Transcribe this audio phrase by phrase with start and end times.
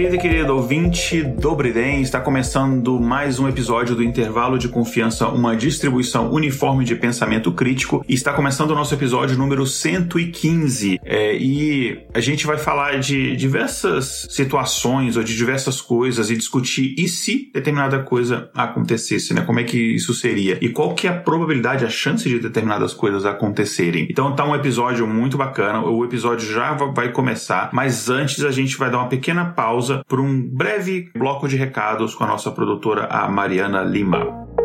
[0.00, 5.26] Querida e querido ouvinte do Briden, está começando mais um episódio do Intervalo de Confiança,
[5.26, 8.04] uma distribuição uniforme de pensamento crítico.
[8.08, 11.00] E está começando o nosso episódio número 115.
[11.04, 16.94] É, e a gente vai falar de diversas situações ou de diversas coisas e discutir
[16.96, 19.40] e se determinada coisa acontecesse, né?
[19.40, 20.56] Como é que isso seria?
[20.60, 24.06] E qual que é a probabilidade, a chance de determinadas coisas acontecerem.
[24.08, 25.80] Então tá um episódio muito bacana.
[25.80, 30.04] O episódio já vai começar, mas antes a gente vai dar uma pequena pausa pausa
[30.06, 34.59] por um breve bloco de recados com a nossa produtora, a Mariana Lima.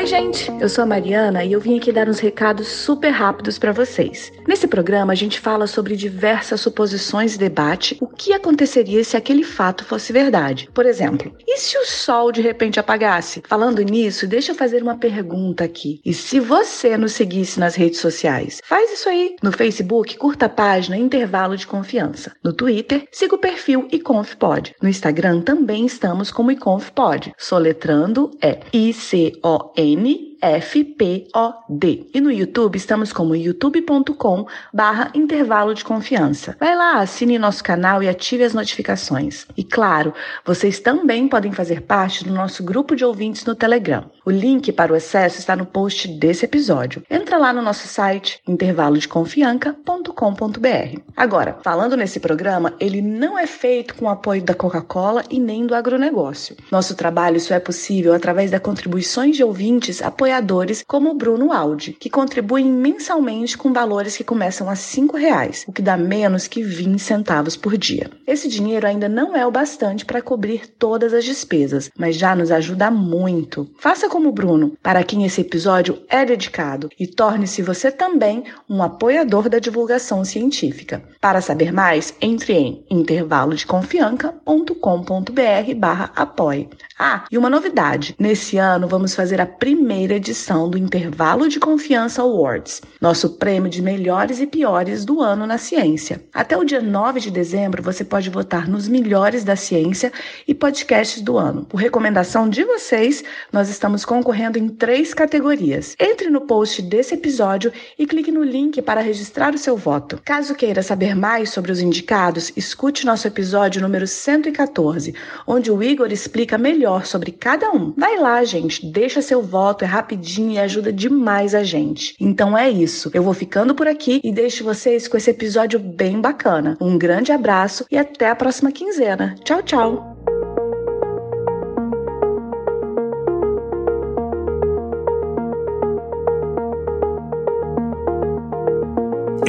[0.00, 0.50] Oi, gente!
[0.58, 4.32] Eu sou a Mariana e eu vim aqui dar uns recados super rápidos para vocês.
[4.48, 9.44] Nesse programa, a gente fala sobre diversas suposições e debate o que aconteceria se aquele
[9.44, 10.70] fato fosse verdade.
[10.72, 13.42] Por exemplo, e se o sol de repente apagasse?
[13.46, 16.00] Falando nisso, deixa eu fazer uma pergunta aqui.
[16.02, 18.62] E se você nos seguisse nas redes sociais?
[18.64, 19.36] Faz isso aí.
[19.42, 22.32] No Facebook, curta a página Intervalo de Confiança.
[22.42, 24.74] No Twitter, siga o perfil IconfPod.
[24.80, 27.34] No Instagram também estamos como IconfPod.
[27.36, 32.06] Soletrando é I-C-O-N N FPOD.
[32.14, 36.56] E no YouTube estamos como youtube.com barra intervalo de confiança.
[36.58, 39.46] Vai lá, assine nosso canal e ative as notificações.
[39.56, 44.10] E claro, vocês também podem fazer parte do nosso grupo de ouvintes no Telegram.
[44.24, 47.02] O link para o acesso está no post desse episódio.
[47.10, 51.00] Entra lá no nosso site intervalodeconfianca.com.br.
[51.16, 55.66] Agora, falando nesse programa, ele não é feito com o apoio da Coca-Cola e nem
[55.66, 56.54] do agronegócio.
[56.70, 61.96] Nosso trabalho só é possível através das contribuições de ouvintes apoiadores como o Bruno Aldi,
[61.98, 64.80] que contribuem mensalmente com valores que começam a R$
[65.14, 68.10] reais, o que dá menos que 20 centavos por dia.
[68.26, 72.50] Esse dinheiro ainda não é o bastante para cobrir todas as despesas, mas já nos
[72.50, 73.66] ajuda muito.
[73.78, 78.82] Faça como o Bruno, para quem esse episódio é dedicado, e torne-se você também um
[78.82, 81.00] apoiador da divulgação científica.
[81.20, 86.68] Para saber mais, entre em intervalodeconfianca.com.br barra apoie.
[86.98, 88.16] Ah, e uma novidade.
[88.18, 93.80] Nesse ano vamos fazer a primeira edição do Intervalo de Confiança Awards, nosso prêmio de
[93.80, 96.20] melhores e piores do ano na ciência.
[96.34, 100.12] Até o dia 9 de dezembro você pode votar nos melhores da ciência
[100.46, 101.64] e podcasts do ano.
[101.64, 105.94] Por recomendação de vocês, nós estamos concorrendo em três categorias.
[105.98, 110.20] Entre no post desse episódio e clique no link para registrar o seu voto.
[110.24, 115.14] Caso queira saber mais sobre os indicados, escute nosso episódio número 114,
[115.46, 117.92] onde o Igor explica melhor melhor sobre cada um.
[117.96, 122.14] Vai lá, gente, deixa seu voto, é rapidinho e ajuda demais a gente.
[122.20, 123.10] Então é isso.
[123.12, 126.76] Eu vou ficando por aqui e deixo vocês com esse episódio bem bacana.
[126.80, 129.34] Um grande abraço e até a próxima quinzena.
[129.44, 130.19] Tchau, tchau.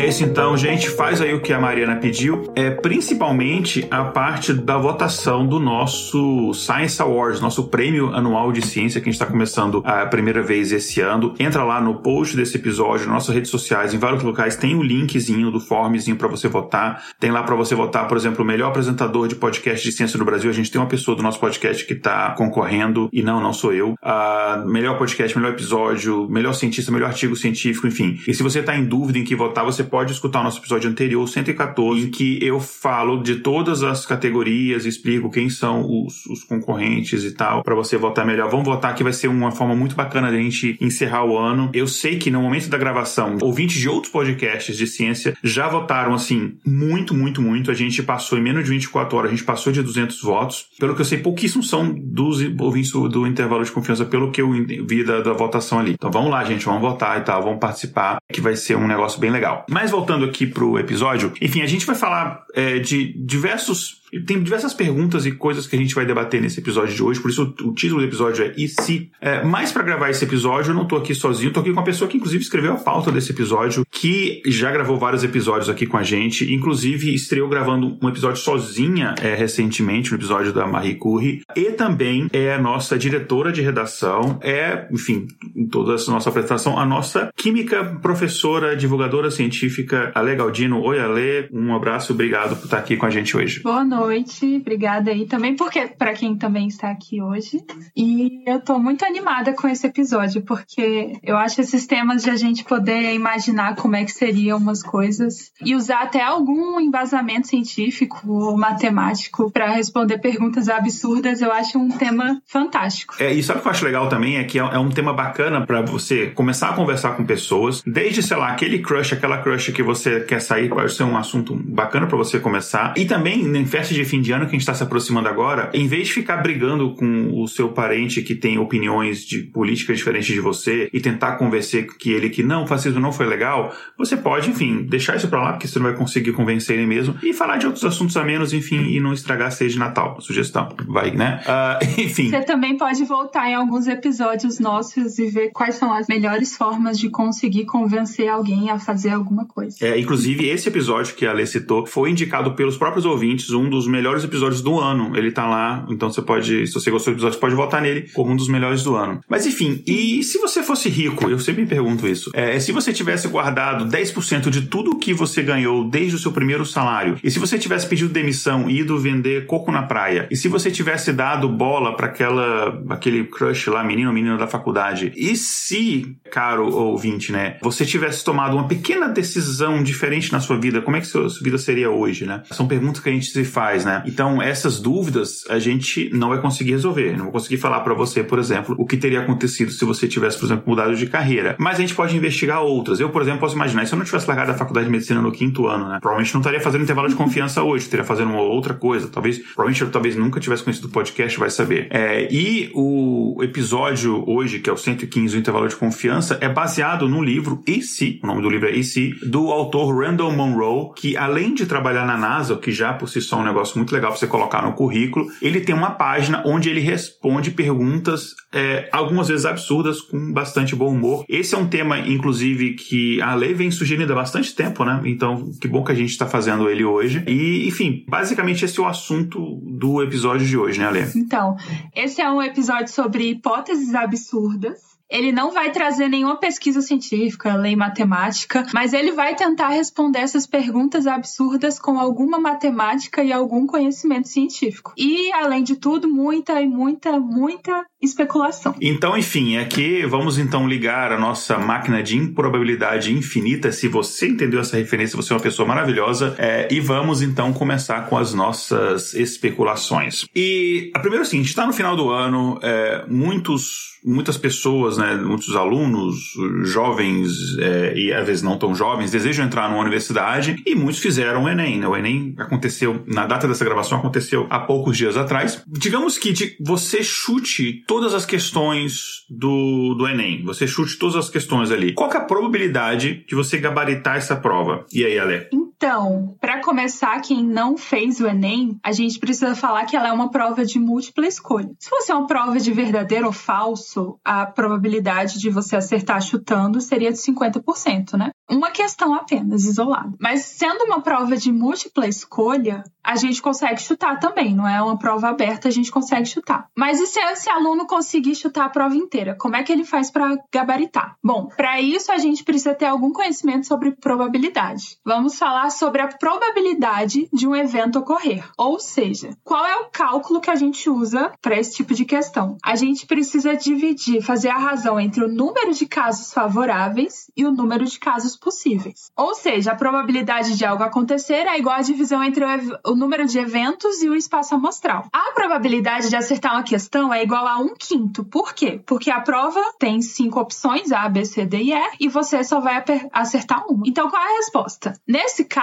[0.03, 4.75] Esse então, gente, faz aí o que a Mariana pediu, é principalmente a parte da
[4.75, 9.83] votação do nosso Science Awards, nosso prêmio anual de ciência que a gente está começando
[9.85, 11.35] a primeira vez esse ano.
[11.39, 14.79] Entra lá no post desse episódio, nas nossas redes sociais, em vários locais tem o
[14.79, 17.05] um linkzinho do formzinho para você votar.
[17.19, 20.25] Tem lá para você votar, por exemplo, o melhor apresentador de podcast de ciência no
[20.25, 20.49] Brasil.
[20.49, 23.71] A gente tem uma pessoa do nosso podcast que está concorrendo e não, não sou
[23.71, 23.93] eu.
[24.01, 28.19] Uh, melhor podcast, melhor episódio, melhor cientista, melhor artigo científico, enfim.
[28.27, 30.89] E se você está em dúvida em que votar, você pode escutar o nosso episódio
[30.89, 36.43] anterior, 114, em que eu falo de todas as categorias, explico quem são os, os
[36.43, 38.49] concorrentes e tal, para você votar melhor.
[38.49, 41.69] Vamos votar que vai ser uma forma muito bacana de a gente encerrar o ano.
[41.73, 46.13] Eu sei que no momento da gravação, ouvintes de outros podcasts de ciência já votaram
[46.13, 47.69] assim muito, muito, muito.
[47.69, 50.67] A gente passou em menos de 24 horas, a gente passou de 200 votos.
[50.79, 54.41] Pelo que eu sei, pouquíssimos são dos ouvintes do, do intervalo de confiança, pelo que
[54.41, 55.91] eu vi da, da votação ali.
[55.91, 59.19] Então vamos lá, gente, vamos votar e tal, vamos participar, que vai ser um negócio
[59.19, 59.65] bem legal.
[59.69, 64.73] Mas voltando aqui pro episódio, enfim, a gente vai falar é, de diversos tem diversas
[64.73, 67.73] perguntas e coisas que a gente vai debater nesse episódio de hoje, por isso o,
[67.73, 69.09] título do episódio é E se?
[69.21, 71.83] É, mas para gravar esse episódio, eu não tô aqui sozinho, tô aqui com uma
[71.83, 75.97] pessoa que inclusive escreveu a pauta desse episódio, que já gravou vários episódios aqui com
[75.97, 81.43] a gente, inclusive estreou gravando um episódio sozinha é, recentemente, um episódio da Marie Curie,
[81.55, 86.77] e também é a nossa diretora de redação, é, enfim, em toda essa nossa apresentação,
[86.77, 90.81] a nossa química professora, divulgadora científica, Ale Galdino.
[90.81, 93.61] Oi, Ale, um abraço, obrigado por estar aqui com a gente hoje.
[93.61, 97.63] Boa noite noite, obrigada aí também, porque para quem também está aqui hoje.
[97.95, 102.35] E eu tô muito animada com esse episódio, porque eu acho esses temas de a
[102.35, 108.21] gente poder imaginar como é que seriam umas coisas e usar até algum embasamento científico
[108.25, 113.15] ou matemático para responder perguntas absurdas, eu acho um tema fantástico.
[113.19, 114.37] É, e sabe o que eu acho legal também?
[114.37, 118.23] É que é, é um tema bacana para você começar a conversar com pessoas, desde,
[118.23, 122.07] sei lá, aquele crush, aquela crush que você quer sair, pode ser um assunto bacana
[122.07, 122.93] para você começar.
[122.97, 125.69] E também em festas de fim de ano que a gente está se aproximando agora,
[125.73, 130.33] em vez de ficar brigando com o seu parente que tem opiniões de política diferentes
[130.33, 134.15] de você e tentar convencer que ele que não, o fascismo não foi legal, você
[134.17, 137.33] pode, enfim, deixar isso para lá, porque você não vai conseguir convencer ele mesmo, e
[137.33, 140.19] falar de outros assuntos a menos, enfim, e não estragar a ceia de Natal.
[140.21, 140.69] Sugestão.
[140.87, 141.41] Vai, né?
[141.45, 142.29] Uh, enfim.
[142.29, 146.99] Você também pode voltar em alguns episódios nossos e ver quais são as melhores formas
[146.99, 149.77] de conseguir convencer alguém a fazer alguma coisa.
[149.81, 153.80] É, inclusive, esse episódio que a Alê citou foi indicado pelos próprios ouvintes, um dos
[153.87, 155.15] melhores episódios do ano.
[155.15, 158.31] Ele tá lá, então você pode, se você gostou do episódio, pode votar nele como
[158.31, 159.21] um dos melhores do ano.
[159.27, 161.29] Mas enfim, e se você fosse rico?
[161.29, 162.31] Eu sempre me pergunto isso.
[162.33, 166.65] É, se você tivesse guardado 10% de tudo que você ganhou desde o seu primeiro
[166.65, 170.47] salário, e se você tivesse pedido demissão e ido vender coco na praia, e se
[170.47, 175.35] você tivesse dado bola para aquela aquele crush lá, menino ou menina da faculdade, e
[175.35, 180.97] se, caro ouvinte, né, você tivesse tomado uma pequena decisão diferente na sua vida, como
[180.97, 182.43] é que sua vida seria hoje, né?
[182.51, 184.03] São perguntas que a gente se faz faz, né?
[184.05, 187.15] Então, essas dúvidas a gente não vai conseguir resolver.
[187.15, 190.37] Não vou conseguir falar para você, por exemplo, o que teria acontecido se você tivesse,
[190.37, 191.55] por exemplo, mudado de carreira.
[191.57, 192.99] Mas a gente pode investigar outras.
[192.99, 195.31] Eu, por exemplo, posso imaginar, se eu não tivesse largado a faculdade de medicina no
[195.31, 195.99] quinto ano, né?
[196.01, 199.07] Provavelmente não estaria fazendo intervalo de confiança hoje, estaria fazendo outra coisa.
[199.07, 201.87] Talvez, provavelmente eu talvez nunca tivesse conhecido o podcast, vai saber.
[201.89, 207.07] É, e o episódio hoje, que é o 115 do intervalo de confiança, é baseado
[207.07, 211.53] no livro E.C., o nome do livro é E.C., do autor Randall Monroe, que além
[211.53, 214.11] de trabalhar na NASA, o que já por si só é um negócio muito legal
[214.11, 215.27] para você colocar no currículo.
[215.41, 220.89] Ele tem uma página onde ele responde perguntas, é, algumas vezes absurdas, com bastante bom
[220.89, 221.25] humor.
[221.27, 225.01] Esse é um tema, inclusive, que a lei vem sugerindo há bastante tempo, né?
[225.05, 227.23] Então, que bom que a gente está fazendo ele hoje.
[227.27, 231.05] E, enfim, basicamente esse é o assunto do episódio de hoje, né, Ale?
[231.15, 231.55] Então,
[231.95, 234.90] esse é um episódio sobre hipóteses absurdas.
[235.11, 240.47] Ele não vai trazer nenhuma pesquisa científica, lei matemática, mas ele vai tentar responder essas
[240.47, 244.93] perguntas absurdas com alguma matemática e algum conhecimento científico.
[244.97, 248.75] E, além de tudo, muita e muita, muita especulação.
[248.81, 253.71] Então, enfim, aqui vamos então ligar a nossa máquina de improbabilidade infinita.
[253.71, 256.35] Se você entendeu essa referência, você é uma pessoa maravilhosa.
[256.37, 260.25] É, e vamos então começar com as nossas especulações.
[260.35, 264.97] E a primeira é o seguinte: está no final do ano, é, muitos, muitas pessoas,
[264.97, 266.15] né, muitos alunos,
[266.63, 271.43] jovens é, e às vezes não tão jovens, desejam entrar numa universidade e muitos fizeram
[271.43, 271.79] o Enem.
[271.79, 271.87] Né?
[271.87, 275.63] O Enem aconteceu, na data dessa gravação, aconteceu há poucos dias atrás.
[275.67, 280.45] Digamos que você chute todas as questões do, do Enem.
[280.45, 281.91] Você chute todas as questões ali.
[281.91, 284.85] Qual é a probabilidade de você gabaritar essa prova?
[284.93, 285.49] E aí, Ale?
[285.83, 290.11] Então, para começar, quem não fez o Enem, a gente precisa falar que ela é
[290.11, 291.71] uma prova de múltipla escolha.
[291.79, 297.11] Se fosse uma prova de verdadeiro ou falso, a probabilidade de você acertar chutando seria
[297.11, 298.29] de 50%, né?
[298.47, 300.13] Uma questão apenas, isolada.
[300.19, 304.99] Mas sendo uma prova de múltipla escolha, a gente consegue chutar também, não é uma
[304.99, 306.67] prova aberta, a gente consegue chutar.
[306.77, 309.35] Mas e se esse aluno conseguir chutar a prova inteira?
[309.39, 311.15] Como é que ele faz para gabaritar?
[311.23, 314.97] Bom, para isso a gente precisa ter algum conhecimento sobre probabilidade.
[315.03, 318.47] Vamos falar sobre a probabilidade de um evento ocorrer.
[318.57, 322.57] Ou seja, qual é o cálculo que a gente usa para esse tipo de questão?
[322.63, 327.51] A gente precisa dividir, fazer a razão entre o número de casos favoráveis e o
[327.51, 329.11] número de casos possíveis.
[329.17, 333.25] Ou seja, a probabilidade de algo acontecer é igual à divisão entre o o número
[333.25, 335.07] de eventos e o espaço amostral.
[335.11, 338.23] A probabilidade de acertar uma questão é igual a um quinto.
[338.25, 338.81] Por quê?
[338.85, 342.59] Porque a prova tem cinco opções, A, B, C, D e E, e você só
[342.59, 343.83] vai acertar uma.
[343.85, 344.93] Então, qual é a resposta?
[345.07, 345.60] Nesse caso,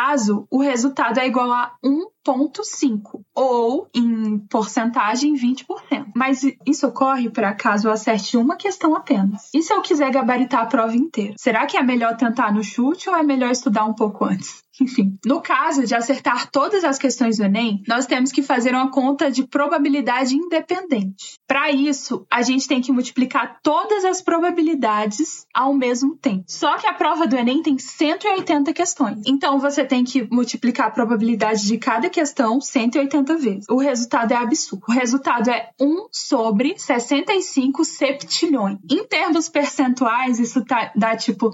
[0.50, 5.66] o resultado é igual a 1,5 ou, em porcentagem, 20%.
[6.14, 9.48] Mas isso ocorre para caso eu acerte uma questão apenas.
[9.52, 11.34] E se eu quiser gabaritar a prova inteira?
[11.36, 14.62] Será que é melhor tentar no chute ou é melhor estudar um pouco antes?
[14.80, 15.18] Enfim.
[15.24, 19.30] No caso de acertar todas as questões do Enem, nós temos que fazer uma conta
[19.30, 21.38] de probabilidade independente.
[21.46, 26.44] Para isso, a gente tem que multiplicar todas as probabilidades ao mesmo tempo.
[26.46, 29.20] Só que a prova do Enem tem 180 questões.
[29.26, 33.64] Então você tem que multiplicar a probabilidade de cada questão 180 vezes.
[33.68, 34.84] O resultado é absurdo.
[34.88, 38.78] O resultado é 1 sobre 65 septilhões.
[38.90, 41.50] Em termos percentuais, isso tá, dá tipo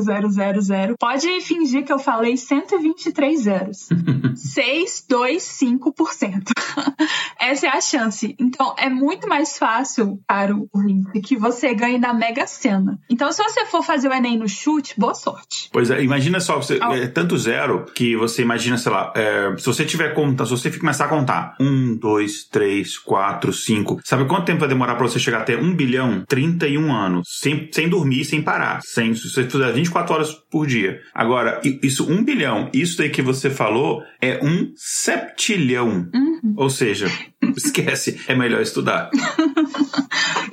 [0.00, 0.94] 0,00000000000.
[0.98, 3.88] Pode fingir que eu falei 123 zeros.
[4.34, 6.54] 625%.
[7.40, 8.34] Essa é a chance.
[8.38, 12.98] Então, é muito mais fácil, caro ouvinte, que você ganhe na Mega Sena.
[13.10, 15.68] Então, se você for fazer o Enem no chute, boa sorte.
[15.72, 19.66] Pois é, imagina só, você, é tanto zero que você imagina, sei lá, é, se
[19.66, 24.46] você tiver conta, se você começar a contar um, dois, três, quatro, cinco, sabe quanto
[24.46, 26.24] tempo vai demorar para você chegar até um bilhão?
[26.26, 31.00] 31 anos, sem, sem dormir, sem parar, sem, se você fizer 24 horas por dia.
[31.14, 36.08] Agora, isso, um bilhão, isso aí que você falou é um septilhão.
[36.14, 36.54] Uhum.
[36.56, 37.06] Ou seja,
[37.56, 39.10] esquece, é melhor estudar.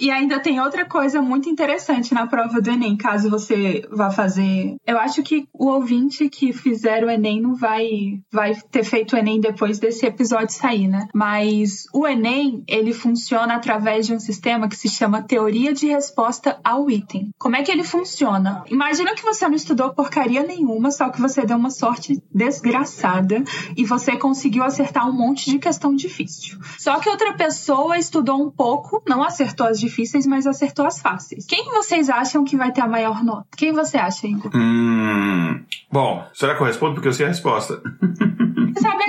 [0.02, 4.76] E ainda tem outra coisa muito interessante na prova do Enem, caso você vá fazer.
[4.88, 9.20] Eu acho que o ouvinte que fizer o Enem não vai, vai ter feito o
[9.20, 11.08] Enem depois desse episódio sair, né?
[11.14, 16.60] Mas o Enem, ele funciona através de um sistema que se chama teoria de resposta
[16.64, 17.30] ao item.
[17.38, 18.64] Como é que ele funciona?
[18.72, 23.44] Imagina que você não estudou porcaria nenhuma, só que você deu uma sorte desgraçada
[23.78, 26.58] e você conseguiu acertar um monte de questão difícil.
[26.82, 31.46] Só que outra pessoa estudou um pouco, não acertou as difíceis, mas acertou as fáceis.
[31.46, 33.46] Quem vocês acham que vai ter a maior nota?
[33.56, 34.50] Quem você acha, Igor?
[34.56, 36.96] Hum, bom, será que eu respondo?
[36.96, 37.80] Porque eu sei a resposta.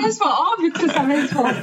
[0.02, 0.42] A resposta.
[0.42, 1.62] Óbvio que você sabe a resposta.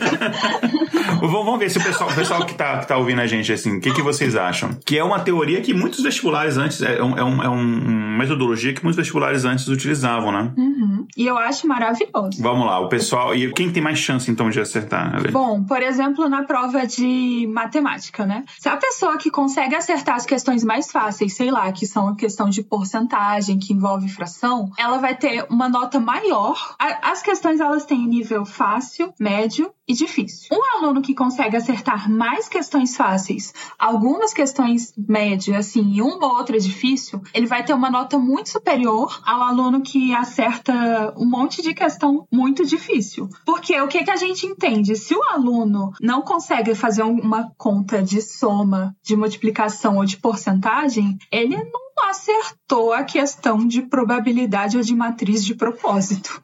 [1.22, 3.78] Vamos ver se o pessoal, o pessoal que, tá, que tá ouvindo a gente, assim,
[3.78, 4.72] o que, que vocês acham?
[4.86, 8.74] Que é uma teoria que muitos vestibulares antes, é, um, é, um, é uma metodologia
[8.74, 10.52] que muitos vestibulares antes utilizavam, né?
[10.58, 11.08] Uhum.
[11.18, 12.42] E eu acho maravilhoso.
[12.42, 13.36] Vamos lá, o pessoal.
[13.36, 15.16] E quem tem mais chance, então, de acertar?
[15.16, 15.32] Ale?
[15.32, 18.44] Bom, por exemplo, na prova de matemática, né?
[18.58, 22.16] Se a pessoa que consegue acertar as questões mais fáceis, sei lá, que são a
[22.16, 26.76] questão de porcentagem, que envolve fração, ela vai ter uma nota maior.
[27.02, 30.50] As questões, elas têm nível fácil, médio e difícil.
[30.52, 36.36] Um aluno que consegue acertar mais questões fáceis, algumas questões médias, assim, e uma ou
[36.38, 41.62] outra difícil, ele vai ter uma nota muito superior ao aluno que acerta um monte
[41.62, 43.28] de questão muito difícil.
[43.46, 44.96] Porque o que, que a gente entende?
[44.96, 50.18] Se o aluno não consegue fazer um- uma conta de soma, de multiplicação ou de
[50.18, 56.42] porcentagem, ele não acertou a questão de probabilidade ou de matriz de propósito.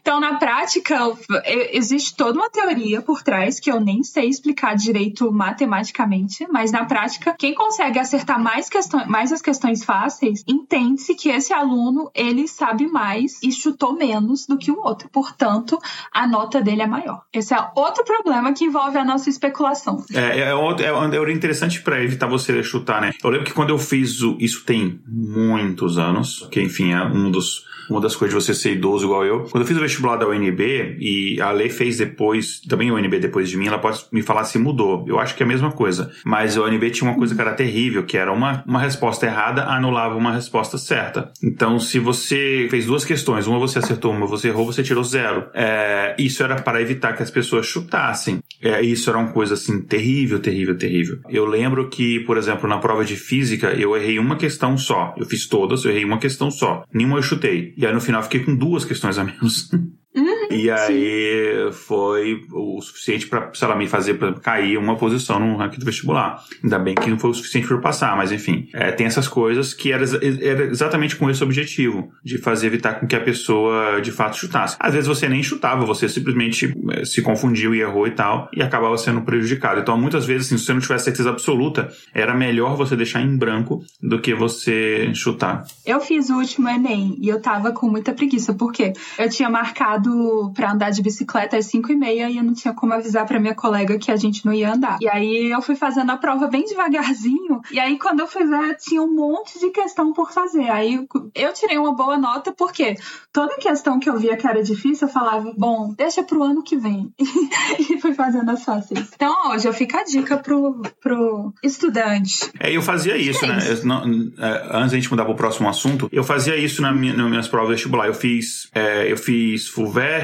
[0.00, 0.98] Então, na prática,
[1.46, 6.70] e- existe toda uma teoria por trás que eu nem sei explicar direito matematicamente, mas
[6.70, 12.10] na prática, quem consegue acertar mais, questões, mais as questões fáceis, entende-se que esse aluno
[12.14, 15.08] ele sabe mais e chutou menos do que o outro.
[15.08, 15.78] Portanto,
[16.12, 17.22] a nota dele é maior.
[17.32, 20.04] Esse é outro problema que envolve a nossa especulação.
[20.12, 20.92] É, é, é
[21.24, 23.12] teoria interessante para evitar você chutar, né?
[23.22, 24.73] Eu lembro que quando eu fiz isso tem
[25.06, 29.24] muitos anos, que enfim é um dos uma das coisas de você ser idoso igual
[29.24, 29.44] eu.
[29.44, 33.18] Quando eu fiz o vestibular da UNB e a Lei fez depois, também a UNB
[33.18, 35.04] depois de mim, ela pode me falar se mudou.
[35.06, 36.10] Eu acho que é a mesma coisa.
[36.24, 39.64] Mas a UNB tinha uma coisa que era terrível, que era uma, uma resposta errada
[39.64, 41.30] anulava uma resposta certa.
[41.42, 45.46] Então, se você fez duas questões, uma você acertou, uma você errou, você tirou zero.
[45.54, 48.40] É, isso era para evitar que as pessoas chutassem.
[48.62, 51.18] É, isso era uma coisa assim terrível, terrível, terrível.
[51.28, 55.14] Eu lembro que, por exemplo, na prova de física, eu errei uma questão só.
[55.16, 56.84] Eu fiz todas, eu errei uma questão só.
[56.92, 57.73] Nenhuma eu chutei.
[57.76, 59.70] E aí no final fiquei com duas questões a menos.
[60.50, 65.56] E aí foi o suficiente pra, sei lá, me fazer pra cair uma posição no
[65.56, 66.42] ranking do vestibular.
[66.62, 68.68] Ainda bem que não foi o suficiente pra eu passar, mas enfim.
[68.72, 70.04] é, tem essas coisas que era,
[70.42, 74.76] era exatamente com esse objetivo, de fazer evitar com que a pessoa de fato chutasse.
[74.78, 78.62] Às vezes você nem chutava, você simplesmente eh, se confundiu e errou e tal, e
[78.62, 79.80] acabava sendo prejudicado.
[79.80, 83.36] Então muitas vezes, assim, se você não tivesse certeza absoluta, era melhor você deixar em
[83.36, 85.64] branco do que você chutar.
[85.84, 90.43] Eu fiz o último Enem e eu tava com muita preguiça, porque eu tinha marcado
[90.52, 93.40] pra andar de bicicleta às 5 e meia e eu não tinha como avisar pra
[93.40, 94.98] minha colega que a gente não ia andar.
[95.00, 98.76] E aí eu fui fazendo a prova bem devagarzinho, e aí quando eu fui ver,
[98.76, 100.70] tinha um monte de questão por fazer.
[100.70, 102.94] Aí eu tirei uma boa nota, porque
[103.32, 106.76] toda questão que eu via que era difícil, eu falava, bom, deixa pro ano que
[106.84, 107.12] nuvem
[107.80, 109.08] e fui fazendo as fáceis.
[109.14, 112.50] Então, ó, já fica a dica pro, pro estudante.
[112.60, 113.58] É, eu fazia isso, é né?
[113.58, 113.82] Isso.
[113.82, 114.02] Eu, não,
[114.38, 117.48] é, antes da gente mudar pro próximo assunto, eu fazia isso na minha, nas minhas
[117.48, 118.06] provas vestibular.
[118.06, 119.68] Eu fiz, é, eu fiz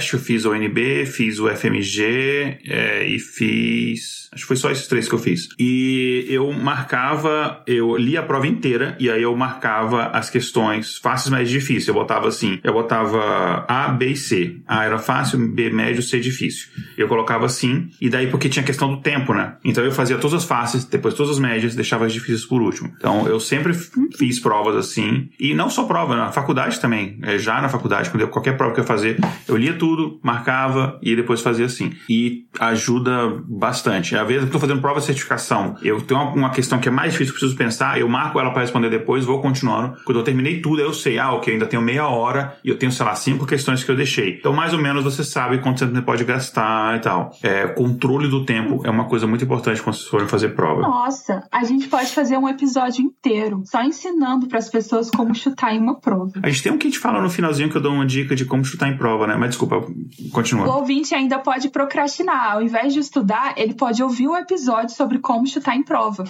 [0.00, 4.19] FUVEST, eu fiz o UNB, fiz o FMG é, e fiz.
[4.32, 5.48] Acho que foi só esses três que eu fiz.
[5.58, 11.30] E eu marcava, eu li a prova inteira e aí eu marcava as questões fáceis,
[11.30, 11.88] mais difíceis.
[11.88, 14.60] Eu botava assim, eu botava A, B e C.
[14.68, 16.68] A era fácil, B médio, C difícil.
[16.96, 19.56] Eu colocava assim, e daí porque tinha questão do tempo, né?
[19.64, 22.92] Então eu fazia todas as fáceis, depois todas as médias, deixava as difíceis por último.
[22.96, 23.74] Então eu sempre
[24.16, 27.18] fiz provas assim, e não só prova, na faculdade também.
[27.22, 29.18] É, já na faculdade, quando eu, qualquer prova que eu fazer,
[29.48, 31.92] eu lia tudo, marcava e depois fazia assim.
[32.08, 34.19] E ajuda bastante.
[34.20, 37.12] Às vezes eu estou fazendo prova de certificação, eu tenho uma, questão que é mais
[37.12, 39.96] difícil, preciso pensar, eu marco ela para responder depois, vou continuando.
[40.04, 42.92] Quando eu terminei tudo, eu sei, ah, ok, ainda tenho meia hora e eu tenho,
[42.92, 44.36] sei lá, cinco questões que eu deixei.
[44.38, 47.30] Então, mais ou menos, você sabe quanto tempo você pode gastar e tal.
[47.42, 50.82] É, controle do tempo é uma coisa muito importante quando vocês forem fazer prova.
[50.82, 55.74] Nossa, a gente pode fazer um episódio inteiro só ensinando para as pessoas como chutar
[55.74, 56.32] em uma prova.
[56.42, 58.34] A gente tem um que a gente fala no finalzinho que eu dou uma dica
[58.34, 59.36] de como chutar em prova, né?
[59.36, 59.86] Mas desculpa,
[60.32, 60.66] continua.
[60.66, 62.52] O ouvinte ainda pode procrastinar.
[62.52, 66.24] Ao invés de estudar, ele pode ouvir um episódio sobre como chutar em prova.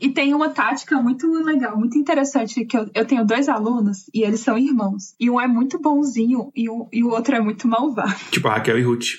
[0.00, 4.22] E tem uma tática muito legal, muito interessante, que eu, eu tenho dois alunos e
[4.22, 5.14] eles são irmãos.
[5.18, 8.14] E um é muito bonzinho e o, e o outro é muito malvado.
[8.30, 9.18] Tipo a Raquel e Ruth.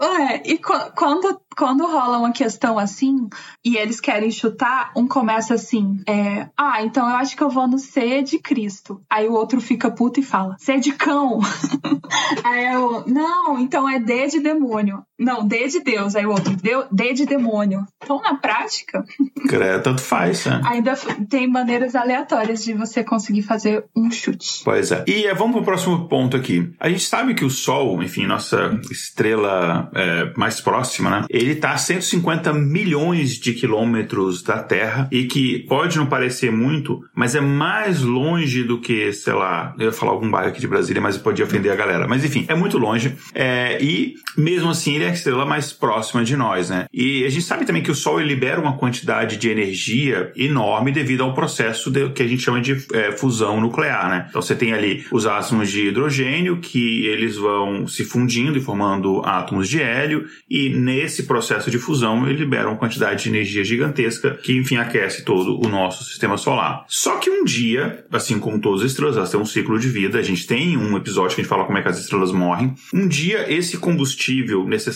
[0.00, 3.28] É, e quando quando rola uma questão assim
[3.64, 7.68] e eles querem chutar, um começa assim: é, Ah, então eu acho que eu vou
[7.68, 9.00] no C de Cristo.
[9.08, 11.40] Aí o outro fica puto e fala: C de cão.
[12.44, 15.04] Aí eu, não, então é D de demônio.
[15.18, 16.16] Não, D de Deus.
[16.16, 16.54] Aí o outro,
[16.90, 17.86] D de demônio.
[18.02, 19.04] Então, na prática.
[19.48, 20.60] Creio, tanto faz, né?
[20.64, 20.94] Ainda
[21.28, 24.62] tem maneiras aleatórias de você conseguir fazer um chute.
[24.64, 25.04] Pois é.
[25.06, 26.72] E é, vamos pro próximo ponto aqui.
[26.80, 31.26] A gente sabe que o Sol, enfim, nossa estrela é, mais próxima, né?
[31.30, 37.00] Ele está a 150 milhões de quilômetros da Terra e que pode não parecer muito,
[37.14, 40.68] mas é mais longe do que, sei lá, eu ia falar algum bairro aqui de
[40.68, 42.08] Brasília, mas podia ofender a galera.
[42.08, 43.16] Mas enfim, é muito longe.
[43.34, 46.86] É, e mesmo assim, ele é a estrela mais próxima de nós, né?
[46.92, 51.22] E a gente sabe também que o Sol libera uma quantidade de energia enorme devido
[51.22, 54.26] ao processo de, que a gente chama de é, fusão nuclear, né?
[54.28, 59.20] Então você tem ali os átomos de hidrogênio que eles vão se fundindo e formando
[59.24, 64.38] átomos de hélio e nesse processo de fusão ele libera uma quantidade de energia gigantesca
[64.42, 66.84] que, enfim, aquece todo o nosso sistema solar.
[66.88, 70.18] Só que um dia, assim como todas as estrelas, elas têm um ciclo de vida.
[70.18, 72.74] A gente tem um episódio que a gente fala como é que as estrelas morrem.
[72.92, 74.93] Um dia esse combustível necessário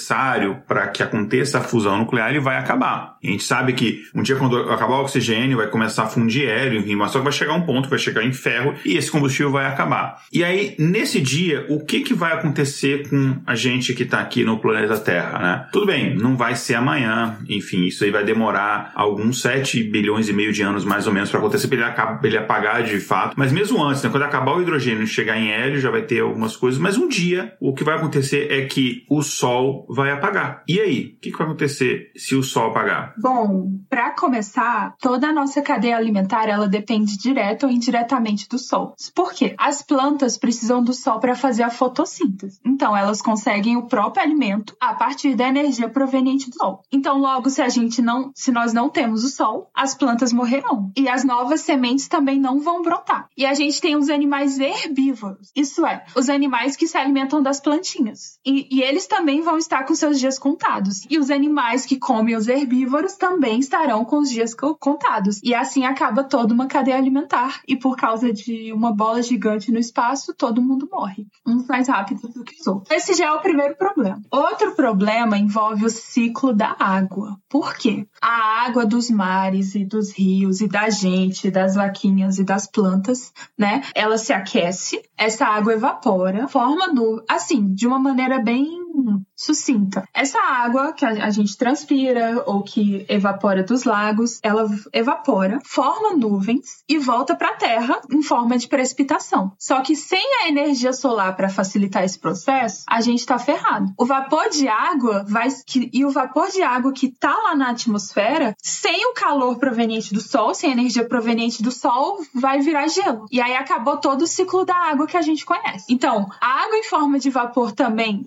[0.67, 3.17] para que aconteça a fusão nuclear ele vai acabar.
[3.23, 6.81] A gente sabe que um dia quando acabar o oxigênio vai começar a fundir hélio,
[6.81, 9.51] enfim, mas só que vai chegar um ponto vai chegar em ferro e esse combustível
[9.51, 10.23] vai acabar.
[10.33, 14.45] E aí nesse dia o que que vai acontecer com a gente que está aqui
[14.45, 15.67] no planeta Terra, né?
[15.73, 17.39] Tudo bem, não vai ser amanhã.
[17.49, 21.31] Enfim, isso aí vai demorar alguns 7 bilhões e meio de anos mais ou menos
[21.31, 23.35] para acontecer, para ele, ele, apagar de fato.
[23.37, 26.21] Mas mesmo antes, né, quando acabar o hidrogênio e chegar em hélio, já vai ter
[26.21, 26.81] algumas coisas.
[26.81, 30.63] Mas um dia, o que vai acontecer é que o Sol vai apagar.
[30.69, 31.17] E aí?
[31.17, 33.15] O que, que vai acontecer se o Sol apagar?
[33.21, 38.95] Bom, para começar, toda a nossa cadeia alimentar ela depende direto ou indiretamente do Sol.
[39.15, 39.55] Por quê?
[39.59, 42.61] As plantas precisam do Sol para fazer a fotossíntese.
[42.65, 46.83] Então, elas conseguem o próprio alimento a partir da energia proveniente proveniente do sol.
[46.91, 50.91] Então, logo, se a gente não, se nós não temos o sol, as plantas morrerão
[50.97, 53.29] e as novas sementes também não vão brotar.
[53.37, 57.61] E a gente tem os animais herbívoros, isso é, os animais que se alimentam das
[57.61, 58.39] plantinhas.
[58.45, 61.07] E, e eles também vão estar com seus dias contados.
[61.11, 65.41] E os animais que comem os herbívoros também estarão com os dias contados.
[65.43, 67.61] E assim acaba toda uma cadeia alimentar.
[67.67, 71.27] E por causa de uma bola gigante no espaço, todo mundo morre.
[71.47, 72.91] Uns mais rápidos do que os outros.
[72.91, 74.21] Esse já é o primeiro problema.
[74.31, 77.39] Outro problema envolve os ciclo da água.
[77.49, 78.07] Por quê?
[78.21, 83.33] A água dos mares e dos rios e da gente, das vaquinhas e das plantas,
[83.57, 83.83] né?
[83.95, 88.88] Ela se aquece, essa água evapora, forma nuvem, assim, de uma maneira bem
[89.37, 90.05] sucinta.
[90.13, 96.83] Essa água que a, gente transpira ou que evapora dos lagos, ela evapora, forma nuvens
[96.89, 99.53] e volta para a Terra em forma de precipitação.
[99.59, 103.93] Só que sem a energia solar para facilitar esse processo, a gente está ferrado.
[103.97, 105.49] O vapor de água vai
[105.93, 110.21] e o vapor de água que está lá na atmosfera, sem o calor proveniente do
[110.21, 113.27] Sol, sem a energia proveniente do Sol, vai virar gelo.
[113.31, 115.87] E aí acabou todo o ciclo da água que a gente conhece.
[115.89, 118.27] Então, a água em forma de vapor também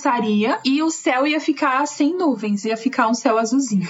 [0.00, 3.88] condensaria e o céu ia ficar sem nuvens, ia ficar um céu azulzinho.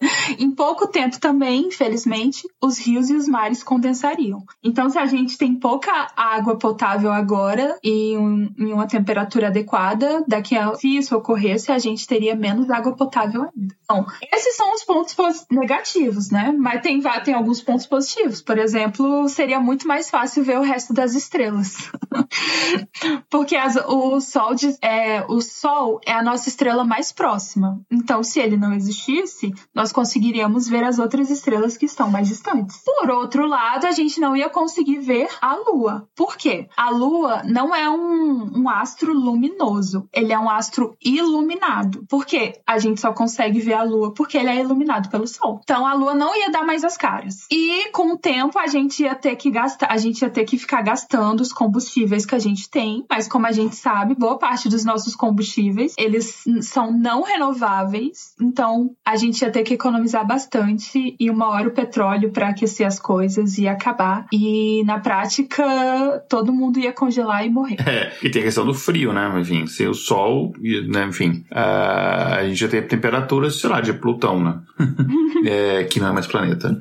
[0.38, 4.44] em pouco tempo também, infelizmente, os rios e os mares condensariam.
[4.62, 10.24] Então, se a gente tem pouca água potável agora e um, em uma temperatura adequada,
[10.28, 13.74] daqui a se isso ocorresse, a gente teria menos água potável ainda.
[13.82, 15.16] Então, esses são os pontos
[15.50, 16.54] negativos, né?
[16.56, 18.42] Mas tem, tem alguns pontos positivos.
[18.42, 21.90] Por exemplo, seria muito mais fácil ver o resto das estrelas.
[23.30, 27.80] Porque as, o, sol é, o Sol é a nossa estrela mais próxima.
[27.90, 32.82] Então, se ele não existisse, nós conseguiríamos ver as outras estrelas que estão mais distantes.
[32.84, 36.08] Por outro lado, a gente não ia conseguir ver a Lua.
[36.14, 36.68] Por quê?
[36.76, 42.04] A Lua não é um, um astro luminoso, ele é um astro iluminado.
[42.08, 42.60] Por quê?
[42.66, 45.60] A gente só consegue ver a Lua porque ele é iluminado pelo Sol.
[45.62, 47.46] Então, a Lua não ia dar mais as caras.
[47.50, 50.58] E com o tempo, a gente ia ter que gastar, a gente ia ter que
[50.58, 54.68] ficar gastando os combustíveis que a gente tem, mas como a gente sabe, boa parte
[54.68, 55.27] dos nossos combustíveis,
[55.98, 61.68] eles são não renováveis, então a gente ia ter que economizar bastante e uma hora
[61.68, 65.64] o petróleo para aquecer as coisas ia acabar e na prática
[66.28, 67.76] todo mundo ia congelar e morrer.
[67.86, 69.32] É, e tem a questão do frio, né?
[69.40, 70.52] Enfim, se o sol,
[70.88, 71.06] né?
[71.06, 74.60] enfim, uh, a gente já tem temperaturas, sei lá, de Plutão, né?
[75.44, 76.78] é, que não é mais planeta.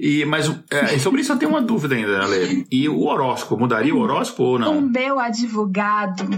[0.00, 2.66] E, mas é, sobre isso eu tenho uma dúvida ainda, né, Lê?
[2.70, 4.78] E o horóscopo, mudaria o horóscopo ou não?
[4.78, 6.28] O meu advogado,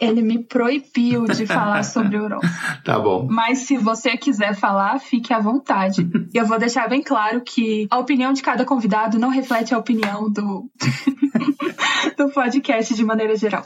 [0.00, 2.54] ele me proibiu de falar sobre o horóscopo.
[2.84, 3.26] Tá bom.
[3.28, 6.08] Mas se você quiser falar, fique à vontade.
[6.32, 9.78] E eu vou deixar bem claro que a opinião de cada convidado não reflete a
[9.78, 10.70] opinião do,
[12.16, 13.64] do podcast de maneira geral.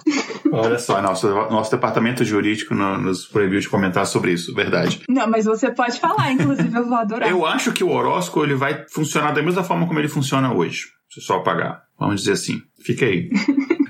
[0.50, 5.02] Olha só, nosso, nosso departamento jurídico nos proibiu de comentar sobre isso, verdade.
[5.08, 7.28] Não, mas você pode falar, inclusive eu vou adorar.
[7.28, 10.86] Eu acho que o horóscopo ele vai funcionar da mesma forma como ele funciona hoje.
[11.10, 11.82] Se só apagar.
[11.98, 12.62] Vamos dizer assim.
[12.82, 13.30] Fica aí.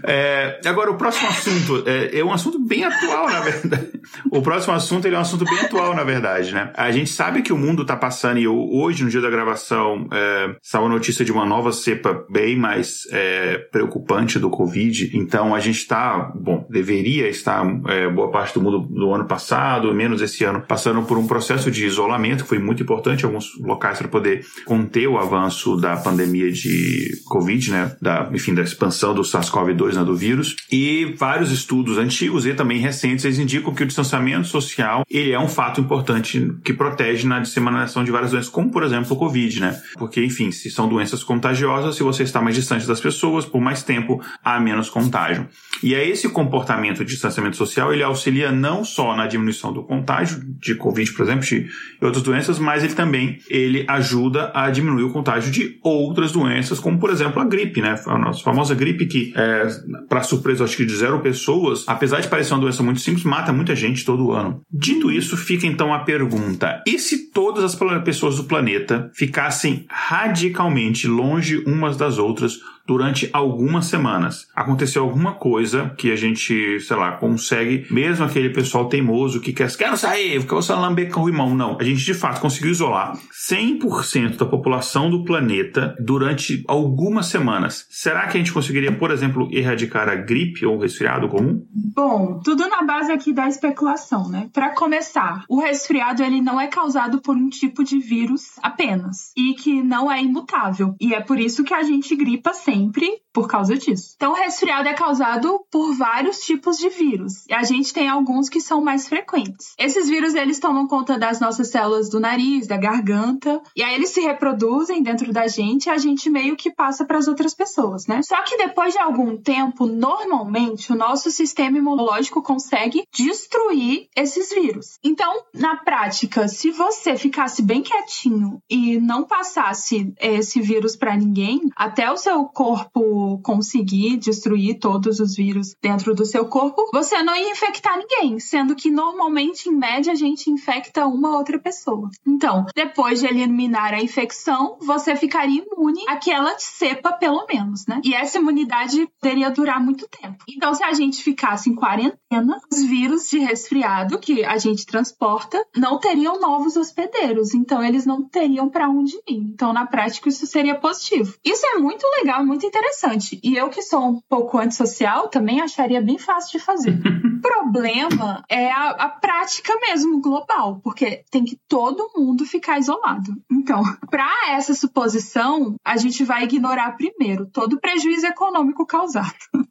[0.05, 3.91] É, agora, o próximo assunto é, é, um assunto bem atual, na verdade.
[4.31, 6.73] O próximo assunto é um assunto bem atual, na verdade, né?
[6.75, 10.57] A gente sabe que o mundo está passando, e hoje, no dia da gravação, é,
[10.63, 15.11] saiu a notícia de uma nova cepa bem mais é, preocupante do Covid.
[15.15, 19.95] Então, a gente está, bom, deveria estar, é, boa parte do mundo do ano passado,
[19.95, 23.57] menos esse ano, passando por um processo de isolamento, que foi muito importante em alguns
[23.61, 27.97] locais para poder conter o avanço da pandemia de Covid, né?
[28.01, 30.57] Da, enfim, expansão do SARS-CoV-2 né, do vírus.
[30.73, 35.39] E vários estudos antigos e também recentes eles indicam que o distanciamento social ele é
[35.39, 39.61] um fato importante que protege na disseminação de várias doenças, como por exemplo o Covid,
[39.61, 39.81] né?
[39.99, 43.83] Porque, enfim, se são doenças contagiosas, se você está mais distante das pessoas por mais
[43.83, 45.47] tempo, há menos contágio.
[45.83, 50.41] E é esse comportamento de distanciamento social, ele auxilia não só na diminuição do contágio
[50.59, 51.69] de Covid, por exemplo, de
[52.01, 56.99] outras doenças, mas ele também ele ajuda a diminuir o contágio de outras doenças, como
[56.99, 57.99] por exemplo a gripe, né?
[58.07, 59.69] A nossa famosa gripe que é,
[60.09, 63.53] para surpresa, acho que de zero pessoas, apesar de parecer uma doença muito simples, mata
[63.53, 64.63] muita gente todo ano.
[64.73, 71.07] Dito isso, fica então a pergunta: e se todas as pessoas do planeta ficassem radicalmente
[71.07, 72.59] longe umas das outras
[72.91, 74.49] durante algumas semanas.
[74.53, 79.71] Aconteceu alguma coisa que a gente, sei lá, consegue, mesmo aquele pessoal teimoso que quer,
[79.77, 81.55] quero sair, fica você lamber com o irmão.
[81.55, 83.17] Não, a gente de fato conseguiu isolar
[83.49, 87.87] 100% da população do planeta durante algumas semanas.
[87.89, 91.65] Será que a gente conseguiria, por exemplo, erradicar a gripe ou o resfriado comum?
[91.95, 94.51] Bom, tudo na base aqui da especulação, né?
[94.53, 99.55] Para começar, o resfriado ele não é causado por um tipo de vírus apenas e
[99.55, 100.97] que não é imutável.
[101.01, 104.15] E é por isso que a gente gripa sempre sempre por causa disso.
[104.17, 107.47] Então, o resfriado é causado por vários tipos de vírus.
[107.49, 109.75] E a gente tem alguns que são mais frequentes.
[109.79, 114.11] Esses vírus, eles tomam conta das nossas células do nariz, da garganta, e aí eles
[114.11, 118.07] se reproduzem dentro da gente e a gente meio que passa para as outras pessoas,
[118.07, 118.21] né?
[118.23, 124.99] Só que depois de algum tempo, normalmente, o nosso sistema imunológico consegue destruir esses vírus.
[125.05, 131.61] Então, na prática, se você ficasse bem quietinho e não passasse esse vírus para ninguém,
[131.77, 137.35] até o seu corpo conseguir destruir todos os vírus dentro do seu corpo, você não
[137.35, 142.11] ia infectar ninguém, sendo que normalmente, em média, a gente infecta uma outra pessoa.
[142.29, 148.03] Então, depois de eliminar a infecção, você ficaria imune àquela cepa, pelo menos, né?
[148.05, 150.45] E essa imunidade poderia durar muito tempo.
[150.47, 155.65] Então, se a gente ficasse em quarentena, os vírus de resfriado que a gente transporta
[155.75, 159.51] não teriam novos hospedeiros, então eles não teriam para onde ir.
[159.51, 161.35] Então, na prática, isso seria positivo.
[161.43, 163.39] Isso é muito legal, muito interessante.
[163.45, 166.99] E eu, que sou um pouco antissocial, também acharia bem fácil de fazer.
[166.99, 173.33] o problema é a, a prática mesmo global, porque tem que todo mundo ficar isolado.
[173.49, 179.33] Então, para essa suposição, a gente vai ignorar primeiro todo o prejuízo econômico causado.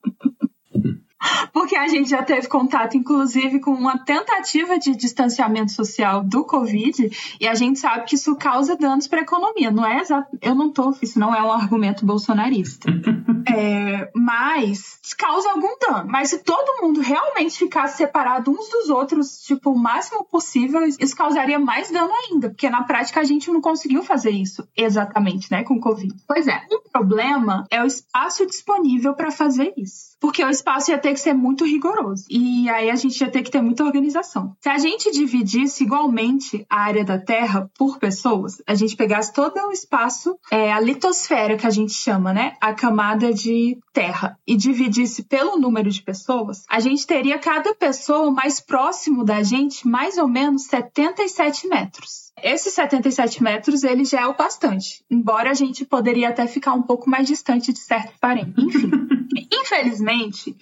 [1.54, 7.10] porque a gente já teve contato, inclusive, com uma tentativa de distanciamento social do Covid,
[7.40, 9.72] e a gente sabe que isso causa danos para a economia.
[9.72, 12.90] Não é exato, eu não tô, isso não é um argumento bolsonarista.
[13.48, 16.10] é, mas causa algum dano.
[16.10, 21.16] Mas se todo mundo realmente ficasse separado uns dos outros, tipo, o máximo possível, isso
[21.16, 25.64] causaria mais dano ainda, porque na prática a gente não conseguiu fazer isso exatamente, né,
[25.64, 26.16] com o Covid.
[26.26, 30.09] Pois é, o problema é o espaço disponível para fazer isso.
[30.20, 32.26] Porque o espaço ia ter que ser muito rigoroso.
[32.30, 34.56] E aí a gente ia ter que ter muita organização.
[34.62, 39.58] Se a gente dividisse igualmente a área da Terra por pessoas, a gente pegasse todo
[39.58, 42.54] o espaço, é, a litosfera que a gente chama, né?
[42.60, 48.32] A camada de terra, e dividisse pelo número de pessoas, a gente teria cada pessoa
[48.32, 52.30] mais próximo da gente mais ou menos 77 metros.
[52.42, 55.04] Esses 77 metros, ele já é o bastante.
[55.10, 58.54] Embora a gente poderia até ficar um pouco mais distante de certo parente.
[58.58, 58.90] Enfim.
[59.52, 60.56] Infelizmente,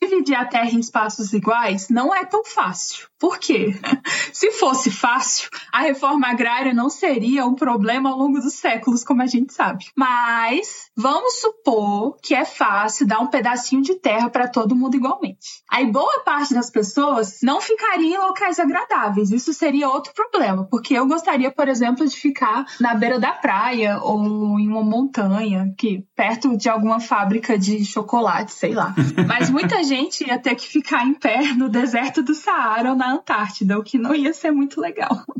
[0.00, 3.08] dividir a Terra em espaços iguais não é tão fácil.
[3.24, 3.74] Por quê?
[4.34, 9.22] Se fosse fácil, a reforma agrária não seria um problema ao longo dos séculos, como
[9.22, 9.86] a gente sabe.
[9.96, 15.62] Mas vamos supor que é fácil dar um pedacinho de terra para todo mundo igualmente.
[15.70, 19.30] Aí boa parte das pessoas não ficaria em locais agradáveis.
[19.30, 24.00] Isso seria outro problema, porque eu gostaria, por exemplo, de ficar na beira da praia
[24.02, 28.94] ou em uma montanha, que perto de alguma fábrica de chocolate, sei lá.
[29.26, 33.13] Mas muita gente ia ter que ficar em pé no deserto do Saara ou na
[33.14, 35.24] Antártida, o que não ia ser muito legal.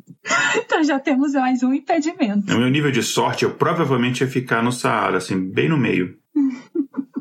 [0.56, 2.50] Então já temos mais um impedimento.
[2.50, 6.16] No meu nível de sorte, eu provavelmente ia ficar no Saara, assim, bem no meio.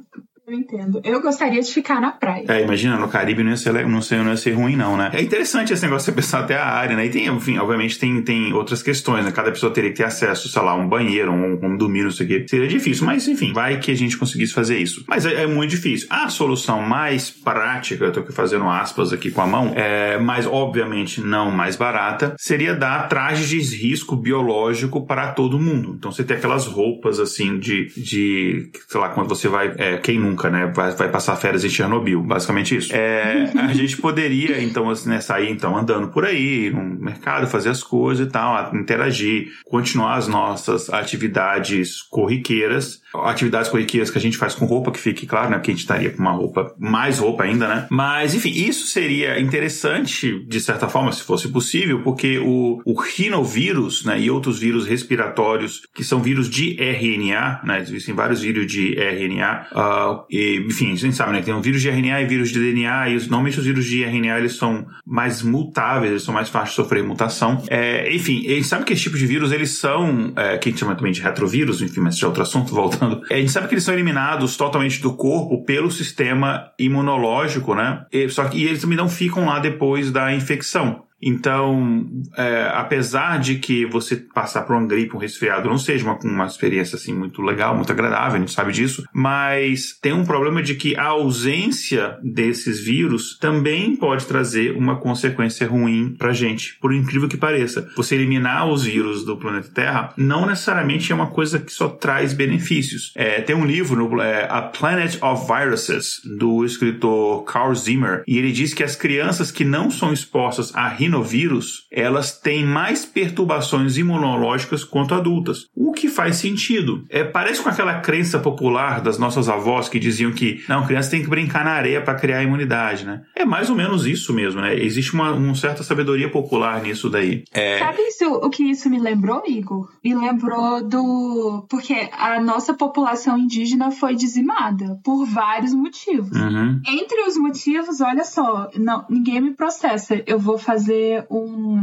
[0.54, 1.02] Eu entendo.
[1.04, 2.46] Eu gostaria de ficar na praia.
[2.48, 5.10] É, imagina, no Caribe não ia, ser, não, sei, não ia ser ruim, não, né?
[5.12, 7.08] É interessante esse negócio de você pensar até a área, né?
[7.08, 9.32] E tem, enfim, obviamente tem, tem outras questões, né?
[9.32, 12.12] Cada pessoa teria que ter acesso, sei lá, a um banheiro, um, um dormir, não
[12.12, 12.46] sei o quê.
[12.48, 15.04] Seria difícil, mas enfim, vai que a gente conseguisse fazer isso.
[15.08, 16.08] Mas é, é muito difícil.
[16.12, 20.46] A solução mais prática, eu tô aqui fazendo aspas aqui com a mão, é, mas
[20.46, 25.96] obviamente não mais barata, seria dar trajes de risco biológico para todo mundo.
[25.98, 30.20] Então você tem aquelas roupas assim de, de sei lá, quando você vai, é, quem
[30.20, 30.72] nunca nunca, né?
[30.74, 32.94] Vai, vai passar férias em Chernobyl, basicamente isso.
[32.94, 37.70] É, a gente poderia, então, assim, né, sair então andando por aí, no mercado, fazer
[37.70, 44.38] as coisas e tal, interagir, continuar as nossas atividades corriqueiras atividades corriqueiras que a gente
[44.38, 45.58] faz com roupa, que fique claro, né?
[45.58, 47.88] Porque a gente estaria com uma roupa, mais roupa ainda, né?
[47.90, 54.04] Mas, enfim, isso seria interessante, de certa forma, se fosse possível, porque o, o rinovírus,
[54.04, 54.20] né?
[54.20, 57.80] E outros vírus respiratórios, que são vírus de RNA, né?
[57.82, 61.42] Existem vários vírus de RNA, uh, e, enfim, a gente sabe, né?
[61.42, 64.40] Tem um vírus de RNA e vírus de DNA, e normalmente os vírus de RNA,
[64.40, 67.64] eles são mais mutáveis, eles são mais fáceis de sofrer mutação.
[67.70, 70.72] É, enfim, a gente sabe que esse tipo de vírus, eles são, é, que a
[70.72, 73.24] gente chama também de retrovírus, enfim, mas isso é outro assunto, voltando falando.
[73.30, 78.06] A gente sabe que eles são eliminados totalmente do corpo pelo sistema imunológico, né?
[78.12, 81.04] E, só que e eles também não ficam lá depois da infecção.
[81.26, 82.06] Então,
[82.38, 86.46] é, apesar de que você passar por uma gripe, um resfriado, não seja uma, uma
[86.46, 90.76] experiência assim muito legal, muito agradável, a gente sabe disso, mas tem um problema de
[90.76, 97.30] que a ausência desses vírus também pode trazer uma consequência ruim pra gente, por incrível
[97.30, 97.88] que pareça.
[97.96, 102.34] Você eliminar os vírus do planeta Terra não necessariamente é uma coisa que só traz
[102.34, 103.12] benefícios.
[103.16, 108.38] É, tem um livro, no, é, A Planet of Viruses, do escritor Carl Zimmer, e
[108.38, 113.98] ele diz que as crianças que não são expostas a rinovírus, elas têm mais perturbações
[113.98, 115.68] imunológicas quanto adultas.
[115.76, 117.06] O que faz sentido.
[117.10, 121.22] É, parece com aquela crença popular das nossas avós que diziam que não, criança tem
[121.22, 123.22] que brincar na areia para criar imunidade, né?
[123.36, 124.76] É mais ou menos isso mesmo, né?
[124.76, 127.44] Existe uma, uma certa sabedoria popular nisso daí.
[127.54, 127.80] É...
[127.80, 129.90] Sabe isso, o que isso me lembrou, Igor?
[130.04, 131.66] Me lembrou do.
[131.70, 136.36] Porque a nossa população indígena foi dizimada por vários motivos.
[136.36, 136.82] Uhum.
[136.88, 140.22] Entre os motivos, olha só, não, ninguém me processa.
[140.26, 141.82] Eu vou fazer um.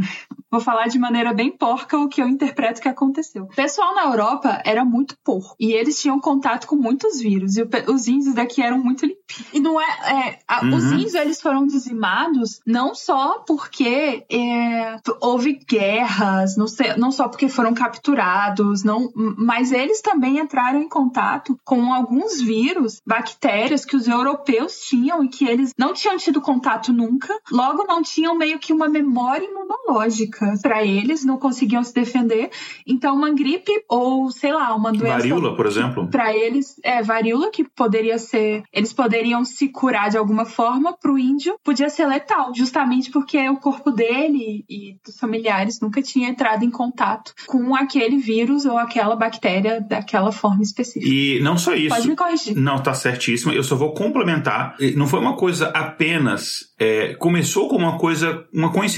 [0.51, 3.45] Vou falar de maneira bem porca o que eu interpreto que aconteceu.
[3.45, 5.55] O pessoal na Europa era muito porco.
[5.61, 7.57] E eles tinham contato com muitos vírus.
[7.57, 9.21] E os índios daqui eram muito limpinhos.
[9.53, 9.85] E não é.
[9.85, 10.75] é a, uhum.
[10.75, 17.29] Os índios eles foram dizimados não só porque é, houve guerras, não, sei, não só
[17.29, 23.97] porque foram capturados, não, mas eles também entraram em contato com alguns vírus, bactérias que
[23.97, 27.39] os europeus tinham e que eles não tinham tido contato nunca.
[27.51, 32.51] Logo, não tinham meio que uma memória imunológica para eles, não conseguiam se defender.
[32.87, 35.19] Então, uma gripe ou, sei lá, uma doença.
[35.19, 36.09] Varíola, por exemplo?
[36.09, 38.63] Para eles, é varíola, que poderia ser.
[38.73, 43.49] Eles poderiam se curar de alguma forma, para o índio podia ser letal, justamente porque
[43.49, 48.77] o corpo dele e dos familiares nunca tinha entrado em contato com aquele vírus ou
[48.77, 51.07] aquela bactéria daquela forma específica.
[51.07, 51.95] E não só isso.
[51.95, 52.57] Pode me corrigir.
[52.57, 53.53] Não, tá certíssimo.
[53.53, 54.77] Eu só vou complementar.
[54.97, 56.71] Não foi uma coisa apenas.
[56.79, 58.90] É, começou com uma coisa, uma coincidência.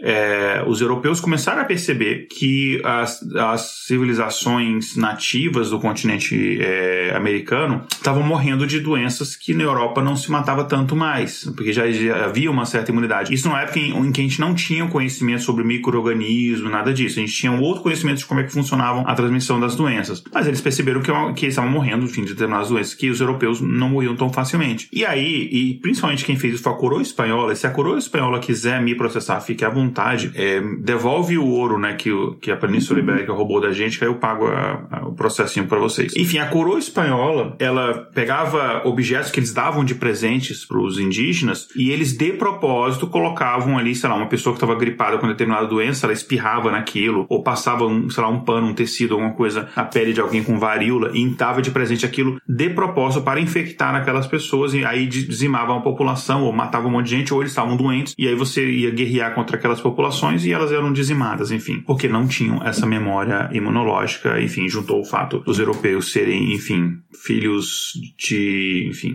[0.00, 7.84] É, os europeus começaram a perceber que as, as civilizações nativas do continente é, americano
[7.90, 11.84] estavam morrendo de doenças que na Europa não se matava tanto mais, porque já,
[12.24, 13.34] havia uma certa imunidade.
[13.34, 17.18] Isso numa época em, em, que a gente não tinha conhecimento sobre microorganismo, nada disso.
[17.18, 20.22] A gente tinha um outro conhecimento de como é que funcionavam a transmissão das doenças.
[20.32, 23.60] Mas eles perceberam que, que eles estavam morrendo, enfim, de determinadas doenças, que os europeus
[23.60, 24.88] não morriam tão facilmente.
[24.92, 27.54] E aí, e principalmente quem fez isso foi a coroa espanhola.
[27.54, 29.07] Se a coroa espanhola quiser me processar,
[29.40, 30.32] fique à vontade.
[30.34, 34.10] É, devolve o ouro, né, que, que a Península Ibérica roubou da gente, que aí
[34.10, 36.14] eu pago a, a, o processinho para vocês.
[36.16, 41.68] Enfim, a coroa espanhola, ela pegava objetos que eles davam de presentes para os indígenas
[41.74, 45.66] e eles, de propósito, colocavam ali, sei lá, uma pessoa que estava gripada com determinada
[45.66, 49.68] doença, ela espirrava naquilo, ou passava, um, sei lá, um pano, um tecido, alguma coisa
[49.76, 53.94] na pele de alguém com varíola e dava de presente aquilo de propósito para infectar
[53.94, 57.52] aquelas pessoas e aí dizimavam a população ou matavam um monte de gente ou eles
[57.52, 61.80] estavam doentes e aí você ia guerrear contra aquelas populações e elas eram dizimadas, enfim,
[61.86, 67.92] porque não tinham essa memória imunológica, enfim, juntou o fato dos europeus serem, enfim, filhos
[68.18, 69.14] de, enfim,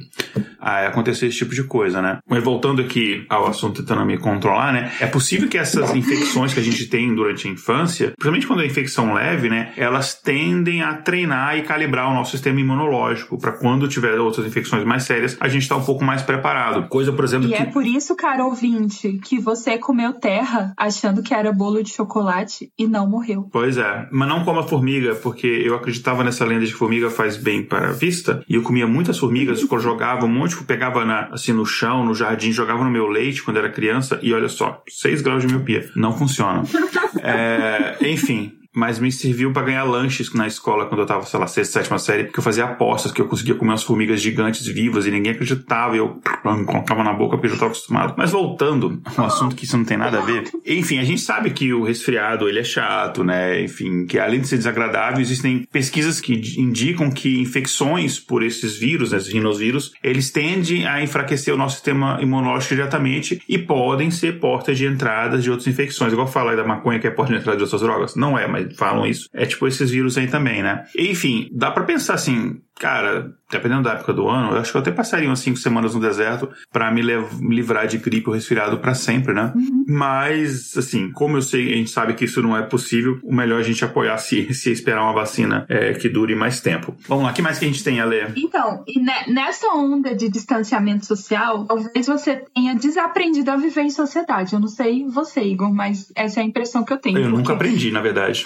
[0.60, 2.20] acontecer esse tipo de coisa, né?
[2.28, 4.92] Mas voltando aqui ao assunto tentando me controlar, né?
[5.00, 8.66] É possível que essas infecções que a gente tem durante a infância, principalmente quando é
[8.66, 9.74] infecção leve, né?
[9.76, 14.86] Elas tendem a treinar e calibrar o nosso sistema imunológico para quando tiver outras infecções
[14.86, 16.88] mais sérias, a gente tá um pouco mais preparado.
[16.88, 17.56] Coisa, por exemplo, e que...
[17.56, 22.72] é por isso, cara ouvinte, que você comeu terra achando que era bolo de chocolate
[22.78, 23.50] e não morreu.
[23.52, 27.38] Pois é, mas não coma formiga, porque eu acreditava nessa lenda de que formiga faz
[27.38, 31.30] bem para a vista, e eu comia muitas formigas, eu jogava um monte, pegava na,
[31.32, 34.82] assim no chão, no jardim, jogava no meu leite quando era criança, e olha só,
[34.88, 35.90] 6 graus de miopia.
[35.96, 36.64] Não funciona.
[37.22, 41.48] é, enfim, mas me serviu para ganhar lanches na escola quando eu tava, sei lá,
[41.48, 45.06] sexta, sétima série, que eu fazia apostas que eu conseguia comer umas formigas gigantes vivas
[45.06, 46.20] e ninguém acreditava e eu
[46.66, 48.16] colocava na boca porque eu já tava acostumado.
[48.18, 50.50] Mas voltando ao assunto que isso não tem nada a ver.
[50.66, 53.62] Enfim, a gente sabe que o resfriado, ele é chato, né?
[53.62, 59.12] Enfim, que além de ser desagradável, existem pesquisas que indicam que infecções por esses vírus,
[59.12, 64.40] né, esses rinovírus, eles tendem a enfraquecer o nosso sistema imunológico diretamente e podem ser
[64.40, 66.12] portas de entradas de outras infecções.
[66.12, 68.16] Igual falar da maconha que é porta de entrada de outras drogas.
[68.16, 69.30] Não é, mas falam isso.
[69.34, 70.86] É tipo esses vírus aí também, né?
[70.98, 74.82] Enfim, dá para pensar assim, cara, dependendo da época do ano, eu acho que eu
[74.82, 78.78] até passaria umas cinco semanas no deserto para me, me, livrar de gripe ou resfriado
[78.80, 79.54] para sempre, né?
[79.56, 79.86] Uhum.
[79.88, 83.58] Mas, assim, como eu sei, a gente sabe que isso não é possível, o melhor
[83.58, 86.96] é a gente apoiar a ciência e esperar uma vacina é, que dure mais tempo.
[87.08, 88.34] Vamos lá, o que mais que a gente tem, Ale?
[88.36, 89.00] Então, e
[89.32, 94.54] nessa onda de distanciamento social, talvez você tenha desaprendido a viver em sociedade.
[94.54, 97.18] Eu não sei você, Igor, mas essa é a impressão que eu tenho.
[97.18, 97.38] Eu porque...
[97.38, 98.44] nunca aprendi, na verdade.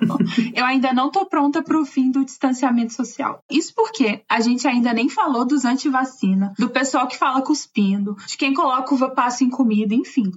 [0.54, 3.42] eu ainda não tô pronta pro fim do distanciamento social.
[3.50, 8.36] Isso porque a gente ainda nem falou dos anti-vacina, do pessoal que fala cuspindo, de
[8.36, 10.30] quem coloca uva passa em comida, enfim.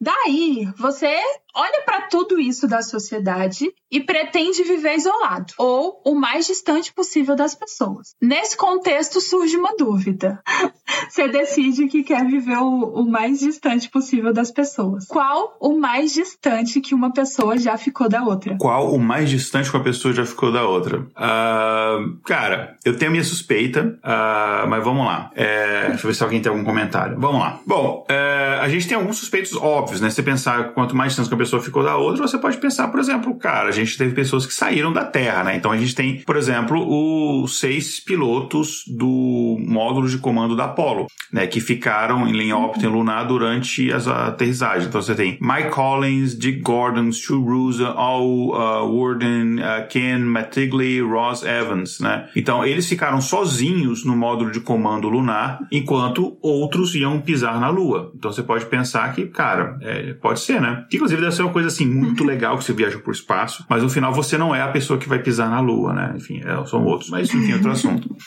[0.00, 1.14] Daí, você
[1.54, 7.34] olha para tudo isso da sociedade e pretende viver isolado ou o mais distante possível
[7.34, 8.14] das pessoas.
[8.22, 10.40] Nesse contexto surge uma dúvida.
[11.08, 15.06] Você decide que quer viver o, o, mais distante possível das pessoas.
[15.06, 18.56] Qual o mais distante que uma pessoa já ficou da outra?
[18.58, 21.00] Qual o mais distante que uma pessoa já ficou da outra?
[21.00, 25.30] Uh, cara, eu tenho minha suspeita, uh, mas vamos lá.
[25.34, 27.18] É, deixa eu ver se alguém tem algum comentário.
[27.18, 27.60] Vamos lá.
[27.66, 30.10] Bom, uh, a gente tem alguns suspeitos óbvios, né?
[30.10, 33.00] Você pensar quanto mais distante que a pessoa ficou da outra, você pode pensar, por
[33.00, 35.56] exemplo, cara, a gente teve pessoas que saíram da Terra, né?
[35.56, 41.06] Então a gente tem, por exemplo, os seis pilotos do módulo de comando da Apollo,
[41.32, 41.46] né?
[41.46, 44.86] Que ficaram em linha órbita lunar durante as aterrissagens.
[44.86, 51.00] Então você tem Mike Collins, Dick Gordon, Stu Rusa, Al uh, Warden, uh, Ken Mattingly,
[51.00, 52.28] Ross Evans, né?
[52.36, 58.12] Então eles ficaram sozinhos no módulo de comando lunar, enquanto outros iam pisar na Lua.
[58.14, 60.84] Então você pode pensar que, cara, cara, é, pode ser, né?
[60.92, 62.26] Inclusive deve ser uma coisa assim muito uhum.
[62.26, 65.08] legal que você viaja por espaço, mas no final você não é a pessoa que
[65.08, 66.14] vai pisar na Lua, né?
[66.16, 68.14] Enfim, é, são outros, mas enfim, outro assunto.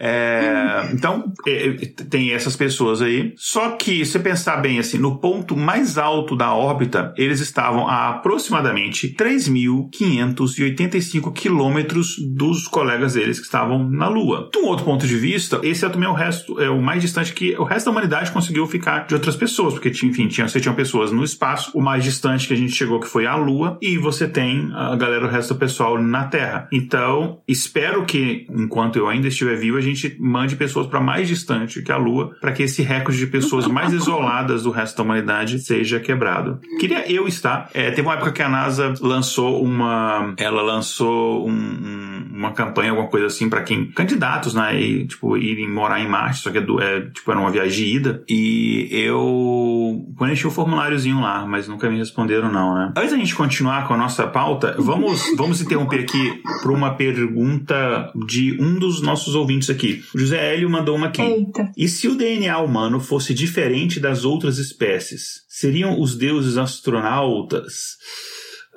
[0.00, 1.72] É, então, é,
[2.08, 3.34] tem essas pessoas aí.
[3.36, 8.10] Só que, se pensar bem assim, no ponto mais alto da órbita, eles estavam a
[8.10, 14.48] aproximadamente 3.585 quilômetros dos colegas deles que estavam na Lua.
[14.52, 17.32] De um outro ponto de vista, esse é também o resto, é o mais distante
[17.32, 20.74] que o resto da humanidade conseguiu ficar de outras pessoas, porque, enfim, tinha você tinha
[20.74, 23.98] pessoas no espaço, o mais distante que a gente chegou que foi a Lua, e
[23.98, 26.68] você tem a galera, o resto do pessoal na Terra.
[26.72, 31.82] Então, espero que, enquanto eu ainda estiver vivo, a gente mande pessoas para mais distante
[31.82, 35.58] que a Lua, para que esse recorde de pessoas mais isoladas do resto da humanidade
[35.60, 36.60] seja quebrado.
[36.78, 37.70] Queria eu estar.
[37.74, 40.34] É, teve uma época que a NASA lançou uma.
[40.36, 43.86] Ela lançou um, um, uma campanha, alguma coisa assim, para quem.
[43.86, 44.80] Candidatos, né?
[44.80, 47.96] E, tipo, irem morar em Marte, só que é, é tipo, era uma viagem de
[47.96, 48.22] ida.
[48.28, 50.04] E eu
[50.38, 52.92] preenchi o formuláriozinho lá, mas nunca me responderam, não, né?
[52.96, 58.12] Antes da gente continuar com a nossa pauta, vamos, vamos interromper aqui para uma pergunta
[58.26, 60.02] de um dos nossos ouvintes aqui.
[60.14, 61.22] O José Hélio mandou uma aqui.
[61.22, 61.70] Eita.
[61.76, 65.42] E se o DNA humano fosse diferente das outras espécies?
[65.48, 67.96] Seriam os deuses astronautas?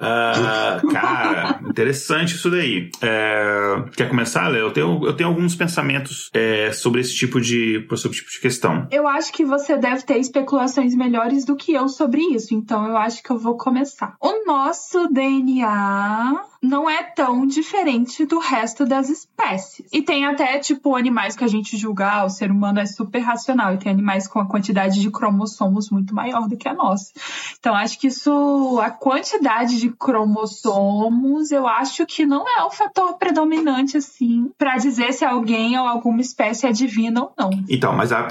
[0.02, 2.89] Uh, cara, interessante isso daí.
[3.02, 4.68] É, quer começar, Léo?
[4.68, 8.39] Eu tenho, eu tenho alguns pensamentos é, sobre esse tipo de sobre esse tipo de
[8.39, 8.88] questão.
[8.91, 12.97] Eu acho que você deve ter especulações melhores do que eu sobre isso, então eu
[12.97, 14.16] acho que eu vou começar.
[14.20, 19.86] O nosso DNA não é tão diferente do resto das espécies.
[19.91, 23.20] E tem até, tipo, animais que a gente julga, ah, o ser humano é super
[23.20, 27.12] racional, e tem animais com a quantidade de cromossomos muito maior do que a nossa.
[27.59, 33.18] Então, acho que isso, a quantidade de cromossomos, eu acho que não é o fator
[33.18, 37.49] predominante, assim, para dizer se alguém ou alguma espécie é divina ou não.
[37.70, 38.24] Então, mas a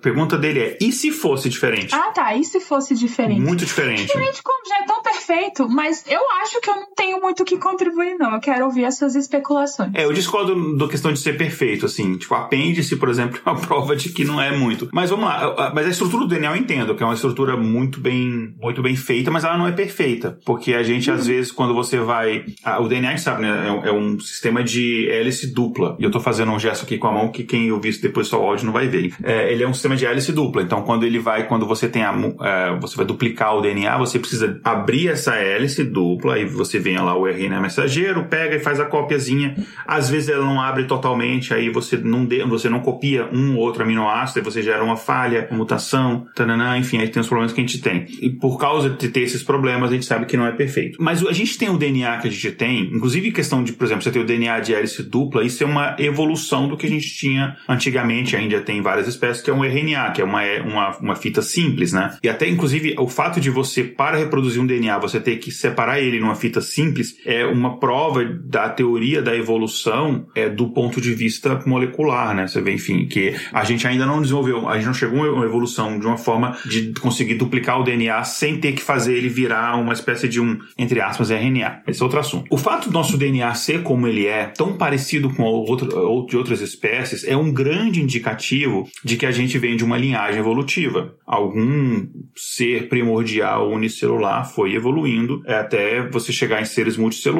[0.00, 1.94] pergunta dele é: e se fosse diferente?
[1.94, 2.34] Ah, tá.
[2.34, 3.40] E se fosse diferente?
[3.40, 4.06] Muito diferente.
[4.06, 7.46] Diferente como já é tão perfeito, mas eu acho que eu não tenho muito o
[7.46, 8.34] que contribuir, não.
[8.34, 9.92] Eu quero ouvir as suas especulações.
[9.94, 12.16] É, eu discordo da questão de ser perfeito, assim.
[12.16, 14.88] Tipo, apêndice, por exemplo, é uma prova de que não é muito.
[14.92, 15.72] Mas vamos lá.
[15.74, 18.96] Mas a estrutura do DNA eu entendo, que é uma estrutura muito bem, muito bem
[18.96, 20.38] feita, mas ela não é perfeita.
[20.44, 22.44] Porque a gente, às vezes, quando você vai.
[22.64, 23.80] Ah, o DNA, a gente sabe, né?
[23.84, 25.96] É, é, um sistema de hélice dupla.
[25.98, 28.26] E eu tô fazendo um gesto aqui com a mão que quem ouvir isso depois
[28.26, 29.14] só o áudio não vai ver.
[29.22, 30.62] É, ele é um sistema de hélice dupla.
[30.62, 32.14] Então, quando ele vai, quando você tem a.
[32.42, 36.96] É, você vai duplicar o DNA, você precisa abrir essa hélice dupla, aí você vem
[36.98, 39.54] lá o RNA mensageiro, pega e faz a copiazinha.
[39.86, 43.62] Às vezes ela não abre totalmente, aí você não, de, você não copia um ou
[43.62, 47.52] outro aminoácido, aí você gera uma falha, uma mutação, tananã, enfim, aí tem os problemas
[47.52, 48.06] que a gente tem.
[48.20, 50.98] E por causa de ter esses problemas, a gente sabe que não é perfeito.
[51.00, 54.02] Mas a gente tem o DNA que a gente tem, inclusive questão de, por exemplo,
[54.02, 57.14] você tem o DNA de hélice dupla, isso é uma evolução do que a gente
[57.14, 61.16] tinha antigamente, ainda tem várias espécies, que é um RNA, que é uma, uma, uma
[61.16, 62.16] fita simples, né?
[62.22, 66.00] E até, inclusive, o fato de você, para reproduzir um DNA, você ter que separar
[66.00, 71.14] ele numa fita simples, é uma prova da teoria da evolução é, do ponto de
[71.14, 72.46] vista molecular, né?
[72.46, 75.44] Você vê, enfim, que a gente ainda não desenvolveu, a gente não chegou a uma
[75.44, 79.76] evolução de uma forma de conseguir duplicar o DNA sem ter que fazer ele virar
[79.76, 81.82] uma espécie de um, entre aspas, RNA.
[81.86, 82.46] Esse é outro assunto.
[82.50, 86.60] O fato do nosso DNA ser como ele é, tão parecido com outro, de outras
[86.60, 91.14] espécies, é um grande indicativo de que a gente vem de uma linhagem evolutiva.
[91.26, 97.39] Algum ser primordial unicelular foi evoluindo até você chegar em seres multicelulares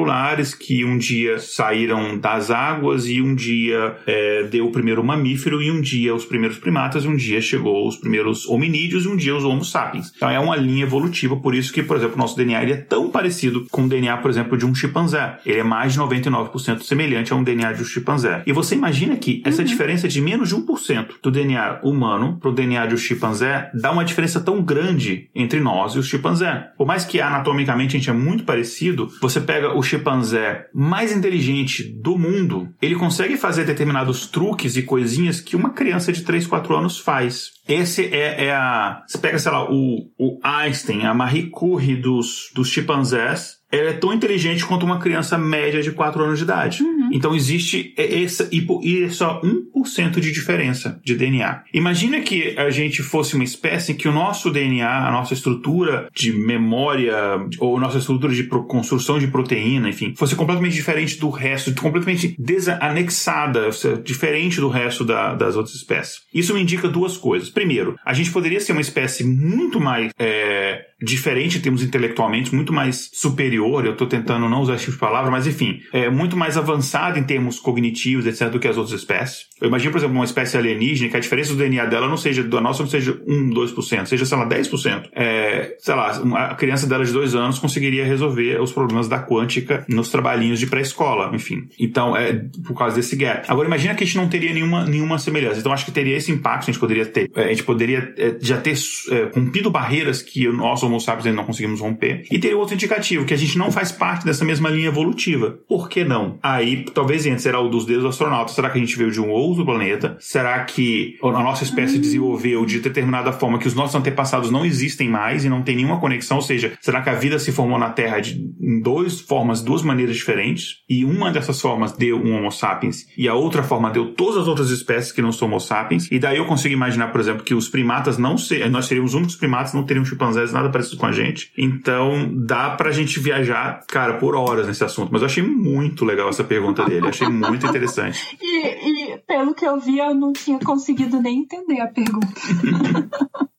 [0.57, 5.71] que um dia saíram das águas e um dia é, deu o primeiro mamífero e
[5.71, 9.35] um dia os primeiros primatas e um dia chegou os primeiros hominídeos e um dia
[9.35, 10.11] os homo sapiens.
[10.15, 12.77] Então é uma linha evolutiva, por isso que, por exemplo, o nosso DNA ele é
[12.77, 15.39] tão parecido com o DNA, por exemplo, de um chimpanzé.
[15.45, 18.43] Ele é mais de 99% semelhante a um DNA de um chimpanzé.
[18.45, 19.67] E você imagina que essa uhum.
[19.67, 23.91] diferença de menos de 1% do DNA humano para o DNA de um chimpanzé dá
[23.91, 26.71] uma diferença tão grande entre nós e os chimpanzé.
[26.77, 31.83] Por mais que anatomicamente a gente é muito parecido, você pega o chimpanzé mais inteligente
[31.83, 36.75] do mundo, ele consegue fazer determinados truques e coisinhas que uma criança de 3, 4
[36.75, 37.51] anos faz.
[37.67, 39.03] Esse é, é a.
[39.07, 43.93] Você pega, sei lá, o, o Einstein, a Marie Curie dos, dos chimpanzés, ela é
[43.93, 46.83] tão inteligente quanto uma criança média de 4 anos de idade.
[46.83, 47.09] Uhum.
[47.11, 51.63] Então existe essa e é só 1% de diferença de DNA.
[51.73, 56.07] Imagina que a gente fosse uma espécie em que o nosso DNA, a nossa estrutura
[56.13, 57.15] de memória
[57.59, 63.69] ou nossa estrutura de construção de proteína, enfim, fosse completamente diferente do resto, completamente desanexada,
[64.03, 66.21] diferente do resto da, das outras espécies.
[66.33, 67.49] Isso me indica duas coisas.
[67.49, 72.71] Primeiro, a gente poderia ser uma espécie muito mais é, diferente em termos intelectualmente, muito
[72.71, 76.37] mais superior, eu estou tentando não usar esse tipo de palavra, mas enfim, é muito
[76.37, 79.47] mais avançada em termos cognitivos, etc., do que as outras espécies.
[79.59, 82.43] Eu imagino, por exemplo, uma espécie alienígena que a diferença do DNA dela não seja,
[82.43, 85.09] da nossa não seja 1, 2%, seja, sei lá, 10%.
[85.13, 86.09] É, sei lá,
[86.49, 90.67] a criança dela de dois anos conseguiria resolver os problemas da quântica nos trabalhinhos de
[90.67, 91.67] pré-escola, enfim.
[91.79, 92.33] Então, é
[92.65, 93.45] por causa desse gap.
[93.47, 95.59] Agora, imagina que a gente não teria nenhuma, nenhuma semelhança.
[95.59, 97.29] Então, acho que teria esse impacto, a gente poderia ter.
[97.35, 98.75] É, a gente poderia é, já ter
[99.11, 102.23] é, cumprido barreiras que o nosso Homo sapiens ainda não conseguimos romper.
[102.31, 105.59] E teria outro indicativo, que a gente não faz parte dessa mesma linha evolutiva.
[105.67, 106.37] Por que não?
[106.41, 108.55] Aí, talvez entre, será o dos dedos astronautas.
[108.55, 110.17] Será que a gente veio de um outro planeta?
[110.19, 115.09] Será que a nossa espécie desenvolveu de determinada forma que os nossos antepassados não existem
[115.09, 116.37] mais e não tem nenhuma conexão?
[116.37, 118.39] Ou seja, será que a vida se formou na Terra de,
[118.83, 120.77] duas formas, duas maneiras diferentes?
[120.89, 124.47] E uma dessas formas deu um Homo sapiens e a outra forma deu todas as
[124.47, 126.09] outras espécies que não são Homo sapiens?
[126.11, 129.15] E daí eu consigo imaginar, por exemplo, que os primatas não ser, nós seríamos os
[129.15, 131.51] únicos primatas, não teriam chimpanzés nada parecido com a gente.
[131.57, 135.09] Então dá pra gente viajar, cara, por horas nesse assunto.
[135.11, 138.19] Mas eu achei muito legal essa pergunta dele, achei muito interessante.
[138.41, 142.27] e, e pelo que eu vi, eu não tinha conseguido nem entender a pergunta.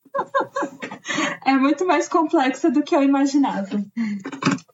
[1.47, 3.83] é muito mais complexa do que eu imaginava.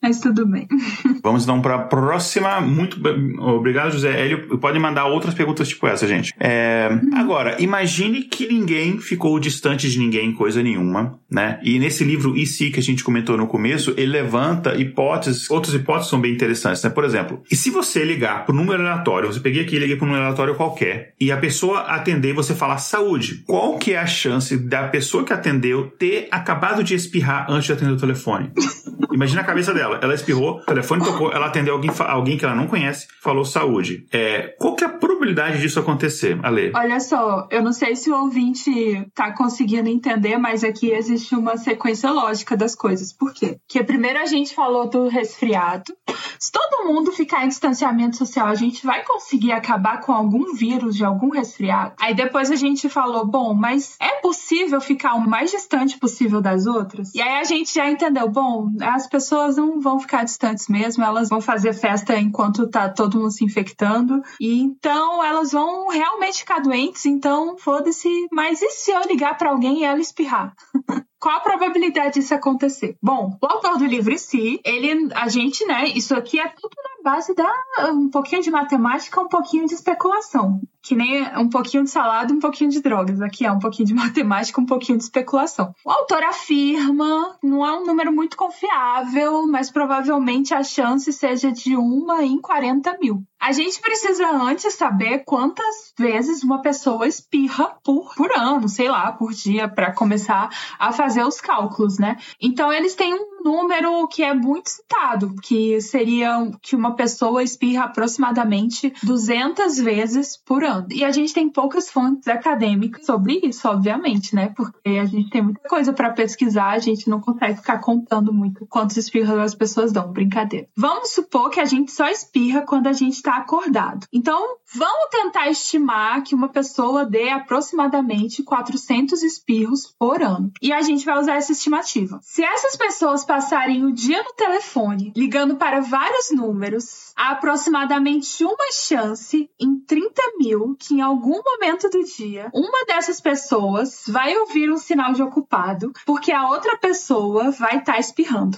[0.08, 0.66] Mas tudo bem.
[1.22, 2.62] Vamos então para a próxima.
[2.62, 2.98] Muito
[3.40, 4.56] obrigado, José Hélio.
[4.58, 6.32] Pode mandar outras perguntas tipo essa, gente.
[6.40, 6.88] É...
[6.90, 7.10] Uhum.
[7.14, 11.60] Agora, imagine que ninguém ficou distante de ninguém, coisa nenhuma, né?
[11.62, 15.74] E nesse livro E se que a gente comentou no começo, ele levanta hipóteses, outras
[15.74, 16.88] hipóteses são bem interessantes, né?
[16.88, 19.96] Por exemplo, e se você ligar para o número aleatório, você peguei aqui e liguei
[19.96, 23.98] para um número aleatório qualquer, e a pessoa atender você falar saúde, qual que é
[23.98, 28.50] a chance da pessoa que atendeu ter acabado de espirrar antes de atender o telefone?
[29.12, 29.97] Imagina a cabeça dela.
[30.02, 34.06] Ela espirrou, o telefone tocou, ela atendeu alguém, alguém que ela não conhece, falou saúde.
[34.12, 36.72] É, qual que é a probabilidade disso acontecer, Ale?
[36.74, 41.56] Olha só, eu não sei se o ouvinte tá conseguindo entender, mas aqui existe uma
[41.56, 43.12] sequência lógica das coisas.
[43.12, 43.58] Por quê?
[43.66, 45.92] Porque primeiro a gente falou do resfriado.
[46.38, 50.94] Se todo mundo ficar em distanciamento social, a gente vai conseguir acabar com algum vírus
[50.94, 51.94] de algum resfriado.
[52.00, 56.66] Aí depois a gente falou, bom, mas é possível ficar o mais distante possível das
[56.66, 57.14] outras?
[57.14, 61.28] E aí a gente já entendeu, bom, as pessoas não vão ficar distantes mesmo, elas
[61.28, 64.20] vão fazer festa enquanto tá todo mundo se infectando.
[64.40, 68.08] E então elas vão realmente ficar doentes, então foda-se.
[68.32, 70.52] Mas e se eu ligar para alguém e ela espirrar?
[71.20, 72.96] Qual a probabilidade disso acontecer?
[73.02, 76.74] Bom, o autor do livro em si, ele, a gente, né, isso aqui é tudo
[76.76, 77.50] na base da
[77.90, 80.60] um pouquinho de matemática, um pouquinho de especulação.
[80.82, 83.22] Que nem um pouquinho de salada, um pouquinho de drogas.
[83.22, 85.72] Aqui é um pouquinho de matemática, um pouquinho de especulação.
[85.86, 91.76] O autor afirma, não é um número muito confiável, mas provavelmente a chance seja de
[91.76, 93.22] uma em 40 mil.
[93.40, 99.12] A gente precisa antes saber quantas vezes uma pessoa espirra por, por ano, sei lá,
[99.12, 102.16] por dia, para começar a fazer os cálculos, né?
[102.40, 107.84] Então eles têm um número que é muito citado, que seria que uma pessoa espirra
[107.84, 110.86] aproximadamente 200 vezes por ano.
[110.90, 114.52] E a gente tem poucas fontes acadêmicas sobre isso, obviamente, né?
[114.56, 118.66] Porque a gente tem muita coisa para pesquisar, a gente não consegue ficar contando muito
[118.66, 120.68] quantos espirros as pessoas dão, brincadeira.
[120.76, 124.06] Vamos supor que a gente só espirra quando a gente está acordado.
[124.12, 130.50] Então, vamos tentar estimar que uma pessoa dê aproximadamente 400 espirros por ano.
[130.60, 132.18] E a gente vai usar essa estimativa.
[132.22, 138.72] Se essas pessoas passarem o dia no telefone ligando para vários números, há aproximadamente uma
[138.72, 144.70] chance em 30 mil que em algum momento do dia uma dessas pessoas vai ouvir
[144.70, 148.56] um sinal de ocupado porque a outra pessoa vai estar tá espirrando.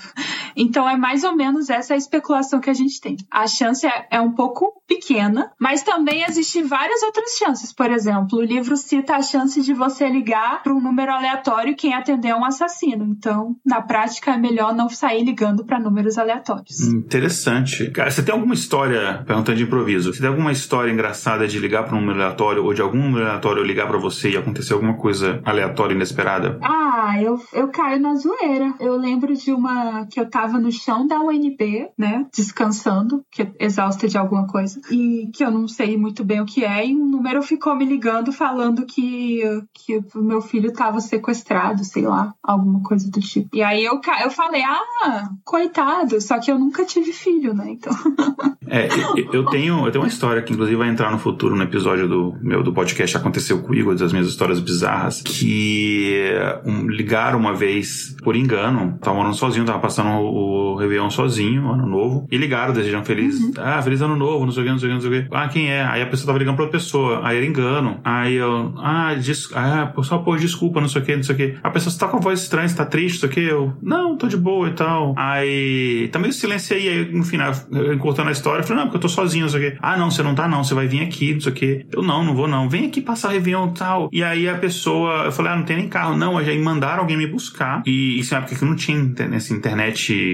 [0.57, 3.17] Então é mais ou menos essa a especulação que a gente tem.
[3.31, 7.73] A chance é, é um pouco pequena, mas também existem várias outras chances.
[7.73, 11.95] Por exemplo, o livro cita a chance de você ligar para um número aleatório quem
[11.95, 13.05] atender é um assassino.
[13.05, 16.81] Então, na prática, é melhor não sair ligando para números aleatórios.
[16.81, 17.91] Interessante.
[17.91, 21.85] Cara, você tem alguma história, perguntando de improviso, você tem alguma história engraçada de ligar
[21.85, 24.95] para um número aleatório ou de algum número aleatório ligar para você e acontecer alguma
[24.95, 26.59] coisa aleatória inesperada?
[26.63, 28.75] Ah, eu, eu caio na zoeira.
[28.81, 33.53] Eu lembro de uma que eu tava no chão da UNB, né, descansando, que é
[33.59, 36.95] exausta de alguma coisa, e que eu não sei muito bem o que é, e
[36.95, 39.43] um número ficou me ligando falando que,
[39.75, 43.49] que o meu filho tava sequestrado, sei lá, alguma coisa do tipo.
[43.55, 47.93] E aí eu, eu falei, ah, coitado, só que eu nunca tive filho, né, então...
[48.73, 48.87] É,
[49.33, 52.37] eu tenho, eu tenho uma história que inclusive vai entrar no futuro no episódio do
[52.41, 56.31] meu do podcast Aconteceu Comigo, das minhas histórias bizarras, que
[56.65, 61.87] um, ligaram uma vez por engano, tava morando sozinho, tava passando o, Réveillon sozinho, ano
[61.87, 63.53] novo, e ligaram, desejando feliz, uhum.
[63.59, 65.23] ah, feliz ano novo, não sei o que, não sei o que, não sei o
[65.23, 65.29] que.
[65.35, 65.83] Ah, quem é?
[65.85, 68.01] Aí a pessoa tava ligando pra outra pessoa, aí era engano.
[68.05, 71.39] Aí eu, ah, des, ah só pô, desculpa, não sei o que, não sei o
[71.39, 71.55] que.
[71.63, 73.53] A pessoa, você tá com a voz estranha, você tá triste, não sei o que?
[73.53, 75.15] Eu, não, tô de boa e tal.
[75.17, 77.53] Aí, tá meio silêncio aí, aí no final,
[77.93, 79.79] encurtando a história, eu falei, não, porque eu tô sozinho, não sei o que.
[79.81, 81.87] Ah, não, você não tá não, você vai vir aqui, não sei o que.
[81.93, 82.69] Eu, não, não vou não.
[82.69, 84.09] Vem aqui passar Réveillon e tal.
[84.13, 86.17] E aí a pessoa, eu falei, ah, não tem nem carro.
[86.17, 87.83] Não, já mandaram alguém me buscar.
[87.87, 89.53] E isso é uma época que não tinha internet,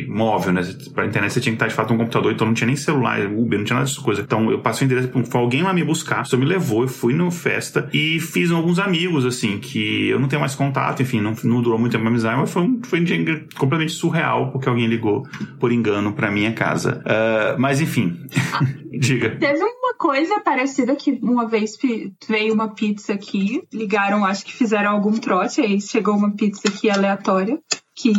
[0.08, 0.62] móvel, né?
[0.94, 3.20] Pra internet você tinha que estar de fato um computador, então não tinha nem celular,
[3.26, 4.24] Uber, não tinha nada dessas coisas.
[4.24, 7.14] Então eu passei o endereço, foi alguém lá me buscar, só me levou, eu fui
[7.14, 11.34] no festa e fiz alguns amigos, assim, que eu não tenho mais contato, enfim, não,
[11.44, 14.68] não durou muito tempo a amizade, mas foi um, foi um dia completamente surreal, porque
[14.68, 15.26] alguém ligou
[15.58, 17.02] por engano pra minha casa.
[17.04, 18.16] Uh, mas enfim,
[18.98, 19.36] diga.
[19.36, 21.72] Teve uma coisa parecida que uma vez
[22.28, 26.90] veio uma pizza aqui, ligaram, acho que fizeram algum trote, aí chegou uma pizza aqui
[26.90, 27.58] aleatória
[27.96, 28.12] que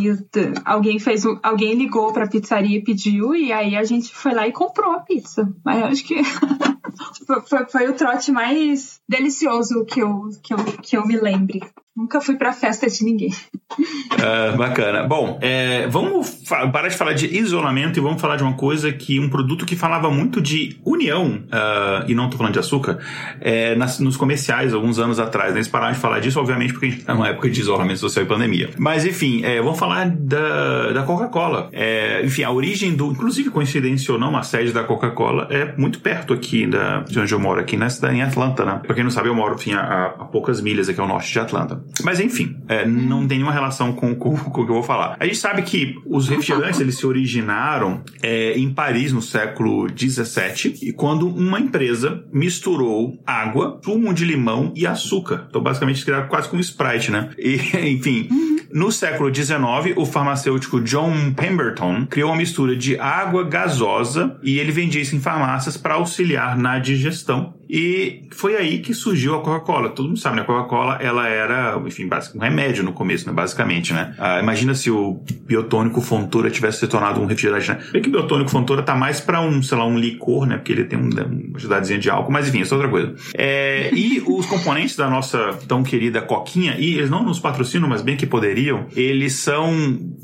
[0.66, 4.48] alguém fez alguém ligou para a pizzaria e pediu e aí a gente foi lá
[4.48, 5.54] e comprou a pizza.
[5.64, 6.16] Mas acho que
[7.48, 11.62] foi, foi, o trote mais delicioso que eu, que eu, que eu me lembre.
[11.98, 13.34] Nunca fui pra festa de ninguém.
[13.72, 15.08] Uh, bacana.
[15.08, 19.20] Bom, é, vamos parar de falar de isolamento e vamos falar de uma coisa que
[19.20, 23.00] um produto que falava muito de união, uh, e não tô falando de açúcar,
[23.42, 25.54] é, nas, nos comerciais, alguns anos atrás.
[25.54, 25.58] Né?
[25.58, 28.24] Eles pararam de falar disso, obviamente, porque a gente tá numa época de isolamento social
[28.24, 28.70] e pandemia.
[28.78, 31.70] Mas, enfim, é, vamos falar da, da Coca-Cola.
[31.74, 33.12] É, enfim, a origem do.
[33.12, 37.34] Inclusive, coincidência ou não, a sede da Coca-Cola é muito perto aqui da, de onde
[37.34, 38.82] eu moro, aqui na cidade, em Atlanta, né?
[38.86, 41.40] Pra quem não sabe, eu moro, enfim, a, a poucas milhas aqui ao norte de
[41.40, 41.87] Atlanta.
[42.04, 45.18] Mas enfim, é, não tem nenhuma relação com, com, com, o que eu vou falar.
[45.20, 50.80] A gente sabe que os refrigerantes eles se originaram é, em Paris no século 17
[50.82, 55.46] e quando uma empresa misturou água, sumo de limão e açúcar.
[55.50, 57.30] Então basicamente criaram quase como Sprite, né?
[57.38, 57.56] E
[57.88, 58.30] enfim,
[58.72, 64.72] no século 19 o farmacêutico John Pemberton criou uma mistura de água gasosa e ele
[64.72, 67.54] vendia isso em farmácias para auxiliar na digestão.
[67.70, 69.90] E foi aí que surgiu a Coca-Cola.
[69.90, 70.42] Todo mundo sabe, né?
[70.42, 73.34] A Coca-Cola, ela era, enfim, um remédio no começo, né?
[73.34, 74.14] Basicamente, né?
[74.18, 77.80] Ah, imagina se o biotônico Fontoura tivesse se tornado um refrigerante, né?
[77.92, 80.58] Bem que o biotônico Fontoura tá mais pra um, sei lá, um licor, né?
[80.58, 83.16] Porque ele tem um, uma quantidadezinha de álcool, mas enfim, isso é outra coisa.
[83.36, 88.02] É, e os componentes da nossa tão querida Coquinha, e eles não nos patrocinam, mas
[88.02, 89.74] bem que poderiam, eles são,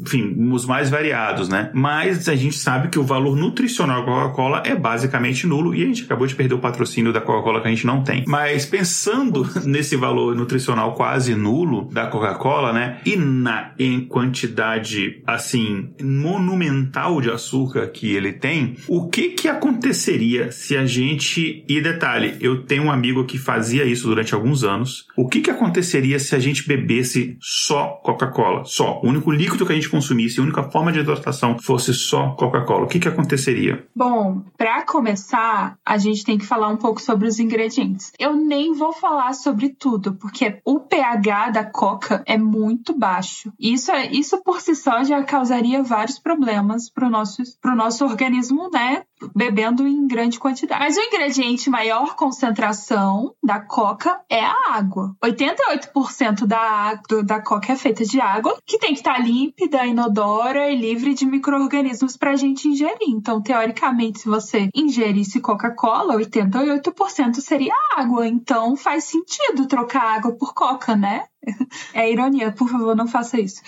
[0.02, 1.72] enfim, os mais variados, né?
[1.74, 5.86] Mas a gente sabe que o valor nutricional da Coca-Cola é basicamente nulo e a
[5.86, 8.24] gente acabou de perder o patrocínio da Coca Coca-Cola que a gente não tem.
[8.28, 13.02] Mas pensando nesse valor nutricional quase nulo da Coca-Cola, né?
[13.06, 20.52] E na em quantidade assim monumental de açúcar que ele tem, o que que aconteceria
[20.52, 25.08] se a gente e detalhe, eu tenho um amigo que fazia isso durante alguns anos.
[25.18, 28.64] O que que aconteceria se a gente bebesse só Coca-Cola?
[28.66, 32.32] Só, o único líquido que a gente consumisse, a única forma de hidratação fosse só
[32.32, 32.86] Coca-Cola.
[32.86, 33.86] O que que aconteceria?
[33.96, 38.12] Bom, para começar, a gente tem que falar um pouco sobre sobre os ingredientes.
[38.20, 43.54] Eu nem vou falar sobre tudo, porque o pH da coca é muito baixo.
[43.60, 48.70] Isso, é, isso por si só já causaria vários problemas para o nosso, nosso organismo,
[48.72, 49.04] né?
[49.36, 50.80] Bebendo em grande quantidade.
[50.80, 55.16] Mas o ingrediente maior concentração da coca é a água.
[55.24, 59.86] 88% da, do, da coca é feita de água, que tem que estar tá límpida,
[59.86, 63.10] inodora e livre de micro-organismos para a gente ingerir.
[63.10, 68.28] Então, teoricamente, se você ingerisse Coca-Cola, 88% seria água.
[68.28, 71.26] Então faz sentido trocar água por coca, né?
[71.94, 73.62] É ironia, por favor, não faça isso.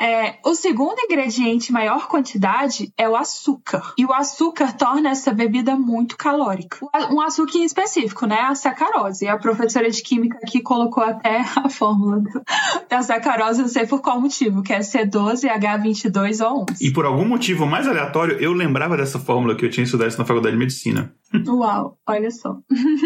[0.00, 3.94] É, o segundo ingrediente, maior quantidade, é o açúcar.
[3.96, 6.78] E o açúcar torna essa bebida muito calórica.
[7.10, 8.40] Um açúcar em específico, né?
[8.40, 9.28] A sacarose.
[9.28, 12.22] A professora de química aqui colocou até a fórmula
[12.88, 16.76] da sacarose, não sei por qual motivo, que é C12H22O11.
[16.80, 20.24] E por algum motivo mais aleatório, eu lembrava dessa fórmula que eu tinha estudado na
[20.24, 21.14] faculdade de medicina.
[21.46, 22.56] Uau, olha só.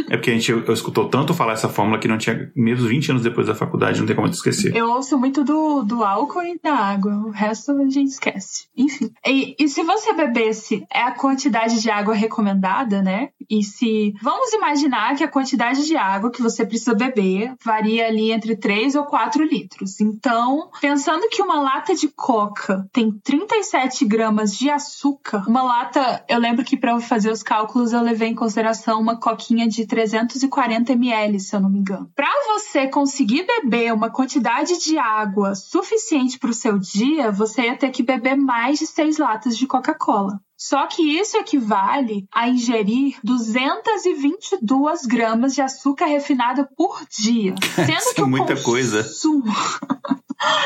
[0.09, 2.89] é porque a gente eu, eu escutou tanto falar essa fórmula que não tinha, mesmo
[2.89, 4.75] 20 anos depois da faculdade, não tem como esquecer.
[4.75, 8.69] Eu ouço muito do, do álcool e da água, o resto a gente esquece.
[8.77, 9.11] Enfim.
[9.27, 13.31] E, e se você bebesse é a quantidade de água recomendada, né?
[13.49, 14.15] E se.
[14.23, 18.95] Vamos imaginar que a quantidade de água que você precisa beber varia ali entre 3
[18.95, 20.01] ou 4 litros.
[20.01, 26.25] Então, pensando que uma lata de coca tem 37 gramas de açúcar, uma lata.
[26.29, 30.93] Eu lembro que para fazer os cálculos eu levei em consideração uma coquinha de 340
[30.93, 32.11] ml, se eu não me engano.
[32.15, 37.77] Para você conseguir beber uma quantidade de água suficiente para o seu dia, você ia
[37.77, 40.41] ter que beber mais de 6 latas de Coca-Cola.
[40.57, 47.55] Só que isso equivale a ingerir 222 gramas de açúcar refinado por dia.
[47.77, 48.65] Sendo que é muita consumo...
[48.65, 49.07] coisa.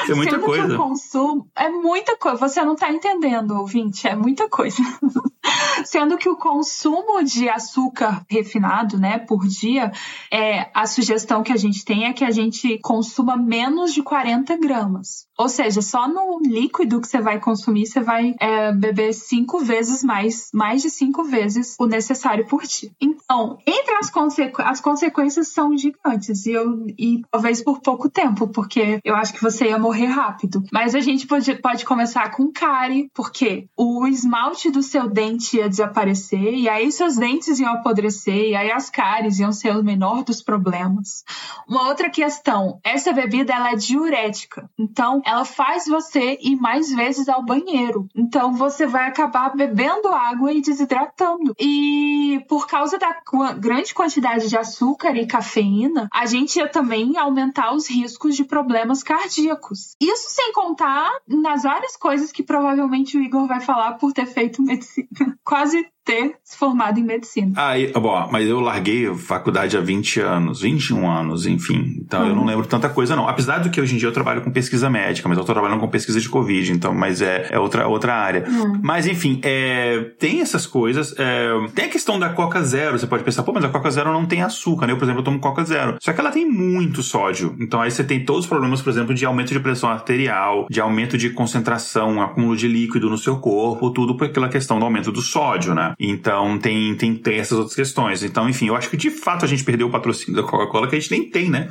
[0.09, 0.67] É muita Sendo coisa.
[0.67, 2.39] Que o consumo é muita coisa.
[2.39, 4.09] Você não está entendendo, ouvinte.
[4.09, 4.79] É muita coisa.
[5.85, 9.93] Sendo que o consumo de açúcar refinado, né, por dia,
[10.31, 14.57] é a sugestão que a gente tem é que a gente consuma menos de 40
[14.57, 15.27] gramas.
[15.39, 20.05] Ou seja, só no líquido que você vai consumir, você vai é, beber cinco vezes
[20.05, 22.91] mais, mais de cinco vezes o necessário por dia.
[23.01, 24.13] Então, entre as,
[24.59, 29.43] as consequências são gigantes e, eu, e talvez por pouco tempo, porque eu acho que
[29.43, 30.63] você ia morrer rápido.
[30.73, 35.69] Mas a gente pode, pode começar com cárie, porque o esmalte do seu dente ia
[35.69, 40.25] desaparecer e aí seus dentes iam apodrecer e aí as cáries iam ser o menor
[40.25, 41.25] dos problemas.
[41.69, 47.29] Uma outra questão, essa bebida ela é diurética, então ela faz você ir mais vezes
[47.29, 48.07] ao banheiro.
[48.15, 51.55] Então você vai acabar bebendo água e desidratando.
[51.59, 53.17] E por causa da
[53.59, 59.03] grande quantidade de açúcar e cafeína, a gente ia também aumentar os riscos de problemas
[59.03, 59.97] cardíacos.
[60.01, 64.63] Isso sem contar nas várias coisas que provavelmente o Igor vai falar por ter feito
[64.63, 65.09] medicina.
[65.45, 67.53] Quase ter se formado em medicina.
[67.57, 71.97] Ah, bom, mas eu larguei a faculdade há 20 anos, 21 anos, enfim.
[72.01, 72.49] Então eu não uhum.
[72.49, 73.29] lembro tanta coisa, não.
[73.29, 75.81] Apesar do que hoje em dia eu trabalho com pesquisa médica, mas eu tô trabalhando
[75.81, 78.45] com pesquisa de Covid, então, mas é, é outra, outra área.
[78.49, 78.81] Uhum.
[78.83, 81.15] Mas enfim, é, tem essas coisas.
[81.19, 82.99] É, tem a questão da Coca Zero.
[82.99, 84.93] Você pode pensar, pô, mas a Coca Zero não tem açúcar, né?
[84.93, 85.97] Eu, por exemplo, eu tomo Coca Zero.
[86.01, 87.57] Só que ela tem muito sódio.
[87.61, 90.81] Então aí você tem todos os problemas, por exemplo, de aumento de pressão arterial, de
[90.81, 95.13] aumento de concentração, acúmulo de líquido no seu corpo, tudo por aquela questão do aumento
[95.13, 95.92] do sódio, né?
[95.99, 98.23] Então tem, tem, tem essas outras questões.
[98.23, 100.97] Então, enfim, eu acho que de fato a gente perdeu o patrocínio da Coca-Cola que
[100.97, 101.69] a gente nem tem, né?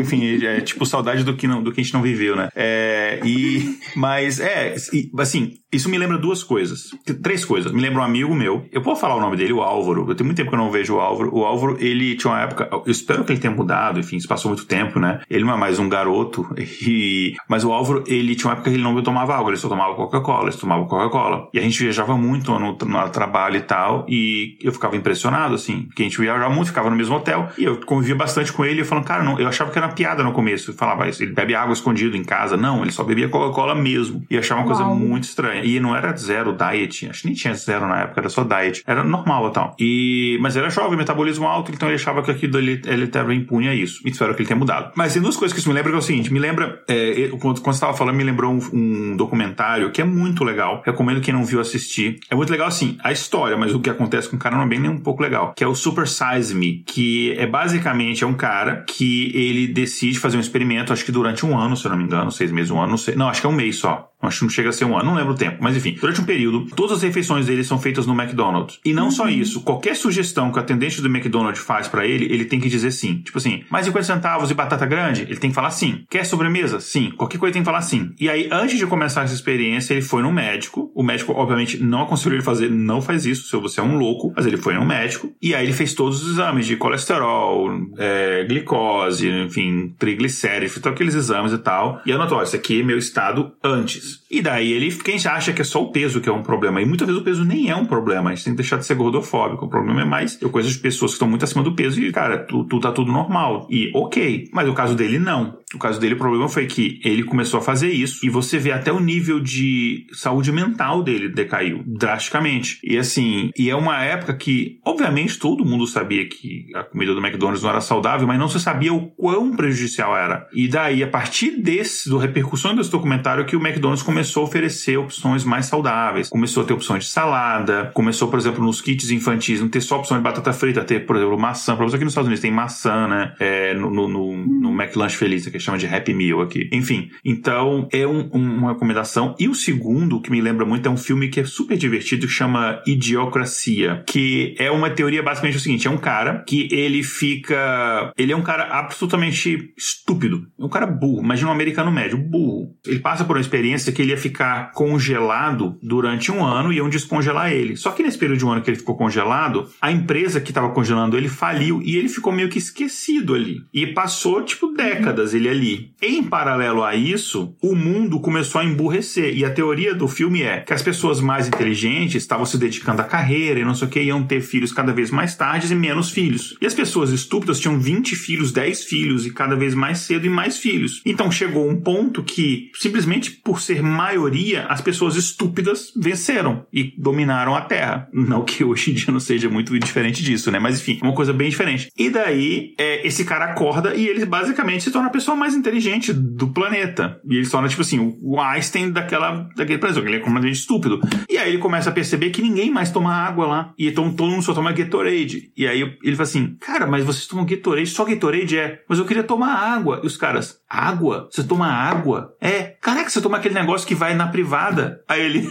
[0.00, 2.48] enfim, é tipo saudade do que, não, do que a gente não viveu, né?
[2.54, 4.74] É, e, mas é,
[5.18, 6.90] assim, isso me lembra duas coisas.
[7.22, 7.70] Três coisas.
[7.72, 8.66] Me lembra um amigo meu.
[8.72, 10.06] Eu posso falar o nome dele, o Álvaro.
[10.08, 11.34] Eu tenho muito tempo que eu não vejo o Álvaro.
[11.34, 12.68] O Álvaro, ele tinha uma época.
[12.72, 15.20] Eu espero que ele tenha mudado, enfim, isso passou muito tempo, né?
[15.28, 16.48] Ele não é mais um garoto.
[16.88, 19.68] E, mas o Álvaro, ele tinha uma época que ele não tomava água, ele só
[19.68, 21.48] tomava Coca-Cola, ele tomava Coca-Cola.
[21.52, 24.06] E a gente viajava muito no, no, trabalho e tal.
[24.08, 27.48] E eu ficava impressionado, assim, porque a gente viajava muito, ficava no mesmo hotel.
[27.58, 28.76] E eu convivia bastante com ele.
[28.76, 30.70] E eu falando, cara, não, eu achava que era uma piada no começo.
[30.70, 32.56] Eu falava, ele bebe água escondido em casa.
[32.56, 34.24] Não, ele só bebia Coca-Cola mesmo.
[34.30, 34.76] E achava uma Uau.
[34.76, 35.57] coisa muito estranha.
[35.64, 38.82] E não era zero diet, acho que nem tinha zero na época, era só diet.
[38.86, 39.76] Era normal e tal.
[39.78, 43.68] E, mas era jovem, metabolismo alto, então ele achava que aquilo ele, ele estava impune
[43.68, 44.00] a isso.
[44.04, 44.92] E espero que ele tenha mudado.
[44.94, 47.28] Mas tem duas coisas que isso me lembra que é o seguinte: me lembra, é,
[47.40, 50.82] quando, quando você estava falando, me lembrou um, um, documentário que é muito legal.
[50.84, 52.18] Recomendo quem não viu assistir.
[52.30, 54.66] É muito legal, assim, a história, mas o que acontece com o cara não é
[54.66, 55.52] bem nem um pouco legal.
[55.56, 60.18] Que é o Super Size Me, que é basicamente é um cara que ele decide
[60.18, 62.70] fazer um experimento, acho que durante um ano, se eu não me engano, seis meses,
[62.70, 63.14] um ano, não sei.
[63.14, 64.10] Não, acho que é um mês só.
[64.20, 65.58] Acho que não chega a ser um ano, não lembro o tempo.
[65.60, 68.80] Mas enfim, durante um período, todas as refeições dele são feitas no McDonald's.
[68.84, 69.10] E não uhum.
[69.10, 72.68] só isso, qualquer sugestão que o atendente do McDonald's faz para ele, ele tem que
[72.68, 73.18] dizer sim.
[73.18, 75.22] Tipo assim, mais 50 centavos e batata grande?
[75.22, 76.04] Ele tem que falar sim.
[76.10, 76.80] Quer sobremesa?
[76.80, 77.12] Sim.
[77.16, 78.10] Qualquer coisa tem que falar sim.
[78.18, 80.90] E aí, antes de começar essa experiência, ele foi no médico.
[80.94, 84.32] O médico, obviamente, não aconselhou ele fazer, não faz isso, se você é um louco.
[84.34, 85.32] Mas ele foi no médico.
[85.40, 91.14] E aí ele fez todos os exames de colesterol, é, glicose, enfim, triglicéridos, todos aqueles
[91.14, 92.00] exames e tal.
[92.04, 94.07] E anotou, isso aqui é meu estado antes.
[94.30, 96.86] E daí ele, quem acha que é só o peso que é um problema, e
[96.86, 98.94] muitas vezes o peso nem é um problema, a gente tem que deixar de ser
[98.94, 99.66] gordofóbico.
[99.66, 102.38] O problema é mais eu conheço pessoas que estão muito acima do peso e, cara,
[102.38, 103.66] tu, tu tá tudo normal.
[103.70, 104.48] E ok.
[104.52, 105.58] Mas o caso dele não.
[105.74, 108.72] O caso dele, o problema foi que ele começou a fazer isso e você vê
[108.72, 112.78] até o nível de saúde mental dele decaiu drasticamente.
[112.82, 117.20] E assim, e é uma época que, obviamente, todo mundo sabia que a comida do
[117.20, 120.46] McDonald's não era saudável, mas não se sabia o quão prejudicial era.
[120.54, 124.96] E daí, a partir desse, do repercussão desse documentário, que o McDonald's começou a oferecer
[124.96, 126.28] opções mais saudáveis.
[126.28, 129.98] Começou a ter opções de salada, começou, por exemplo, nos kits infantis, não ter só
[129.98, 131.74] opção de batata frita, ter, por exemplo, maçã.
[131.76, 133.34] Você aqui nos Estados Unidos tem maçã, né?
[133.38, 136.68] É, no, no, no, no McLunch Feliz, que chama de Happy Meal aqui.
[136.72, 139.34] Enfim, então é um, um, uma recomendação.
[139.38, 142.32] E o segundo, que me lembra muito, é um filme que é super divertido, que
[142.32, 148.12] chama Idiocracia, que é uma teoria basicamente o seguinte: é um cara que ele fica.
[148.16, 150.46] Ele é um cara absolutamente estúpido.
[150.58, 151.22] É um cara burro.
[151.22, 152.74] Imagina um americano médio, burro.
[152.86, 156.88] Ele passa por uma experiência que ele ia ficar congelado durante um ano e iam
[156.88, 157.76] descongelar ele.
[157.76, 160.70] Só que nesse período de um ano que ele ficou congelado, a empresa que estava
[160.70, 163.62] congelando ele faliu e ele ficou meio que esquecido ali.
[163.72, 165.92] E passou, tipo, décadas ele ali.
[166.00, 169.36] Em paralelo a isso, o mundo começou a emburrecer.
[169.36, 173.04] E a teoria do filme é que as pessoas mais inteligentes estavam se dedicando à
[173.04, 176.10] carreira e não sei o que, iam ter filhos cada vez mais tarde e menos
[176.10, 176.56] filhos.
[176.60, 180.30] E as pessoas estúpidas tinham 20 filhos, 10 filhos e cada vez mais cedo e
[180.30, 181.02] mais filhos.
[181.04, 187.54] Então chegou um ponto que, simplesmente por ser maioria, as pessoas estúpidas venceram e dominaram
[187.54, 188.08] a Terra.
[188.12, 190.58] Não que hoje em dia não seja muito diferente disso, né?
[190.58, 191.90] Mas enfim, uma coisa bem diferente.
[191.96, 195.54] E daí, é, esse cara acorda e ele basicamente basicamente se torna a pessoa mais
[195.54, 197.20] inteligente do planeta.
[197.28, 201.00] E ele se torna, tipo assim, o Einstein daquela, daquele planeta, ele é completamente estúpido.
[201.28, 203.74] E aí ele começa a perceber que ninguém mais toma água lá.
[203.78, 205.52] E então todo mundo só toma Gatorade.
[205.56, 208.82] E aí ele fala assim, cara, mas vocês tomam Gatorade, só Gatorade é.
[208.88, 210.00] Mas eu queria tomar água.
[210.02, 211.28] E os caras, água?
[211.30, 212.34] Você toma água?
[212.40, 212.76] É.
[212.80, 215.02] Caraca, você toma aquele negócio que vai na privada.
[215.08, 215.48] Aí ele.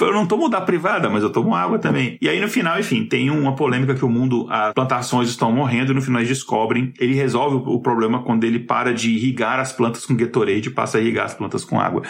[0.00, 2.18] Eu não tomo da privada, mas eu tomo água também.
[2.20, 5.92] E aí no final, enfim, tem uma polêmica que o mundo, as plantações estão morrendo
[5.92, 6.92] e no final eles descobrem.
[6.98, 10.98] Ele resolve o problema quando ele para de irrigar as plantas com Gatorade e passa
[10.98, 12.02] a irrigar as plantas com água.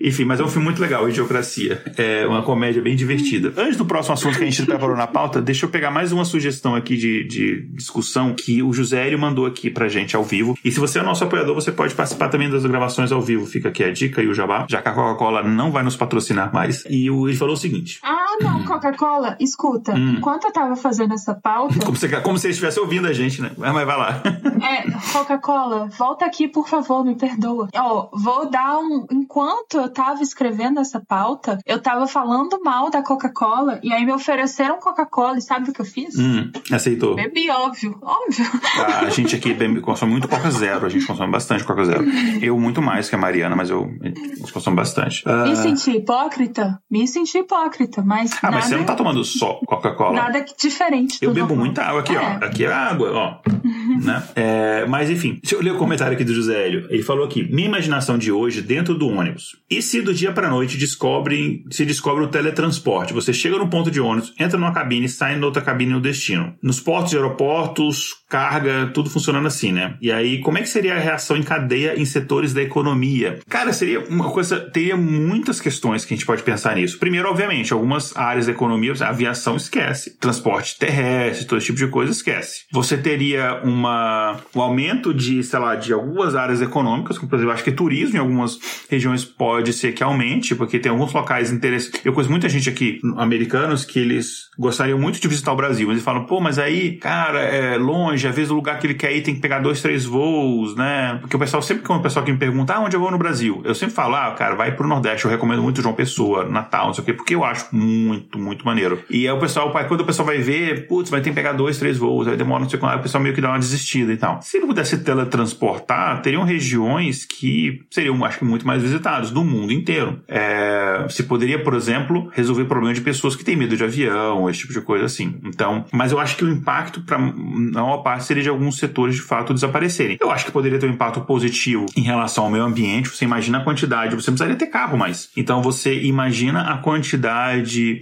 [0.00, 1.82] Enfim, mas é um filme muito legal, Idiocracia.
[1.96, 3.52] É uma comédia bem divertida.
[3.56, 6.24] Antes do próximo assunto que a gente preparou na pauta, deixa eu pegar mais uma
[6.24, 10.56] sugestão aqui de, de discussão que o José Hélio mandou aqui pra gente ao vivo.
[10.64, 13.46] E se você é nosso apoiador, você pode participar também das gravações ao vivo.
[13.46, 16.52] Fica aqui a dica e o jabá, já que a Coca-Cola não vai nos patrocinar
[16.52, 16.84] mais.
[16.88, 17.98] E o ele falou o seguinte.
[18.02, 19.94] Ah, não, Coca-Cola, escuta.
[19.94, 20.16] Hum.
[20.18, 21.78] Enquanto eu tava fazendo essa pauta.
[21.84, 23.50] Como se, como se ele estivesse ouvindo a gente, né?
[23.56, 24.22] Mas vai lá.
[24.62, 27.68] É, Coca-Cola, volta aqui, por favor, me perdoa.
[27.74, 29.06] Ó, vou dar um.
[29.10, 34.12] Enquanto eu tava escrevendo essa pauta, eu tava falando mal da Coca-Cola e aí me
[34.12, 36.16] ofereceram Coca-Cola e sabe o que eu fiz?
[36.16, 37.16] Hum, aceitou.
[37.16, 38.46] Bebi, óbvio, óbvio.
[38.78, 42.04] Ah, a gente aqui consome muito Coca Zero, a gente consome bastante Coca Zero.
[42.40, 45.26] Eu muito mais que a Mariana, mas eu, gente consome bastante.
[45.26, 45.56] Me uh...
[45.56, 46.78] senti hipócrita?
[46.90, 48.32] Me senti hipócrita, mas.
[48.32, 50.14] Ah, nada, mas você não tá tomando só Coca-Cola.
[50.14, 51.18] Nada diferente.
[51.20, 51.66] Eu bebo normal.
[51.66, 52.18] muita água aqui, é.
[52.18, 52.44] ó.
[52.44, 53.40] Aqui é água, ó.
[54.02, 54.22] né?
[54.34, 56.86] É, mas enfim, deixa eu ler o comentário aqui do José Hélio.
[56.90, 59.56] Ele falou aqui: minha imaginação de hoje dentro do ônibus.
[59.70, 63.12] E se do dia pra noite descobrem, se descobre o teletransporte?
[63.12, 66.54] Você chega no ponto de ônibus, entra numa cabine, sai na outra cabine no destino.
[66.62, 69.96] Nos portos e aeroportos, carga, tudo funcionando assim, né?
[70.00, 73.40] E aí, como é que seria a reação em cadeia em setores da economia?
[73.48, 76.98] Cara, seria uma coisa, teria muitas questões que a gente pode pensar nisso.
[76.98, 82.12] Primeiro, obviamente, algumas áreas da economia, aviação esquece, transporte terrestre, todo esse tipo de coisa
[82.12, 82.64] esquece.
[82.72, 87.54] Você teria uma, um aumento de, sei lá, de algumas áreas econômicas, como por exemplo,
[87.54, 88.58] acho que turismo em algumas
[88.88, 92.00] regiões pode ser que aumente, porque tem alguns locais interessantes.
[92.04, 95.94] Eu conheço muita gente aqui, americanos, que eles gostariam muito de visitar o Brasil, mas
[95.94, 99.14] eles falam, pô, mas aí, cara, é longe, às vezes o lugar que ele quer
[99.14, 101.18] ir tem que pegar dois, três voos, né?
[101.20, 103.18] Porque o pessoal, sempre que o pessoal que me pergunta, ah, onde eu vou no
[103.18, 103.62] Brasil?
[103.64, 106.94] Eu sempre falo, ah, cara, vai pro Nordeste, eu recomendo muito João Pessoa, Natal, não
[106.94, 109.02] sei o quê, porque eu acho muito, muito maneiro.
[109.10, 111.78] E aí o pessoal, quando o pessoal vai ver, putz, vai ter que pegar dois,
[111.78, 114.16] três voos, aí demora não sei quanto, o pessoal meio que dá uma desistida e
[114.16, 114.40] tal.
[114.42, 119.72] Se ele pudesse teletransportar, teriam regiões que seriam, acho que, muito mais visitadas, do mundo
[119.72, 120.20] inteiro.
[120.28, 124.60] É, se poderia, por exemplo, resolver problema de pessoas que têm medo de avião, esse
[124.60, 125.38] tipo de coisa assim.
[125.44, 129.14] Então, mas eu acho que o impacto para a maior parte seria de alguns setores
[129.14, 130.18] de fato desaparecerem.
[130.20, 133.08] Eu acho que poderia ter um impacto positivo em relação ao meio ambiente.
[133.08, 135.30] Você imagina a quantidade, você precisaria ter carro mais.
[135.36, 136.91] Então você imagina a quantidade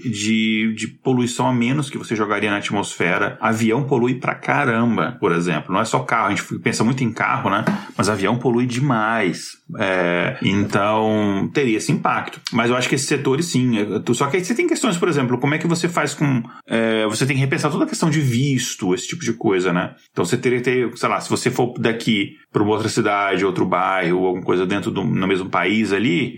[0.00, 3.38] de, de poluição a menos que você jogaria na atmosfera.
[3.40, 5.72] Avião polui pra caramba, por exemplo.
[5.72, 7.64] Não é só carro, a gente pensa muito em carro, né?
[7.96, 9.58] Mas avião polui demais.
[9.78, 12.40] É, então teria esse impacto.
[12.52, 13.78] Mas eu acho que esses setores sim.
[13.78, 16.42] É, só que aí você tem questões, por exemplo, como é que você faz com.
[16.66, 19.94] É, você tem que repensar toda a questão de visto, esse tipo de coisa, né?
[20.10, 23.44] Então você teria que ter, sei lá, se você for daqui para uma outra cidade,
[23.44, 26.36] outro bairro, alguma coisa dentro do no mesmo país ali,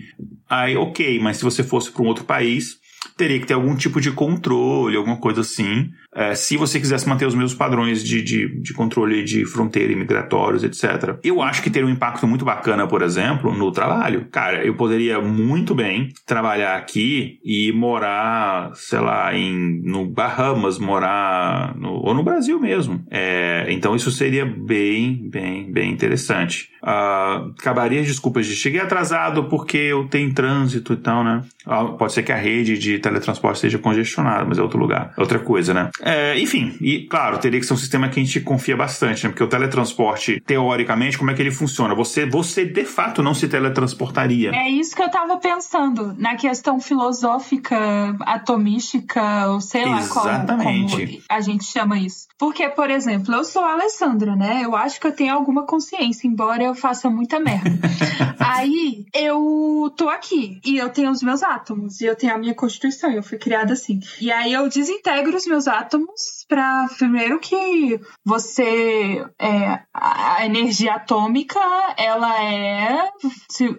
[0.61, 2.77] aí ok, mas se você fosse para um outro país,
[3.17, 7.25] teria que ter algum tipo de controle, alguma coisa assim, é, se você quisesse manter
[7.25, 11.17] os mesmos padrões de, de, de controle de fronteira e migratórios, etc.
[11.23, 14.27] Eu acho que teria um impacto muito bacana, por exemplo, no trabalho.
[14.31, 21.75] Cara, eu poderia muito bem trabalhar aqui e morar, sei lá, em, no Bahamas, morar
[21.75, 23.03] no, ou no Brasil mesmo.
[23.09, 26.73] É, então isso seria bem, bem, bem interessante.
[26.83, 31.41] Uh, acabaria as desculpas de cheguei atrasado porque eu tenho trânsito e tal, né?
[31.65, 35.21] Uh, pode ser que a rede de teletransporte esteja congestionada, mas é outro lugar, é
[35.21, 35.89] outra coisa, né?
[36.03, 39.29] É, enfim, e claro, teria que ser um sistema que a gente confia bastante, né?
[39.29, 41.95] Porque o teletransporte, teoricamente, como é que ele funciona?
[41.95, 44.51] Você, você de fato não se teletransportaria.
[44.53, 47.77] É isso que eu tava pensando, na questão filosófica,
[48.21, 50.93] atomística, ou sei lá Exatamente.
[50.93, 52.27] como, como a gente chama isso.
[52.37, 54.61] Porque, por exemplo, eu sou a Alessandra, né?
[54.63, 57.69] Eu acho que eu tenho alguma consciência, embora eu faça muita merda.
[58.39, 62.53] Aí, eu tô aqui, e eu tenho os meus átomos, e eu tenho a minha
[62.53, 63.99] constituição, eu fui criada assim.
[64.19, 70.95] E aí eu desintegro os meus átomos átomos para primeiro que você é, a energia
[70.95, 71.59] atômica
[71.97, 73.09] ela é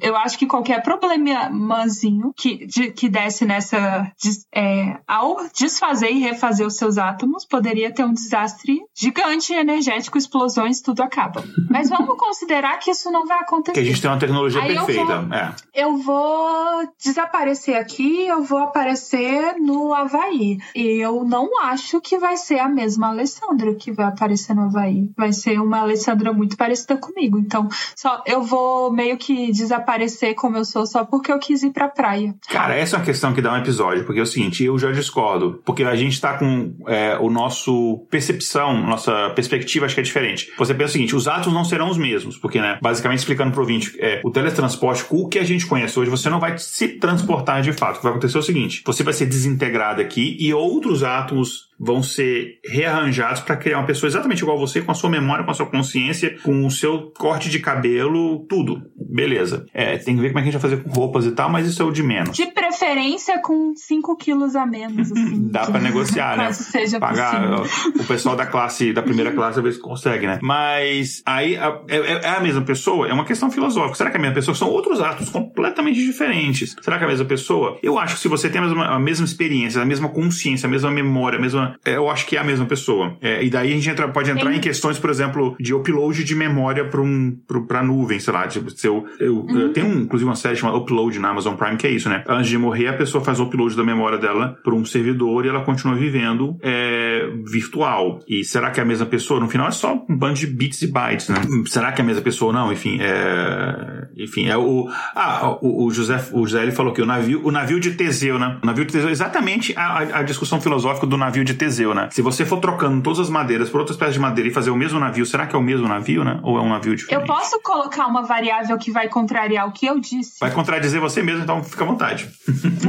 [0.00, 4.10] eu acho que qualquer problemazinho que de, que desse nessa
[4.54, 10.80] é, ao desfazer e refazer os seus átomos poderia ter um desastre gigante energético explosões
[10.80, 14.18] tudo acaba mas vamos considerar que isso não vai acontecer que a gente tem uma
[14.18, 15.54] tecnologia Aí perfeita eu vou, é.
[15.74, 20.58] eu vou desaparecer aqui eu vou aparecer aparecer no Havaí.
[20.74, 25.10] E eu não acho que vai ser a mesma Alessandra que vai aparecer no Havaí.
[25.16, 27.38] Vai ser uma Alessandra muito parecida comigo.
[27.38, 31.70] Então, só eu vou meio que desaparecer como eu sou só porque eu quis ir
[31.70, 32.34] pra praia.
[32.48, 34.90] Cara, essa é uma questão que dá um episódio, porque é o seguinte, eu já
[34.92, 35.60] discordo.
[35.64, 40.52] Porque a gente tá com é, o nosso percepção, nossa perspectiva acho que é diferente.
[40.56, 43.60] Você pensa o seguinte, os atos não serão os mesmos, porque, né, basicamente explicando pro
[43.60, 47.62] ouvinte, é, o teletransporte, o que a gente conhece hoje, você não vai se transportar
[47.62, 47.96] de fato.
[47.96, 51.73] O que vai acontecer é o seguinte, você vai ser desintegrado aqui e outros átomos
[51.84, 55.44] vão ser rearranjados para criar uma pessoa exatamente igual a você, com a sua memória,
[55.44, 58.80] com a sua consciência, com o seu corte de cabelo, tudo.
[58.96, 59.66] Beleza.
[59.74, 61.50] É, tem que ver como é que a gente vai fazer com roupas e tal,
[61.50, 62.36] mas isso é o de menos.
[62.36, 65.48] De preferência com 5 quilos a menos, assim.
[65.52, 66.52] Dá para negociar, né?
[66.52, 67.94] seja Pagar possível.
[68.00, 70.38] o pessoal da classe, da primeira classe, às vezes consegue, né?
[70.42, 73.06] Mas aí a- é, é a mesma pessoa?
[73.08, 73.94] É uma questão filosófica.
[73.96, 74.54] Será que é a mesma pessoa?
[74.54, 76.74] São outros atos completamente diferentes.
[76.80, 77.78] Será que é a mesma pessoa?
[77.82, 80.70] Eu acho que se você tem a mesma, a mesma experiência, a mesma consciência, a
[80.70, 81.73] mesma memória, a mesma.
[81.84, 83.16] É, eu acho que é a mesma pessoa.
[83.20, 86.22] É, e daí a gente entra- pode entrar Tem- em questões, por exemplo, de upload
[86.24, 88.46] de memória para um, pra nuvem, sei lá.
[88.46, 91.76] Tipo, se eu, eu, eu tenho, um, inclusive, uma série chamada Upload na Amazon Prime,
[91.76, 92.22] que é isso, né?
[92.28, 95.48] Antes de morrer, a pessoa faz o upload da memória dela para um servidor e
[95.48, 98.20] ela continua vivendo é, virtual.
[98.28, 99.40] E será que é a mesma pessoa?
[99.40, 101.36] No final é só um bando de bits e bytes, né?
[101.66, 102.72] Será que é a mesma pessoa ou não?
[102.72, 104.08] Enfim, é.
[104.16, 104.88] Enfim, é o.
[105.14, 108.38] Ah, o, o José, o José ele falou que o navio, o navio de Teseu,
[108.38, 108.58] né?
[108.62, 112.08] O navio de Teseu, exatamente a, a- a discussão filosófica do navio de Teseu, né?
[112.10, 114.76] Se você for trocando todas as madeiras por outras peças de madeira e fazer o
[114.76, 116.40] mesmo navio, será que é o mesmo navio, né?
[116.42, 117.20] Ou é um navio diferente?
[117.20, 120.38] Eu posso colocar uma variável que vai contrariar o que eu disse?
[120.40, 122.30] Vai contradizer você mesmo, então fica à vontade.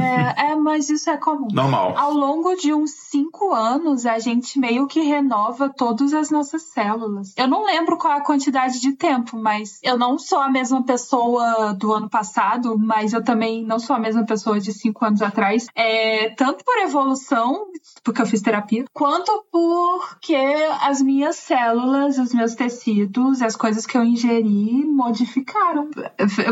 [0.00, 1.48] É, é, mas isso é comum.
[1.52, 1.94] Normal.
[1.96, 7.32] Ao longo de uns cinco anos, a gente meio que renova todas as nossas células.
[7.36, 10.82] Eu não lembro qual é a quantidade de tempo, mas eu não sou a mesma
[10.82, 15.22] pessoa do ano passado, mas eu também não sou a mesma pessoa de cinco anos
[15.22, 15.66] atrás.
[15.74, 17.66] É, tanto por evolução,
[18.06, 20.36] porque eu fiz terapia, quanto porque
[20.82, 25.90] as minhas células, os meus tecidos, as coisas que eu ingeri modificaram.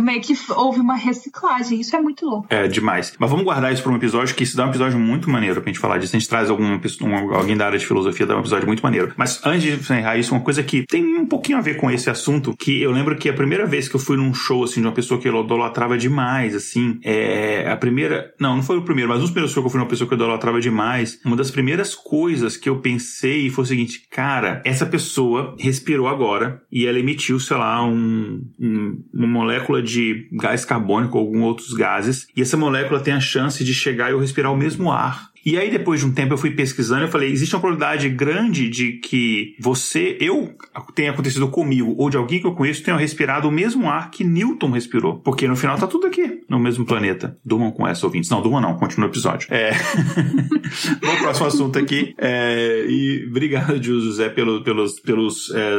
[0.02, 1.80] Meio que houve uma reciclagem.
[1.80, 2.46] Isso é muito louco.
[2.50, 3.14] É demais.
[3.18, 5.70] Mas vamos guardar isso para um episódio, que isso dá um episódio muito maneiro pra
[5.70, 6.14] gente falar disso.
[6.16, 6.48] A gente traz
[6.80, 9.12] pessoa, um- alguém da área de filosofia, dá um episódio muito maneiro.
[9.16, 12.10] Mas antes de encerrar isso, uma coisa que tem um pouquinho a ver com esse
[12.10, 14.86] assunto, que eu lembro que a primeira vez que eu fui num show, assim, de
[14.86, 18.34] uma pessoa que eu idolatrava demais, assim, é a primeira...
[18.40, 20.14] Não, não foi o primeiro, mas dos primeiros shows que eu fui numa pessoa que
[20.14, 25.54] idolatrava demais, uma das primeiras coisas que eu pensei foi o seguinte, cara, essa pessoa
[25.58, 31.24] respirou agora e ela emitiu, sei lá, um, um- uma molécula de gás carbônico ou
[31.26, 34.56] alguns outros gases, e essa molécula tem a chance de chegar e eu respirar o
[34.56, 35.28] mesmo ar.
[35.44, 38.68] E aí, depois de um tempo, eu fui pesquisando e falei: existe uma probabilidade grande
[38.68, 40.54] de que você, eu,
[40.94, 44.24] tenha acontecido comigo, ou de alguém que eu conheço, tenha respirado o mesmo ar que
[44.24, 45.18] Newton respirou.
[45.18, 47.36] Porque no final tá tudo aqui, no mesmo planeta.
[47.44, 48.30] Durmam com essa, ouvintes.
[48.30, 49.48] Não, durmam não, continua o episódio.
[49.50, 49.72] É.
[51.00, 52.14] Vamos pro próximo assunto aqui.
[52.18, 55.76] É, e obrigado, José, pelo, pelos, pelos é,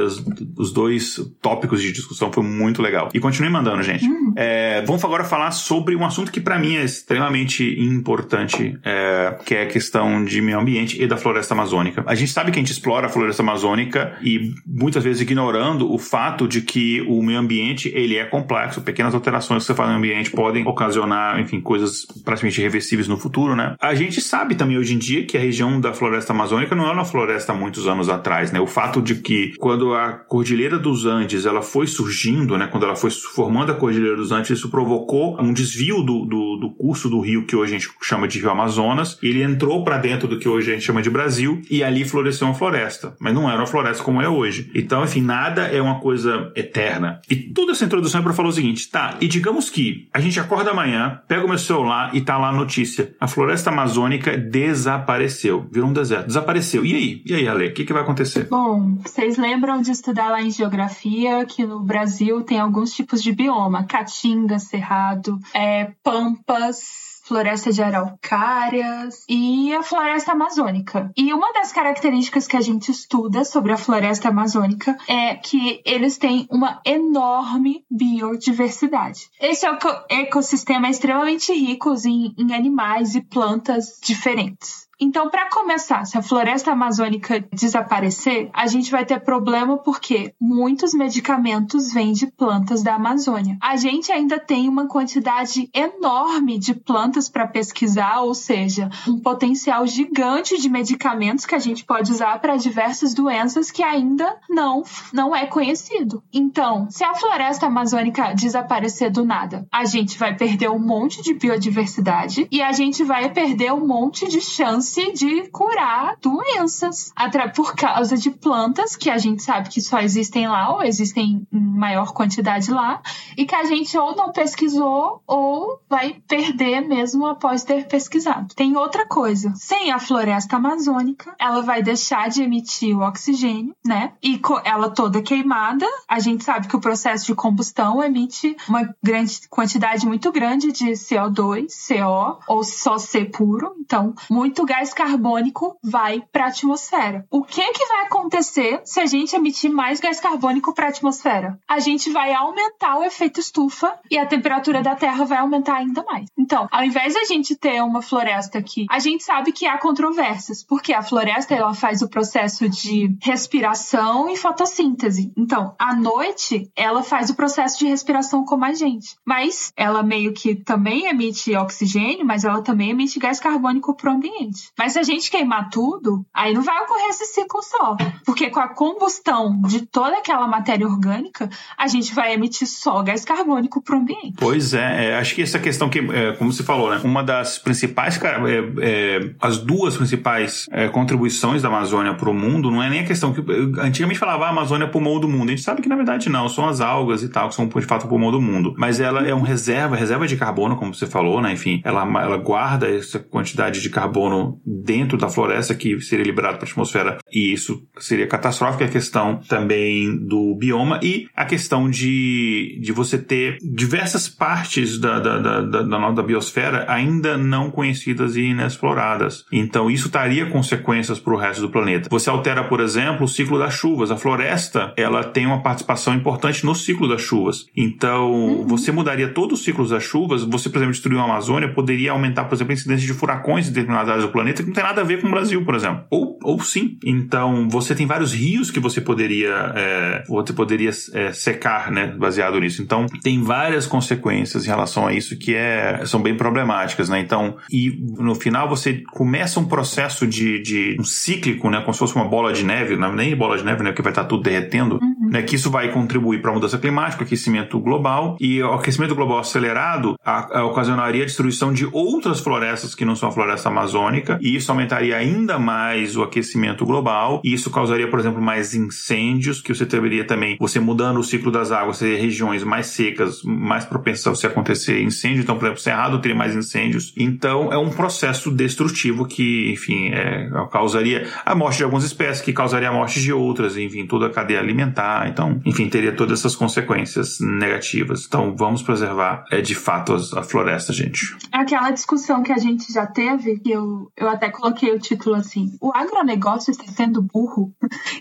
[0.57, 2.31] os- dois tópicos de discussão.
[2.31, 3.09] Foi muito legal.
[3.13, 4.05] E continue mandando, gente.
[4.35, 9.54] É, vamos agora falar sobre um assunto que para mim é extremamente importante, é, que
[9.55, 12.03] é a questão de meio ambiente e da floresta amazônica.
[12.05, 15.97] A gente sabe que a gente explora a floresta amazônica e muitas vezes ignorando o
[15.97, 18.81] fato de que o meio ambiente ele é complexo.
[18.81, 23.55] Pequenas alterações que você faz no ambiente podem ocasionar, enfim, coisas praticamente irreversíveis no futuro,
[23.55, 23.75] né?
[23.79, 26.91] A gente sabe também hoje em dia que a região da floresta amazônica não é
[26.91, 28.59] uma floresta há muitos anos atrás, né?
[28.59, 32.67] O fato de que quando a Cordilheira dos Andes ela foi surgindo, né?
[32.67, 36.75] Quando ela foi formando a Cordilheira dos Andes, isso provocou um desvio do, do, do
[36.75, 39.17] curso do rio que hoje a gente chama de Rio Amazonas.
[39.21, 42.47] Ele entrou para dentro do que hoje a gente chama de Brasil e ali floresceu
[42.47, 44.71] uma floresta, mas não era uma floresta como é hoje.
[44.73, 47.21] Então, enfim, nada é uma coisa eterna.
[47.29, 49.15] E toda essa introdução é para falar o seguinte, tá?
[49.21, 52.53] E digamos que a gente acorda amanhã, pega o meu celular e tá lá a
[52.53, 56.85] notícia: a floresta amazônica desapareceu, virou um deserto, desapareceu.
[56.85, 57.21] E aí?
[57.25, 58.47] E aí, Ale, o que, que vai acontecer?
[58.49, 63.31] Bom, vocês lembram de estudar lá em geografia que no Brasil tem alguns tipos de
[63.31, 67.04] bioma: caatinga, cerrado, é, pampas.
[67.27, 71.11] Floresta de araucárias e a floresta amazônica.
[71.17, 76.17] E uma das características que a gente estuda sobre a floresta amazônica é que eles
[76.17, 79.21] têm uma enorme biodiversidade.
[79.39, 84.84] Esse eco- ecossistema é extremamente rico em, em animais e plantas diferentes.
[84.99, 90.93] Então, para começar, se a floresta amazônica desaparecer, a gente vai ter problema porque muitos
[90.93, 93.57] medicamentos vêm de plantas da Amazônia.
[93.61, 99.85] A gente ainda tem uma quantidade enorme de plantas para pesquisar, ou seja, um potencial
[99.85, 105.35] gigante de medicamentos que a gente pode usar para diversas doenças que ainda não não
[105.35, 106.23] é conhecido.
[106.33, 111.33] Então, se a floresta amazônica desaparecer do nada, a gente vai perder um monte de
[111.33, 117.11] biodiversidade e a gente vai perder um monte de chance de curar doenças
[117.55, 121.59] por causa de plantas que a gente sabe que só existem lá ou existem em
[121.59, 123.01] maior quantidade lá
[123.37, 128.53] e que a gente ou não pesquisou ou vai perder mesmo após ter pesquisado.
[128.55, 129.53] Tem outra coisa.
[129.55, 134.13] Sem a floresta amazônica, ela vai deixar de emitir o oxigênio, né?
[134.21, 139.47] E ela toda queimada, a gente sabe que o processo de combustão emite uma grande
[139.49, 143.75] quantidade muito grande de CO2, CO ou só C puro.
[143.79, 147.25] Então, muito gás carbônico vai para a atmosfera.
[147.31, 151.57] O que que vai acontecer se a gente emitir mais gás carbônico para a atmosfera?
[151.65, 156.03] A gente vai aumentar o efeito estufa e a temperatura da Terra vai aumentar ainda
[156.03, 156.25] mais.
[156.37, 160.61] Então, ao invés da gente ter uma floresta aqui, a gente sabe que há controvérsias,
[160.61, 165.31] porque a floresta ela faz o processo de respiração e fotossíntese.
[165.37, 169.15] Então, à noite, ela faz o processo de respiração como a gente.
[169.23, 174.15] Mas ela meio que também emite oxigênio, mas ela também emite gás carbônico para o
[174.15, 174.64] ambiente.
[174.77, 177.95] Mas se a gente queimar tudo, aí não vai ocorrer esse ciclo só.
[178.25, 183.25] Porque com a combustão de toda aquela matéria orgânica, a gente vai emitir só gás
[183.25, 184.35] carbônico para o ambiente.
[184.37, 187.57] Pois é, é, acho que essa questão que, é, como você falou, né, uma das
[187.57, 188.39] principais, é,
[188.81, 193.05] é, as duas principais é, contribuições da Amazônia para o mundo não é nem a
[193.05, 193.41] questão que
[193.79, 195.49] antigamente falava ah, a Amazônia é pulmão do mundo.
[195.49, 197.85] A gente sabe que na verdade não, são as algas e tal que são de
[197.85, 198.73] fato pulmão do mundo.
[198.77, 201.53] Mas ela é um reserva, reserva de carbono, como você falou, né?
[201.53, 206.65] Enfim, ela, ela guarda essa quantidade de carbono dentro da floresta que seria liberado para
[206.65, 208.83] a atmosfera e isso seria catastrófico.
[208.83, 215.19] A questão também do bioma e a questão de, de você ter diversas partes da,
[215.19, 219.45] da, da, da, da biosfera ainda não conhecidas e inexploradas.
[219.51, 222.09] Então isso traria consequências para o resto do planeta.
[222.09, 224.11] Você altera, por exemplo, o ciclo das chuvas.
[224.11, 227.65] A floresta ela tem uma participação importante no ciclo das chuvas.
[227.75, 228.67] Então uhum.
[228.67, 230.43] você mudaria todos os ciclos das chuvas.
[230.43, 233.71] Você, por exemplo, destruir a Amazônia poderia aumentar, por exemplo, a incidência de furacões em
[233.71, 236.05] determinadas áreas do planeta que não tem nada a ver com o Brasil, por exemplo.
[236.09, 236.97] Ou, ou sim.
[237.03, 242.59] Então você tem vários rios que você poderia é, você poderia é, secar, né, baseado
[242.59, 242.81] nisso.
[242.81, 247.19] Então tem várias consequências em relação a isso que é, são bem problemáticas, né?
[247.19, 251.81] Então, e no final você começa um processo de, de um cíclico, né?
[251.81, 253.93] Como se fosse uma bola de neve, não é nem bola de neve, né?
[253.93, 255.29] Que vai estar tudo derretendo, uhum.
[255.29, 255.41] né?
[255.41, 260.15] Que isso vai contribuir para a mudança climática, aquecimento global e o aquecimento global acelerado
[260.23, 264.55] a, a ocasionaria a destruição de outras florestas que não são a floresta amazônica e
[264.55, 269.73] isso aumentaria ainda mais o aquecimento global e isso causaria, por exemplo, mais incêndios que
[269.73, 274.27] você teria também, você mudando o ciclo das águas, teria regiões mais secas, mais propensas
[274.27, 277.13] a se acontecer incêndio, então, por exemplo, Cerrado teria mais incêndios.
[277.17, 282.53] Então, é um processo destrutivo que, enfim, é, causaria a morte de algumas espécies, que
[282.53, 285.27] causaria a morte de outras, enfim, toda a cadeia alimentar.
[285.27, 288.25] Então, enfim, teria todas essas consequências negativas.
[288.27, 291.35] Então, vamos preservar, é, de fato, a floresta, gente.
[291.51, 295.91] Aquela discussão que a gente já teve, que eu até coloquei o título assim: o
[295.93, 297.73] agronegócio está sendo burro.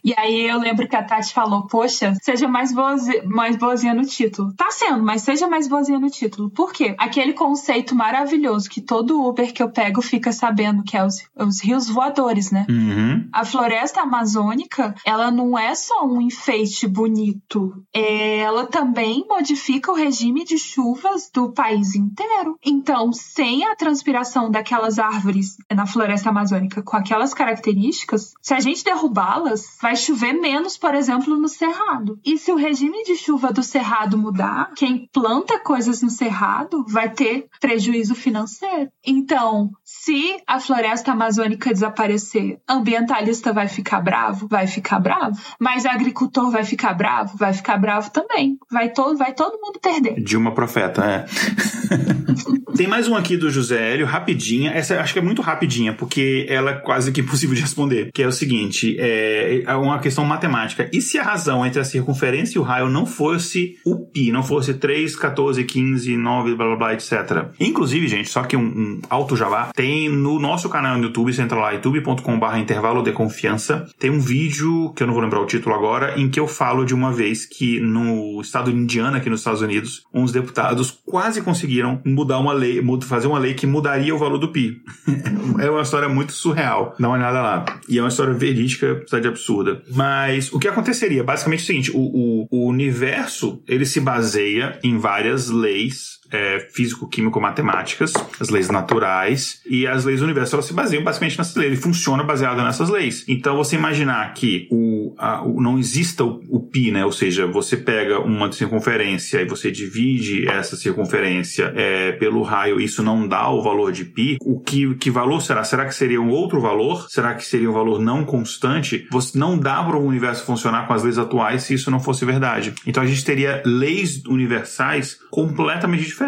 [0.04, 4.04] E aí eu lembro que a Tati falou: Poxa, seja mais, boazinha, mais boazinha no
[4.04, 4.52] título.
[4.54, 6.50] Tá sendo, mas seja mais boazinha no título.
[6.50, 6.94] Por quê?
[6.98, 11.62] Aquele conceito maravilhoso que todo Uber que eu pego fica sabendo, que é os, os
[11.62, 12.66] rios voadores, né?
[12.68, 13.28] Uhum.
[13.32, 20.44] A floresta amazônica, ela não é só um enfeite bonito, ela também modifica o regime
[20.44, 22.58] de chuvas do país inteiro.
[22.64, 28.84] Então, sem a transpiração daquelas árvores na floresta amazônica com aquelas características, se a gente
[28.84, 32.18] derrubá-las, vai chover menos, por exemplo, no cerrado.
[32.24, 37.10] E se o regime de chuva do cerrado mudar, quem planta coisas no cerrado vai
[37.10, 38.90] ter prejuízo financeiro.
[39.04, 44.46] Então, se a floresta amazônica desaparecer, ambientalista vai ficar bravo?
[44.48, 45.38] Vai ficar bravo.
[45.58, 47.36] Mas agricultor vai ficar bravo?
[47.36, 48.58] Vai ficar bravo também.
[48.70, 50.20] Vai todo, vai todo mundo perder.
[50.22, 51.24] Dilma Profeta, é.
[52.76, 54.72] Tem mais um aqui do José Hélio, rapidinha.
[54.72, 55.40] Essa acho que é muito
[55.74, 58.10] rapidinha, porque ela é quase que impossível de responder.
[58.12, 60.88] Que é o seguinte: é, é uma questão matemática.
[60.92, 64.42] E se a razão entre a circunferência e o raio não fosse o π, não
[64.42, 67.46] fosse 3, 14, 15, 9, blá blá blá, etc.
[67.58, 71.42] Inclusive, gente, só que um, um alto jabá, tem no nosso canal no YouTube, você
[71.42, 75.46] entra lá, youtube.com/barra intervalo de confiança, tem um vídeo, que eu não vou lembrar o
[75.46, 79.28] título agora, em que eu falo de uma vez que no estado de Indiana, aqui
[79.28, 84.14] nos Estados Unidos, uns deputados quase conseguiram mudar uma lei, fazer uma lei que mudaria
[84.14, 84.80] o valor do PI.
[85.58, 86.94] é uma história muito surreal.
[86.98, 87.64] Dá uma olhada lá.
[87.88, 89.82] E é uma história verídica, apesar de absurda.
[89.92, 91.24] Mas o que aconteceria?
[91.24, 96.68] Basicamente é o seguinte: o, o, o universo ele se baseia em várias leis é,
[96.72, 101.72] físico-químico-matemáticas, as leis naturais, e as leis do universo elas se baseiam basicamente nessas leis,
[101.72, 103.24] ele funciona baseado nessas leis.
[103.28, 107.04] Então, você imaginar que o, a, o não exista o, o, π, né?
[107.04, 113.02] ou seja, você pega uma circunferência e você divide essa circunferência é, pelo raio, isso
[113.02, 115.62] não dá o valor de π, o que, que valor será?
[115.62, 117.06] Será que seria um outro valor?
[117.08, 119.06] Será que seria um valor não constante?
[119.12, 122.24] Você não dá para o universo funcionar com as leis atuais se isso não fosse
[122.24, 122.74] verdade.
[122.84, 126.23] Então, a gente teria leis universais completamente diferentes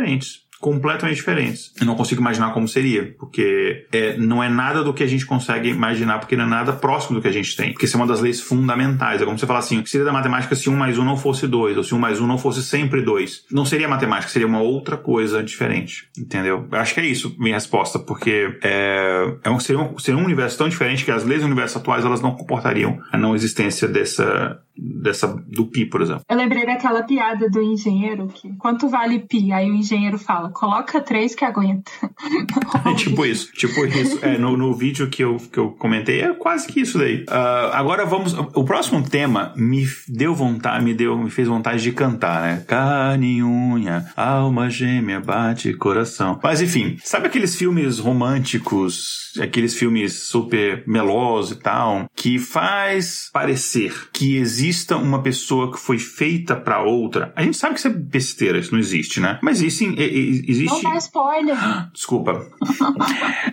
[0.60, 1.72] completamente diferentes.
[1.78, 5.26] Eu não consigo imaginar como seria, porque é, não é nada do que a gente
[5.26, 7.72] consegue imaginar, porque não é nada próximo do que a gente tem.
[7.72, 9.20] Porque isso é uma das leis fundamentais.
[9.20, 11.76] É como você falar assim, seria da matemática se 1 mais 1 não fosse 2,
[11.76, 13.44] ou se 1 mais 1 não fosse sempre 2.
[13.50, 16.08] Não seria matemática, seria uma outra coisa diferente.
[16.18, 16.66] Entendeu?
[16.70, 20.24] Eu acho que é isso minha resposta, porque é, é um, seria, um, seria um
[20.24, 23.86] universo tão diferente que as leis do universo atuais elas não comportariam a não existência
[23.86, 26.22] dessa, dessa do pi, por exemplo.
[26.28, 29.52] Eu lembrei daquela piada do engenheiro que quanto vale pi?
[29.52, 31.90] Aí o engenheiro fala, coloca três que aguenta.
[32.84, 34.18] é tipo isso, tipo isso.
[34.24, 37.24] É, no, no vídeo que eu, que eu comentei, é quase que isso daí.
[37.24, 38.34] Uh, agora vamos.
[38.54, 42.64] O próximo tema me deu vontade, me deu, me fez vontade de cantar, né?
[42.66, 46.38] Carne unha, alma gêmea, bate coração.
[46.42, 54.08] Mas enfim, sabe aqueles filmes românticos, aqueles filmes super melosos e tal, que faz parecer
[54.12, 57.32] que exista uma pessoa que foi feita para outra?
[57.36, 59.38] A gente sabe que isso é besteira, isso não existe, né?
[59.42, 60.82] Mas isso existe.
[60.82, 61.56] Não dá spoiler.
[61.92, 62.46] Desculpa.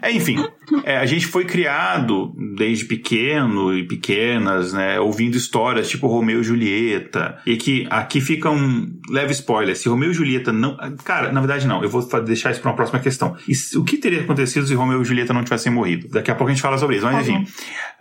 [0.01, 0.37] é, enfim,
[0.83, 4.99] é, a gente foi criado desde pequeno e pequenas, né?
[4.99, 7.39] Ouvindo histórias tipo Romeu e Julieta.
[7.45, 9.75] E que aqui fica um leve spoiler.
[9.75, 10.77] Se Romeu e Julieta não.
[11.03, 11.83] Cara, na verdade, não.
[11.83, 13.35] Eu vou deixar isso para uma próxima questão.
[13.75, 16.07] O que teria acontecido se Romeu e Julieta não tivessem morrido?
[16.09, 17.05] Daqui a pouco a gente fala sobre isso.
[17.05, 17.45] Mas enfim.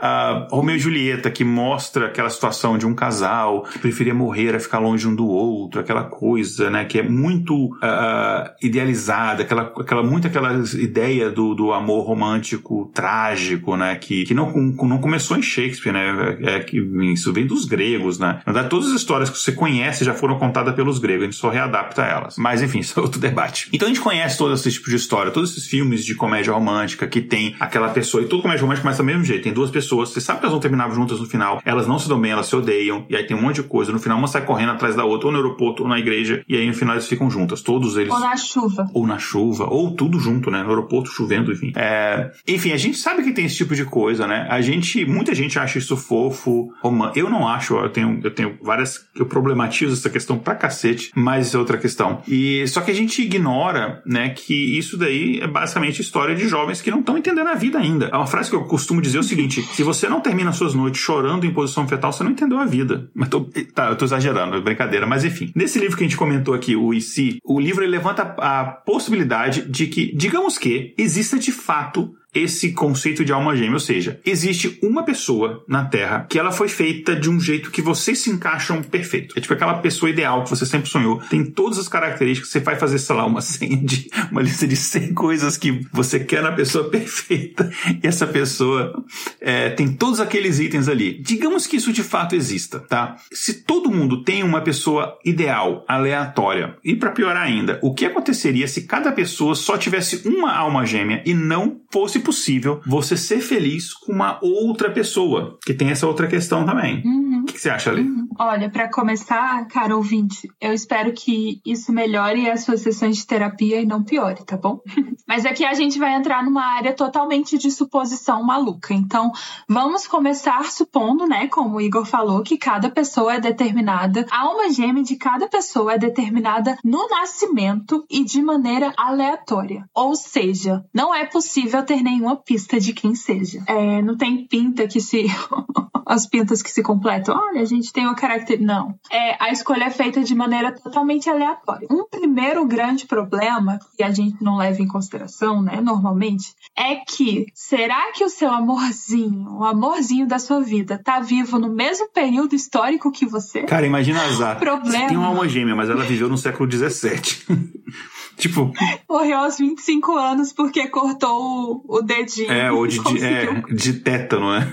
[0.02, 4.58] Uh, Romeu e Julieta, que mostra aquela situação de um casal que preferia morrer a
[4.58, 6.84] ficar longe um do outro, aquela coisa, né?
[6.84, 13.76] Que é muito uh, idealizada, aquela, aquela, muito aquela ideia do, do amor romântico trágico,
[13.76, 13.94] né?
[13.94, 16.36] Que, que não, não começou em Shakespeare, né?
[16.42, 16.78] É, que
[17.12, 18.40] isso vem dos gregos, né?
[18.44, 21.36] Na verdade, todas as histórias que você conhece já foram contadas pelos gregos, a gente
[21.36, 22.36] só readapta elas.
[22.36, 23.68] Mas enfim, isso é outro debate.
[23.72, 27.06] Então a gente conhece todo esse tipo de história, todos esses filmes de comédia romântica
[27.06, 30.10] que tem aquela pessoa, e todo comédia romântica começa do mesmo jeito, tem duas pessoas,
[30.10, 32.46] você sabe que elas vão terminar juntas no final, elas não se dão bem, elas
[32.46, 34.94] se odeiam, e aí tem um monte de coisa, no final uma sai correndo atrás
[34.96, 37.62] da outra, ou no aeroporto, ou na igreja, e aí no final eles ficam juntas,
[37.62, 38.12] todos eles.
[38.12, 38.86] Ou na chuva.
[38.92, 40.62] Ou na chuva, ou tudo junto, né?
[40.62, 41.72] No aeroporto chovendo, enfim.
[41.76, 42.32] É...
[42.46, 44.46] Enfim, a gente sabe que tem esse tipo de coisa, né?
[44.50, 47.18] A gente, muita gente acha isso fofo, romântico.
[47.18, 49.06] Eu não acho, eu tenho, eu tenho várias.
[49.14, 52.22] Eu problematizo essa questão pra cacete, mas isso é outra questão.
[52.26, 56.80] E só que a gente ignora, né, que isso daí é basicamente história de jovens
[56.80, 58.06] que não estão entendendo a vida ainda.
[58.06, 61.00] É uma frase que eu costumo dizer o seguinte: se você não termina suas noites
[61.00, 63.10] chorando em posição fetal, você não entendeu a vida.
[63.14, 65.52] Mas tô, tá, eu tô exagerando, é brincadeira, mas enfim.
[65.54, 69.86] Nesse livro que a gente comentou aqui, o IC, o livro levanta a possibilidade de
[69.86, 75.04] que, digamos que, exista de fato esse conceito de alma gêmea, ou seja, existe uma
[75.04, 79.36] pessoa na Terra que ela foi feita de um jeito que vocês se encaixam perfeito.
[79.36, 82.76] É tipo aquela pessoa ideal que você sempre sonhou, tem todas as características, você vai
[82.76, 86.52] fazer, sei lá, uma senha de uma lista de 100 coisas que você quer na
[86.52, 87.70] pessoa perfeita
[88.02, 89.04] e essa pessoa
[89.40, 91.20] é, tem todos aqueles itens ali.
[91.20, 93.16] Digamos que isso de fato exista, tá?
[93.30, 98.66] Se todo mundo tem uma pessoa ideal, aleatória, e para piorar ainda, o que aconteceria
[98.66, 103.92] se cada pessoa só tivesse uma alma gêmea e não fosse possível você ser feliz
[103.92, 107.02] com uma outra pessoa, que tem essa outra questão também.
[107.04, 107.42] Uhum.
[107.42, 108.02] O que, que, você acha, Ali?
[108.02, 108.28] Uhum.
[108.38, 113.80] Olha, para começar, cara ouvinte, eu espero que isso melhore as suas sessões de terapia
[113.80, 114.80] e não piore, tá bom?
[115.26, 118.94] Mas aqui a gente vai entrar numa área totalmente de suposição maluca.
[118.94, 119.32] Então,
[119.68, 124.70] vamos começar supondo, né, como o Igor falou, que cada pessoa é determinada, a alma
[124.70, 129.84] gêmea de cada pessoa é determinada no nascimento e de maneira aleatória.
[129.94, 133.62] Ou seja, não é possível ter nenhuma pista de quem seja.
[133.66, 135.26] É, não tem pinta que se.
[136.04, 137.34] as pintas que se completam.
[137.36, 138.72] Olha, a gente tem uma característica.
[138.72, 138.94] Não.
[139.10, 141.88] É, a escolha é feita de maneira totalmente aleatória.
[141.90, 147.46] Um primeiro grande problema, que a gente não leva em consideração, né, normalmente, é que
[147.54, 152.54] será que o seu amorzinho, o amorzinho da sua vida, tá vivo no mesmo período
[152.54, 153.62] histórico que você?
[153.62, 154.58] Cara, imagina azar.
[154.58, 154.98] Problema.
[154.98, 157.22] Você tem uma alma gêmea, mas ela viveu no século XVII.
[158.36, 158.72] Tipo.
[159.08, 162.50] Morreu aos 25 anos porque cortou o, dedinho.
[162.50, 164.72] É, ou de, de, é, de tétano, né?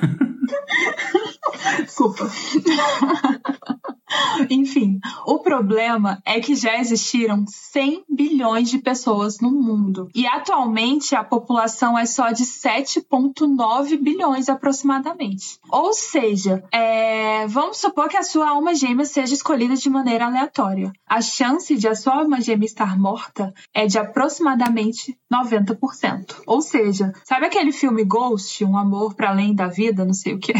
[1.86, 2.30] Desculpa.
[4.50, 10.10] Enfim, o problema é que já existiram 100 bilhões de pessoas no mundo.
[10.16, 15.60] E atualmente a população é só de 7,9 bilhões aproximadamente.
[15.70, 17.48] Ou seja, é...
[17.48, 20.92] vamos supor que a sua alma gêmea seja escolhida de maneira aleatória.
[21.08, 26.42] A chance de a sua alma gêmea estar morta é de aproximadamente 90%.
[26.46, 30.40] Ou seja, sabe aquele filme Ghost, Um Amor para Além da Vida, não sei o
[30.40, 30.54] que?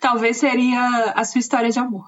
[0.00, 2.06] Talvez seria a sua história de amor.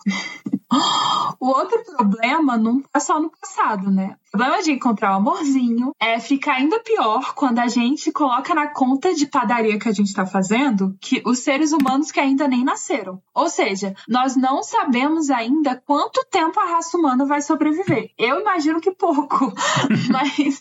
[1.41, 4.17] O outro problema não é só no passado, né?
[4.33, 8.69] O problema de encontrar o amorzinho é ficar ainda pior quando a gente coloca na
[8.69, 12.63] conta de padaria que a gente tá fazendo que os seres humanos que ainda nem
[12.63, 13.21] nasceram.
[13.35, 18.13] Ou seja, nós não sabemos ainda quanto tempo a raça humana vai sobreviver.
[18.17, 19.53] Eu imagino que pouco.
[20.13, 20.61] mas,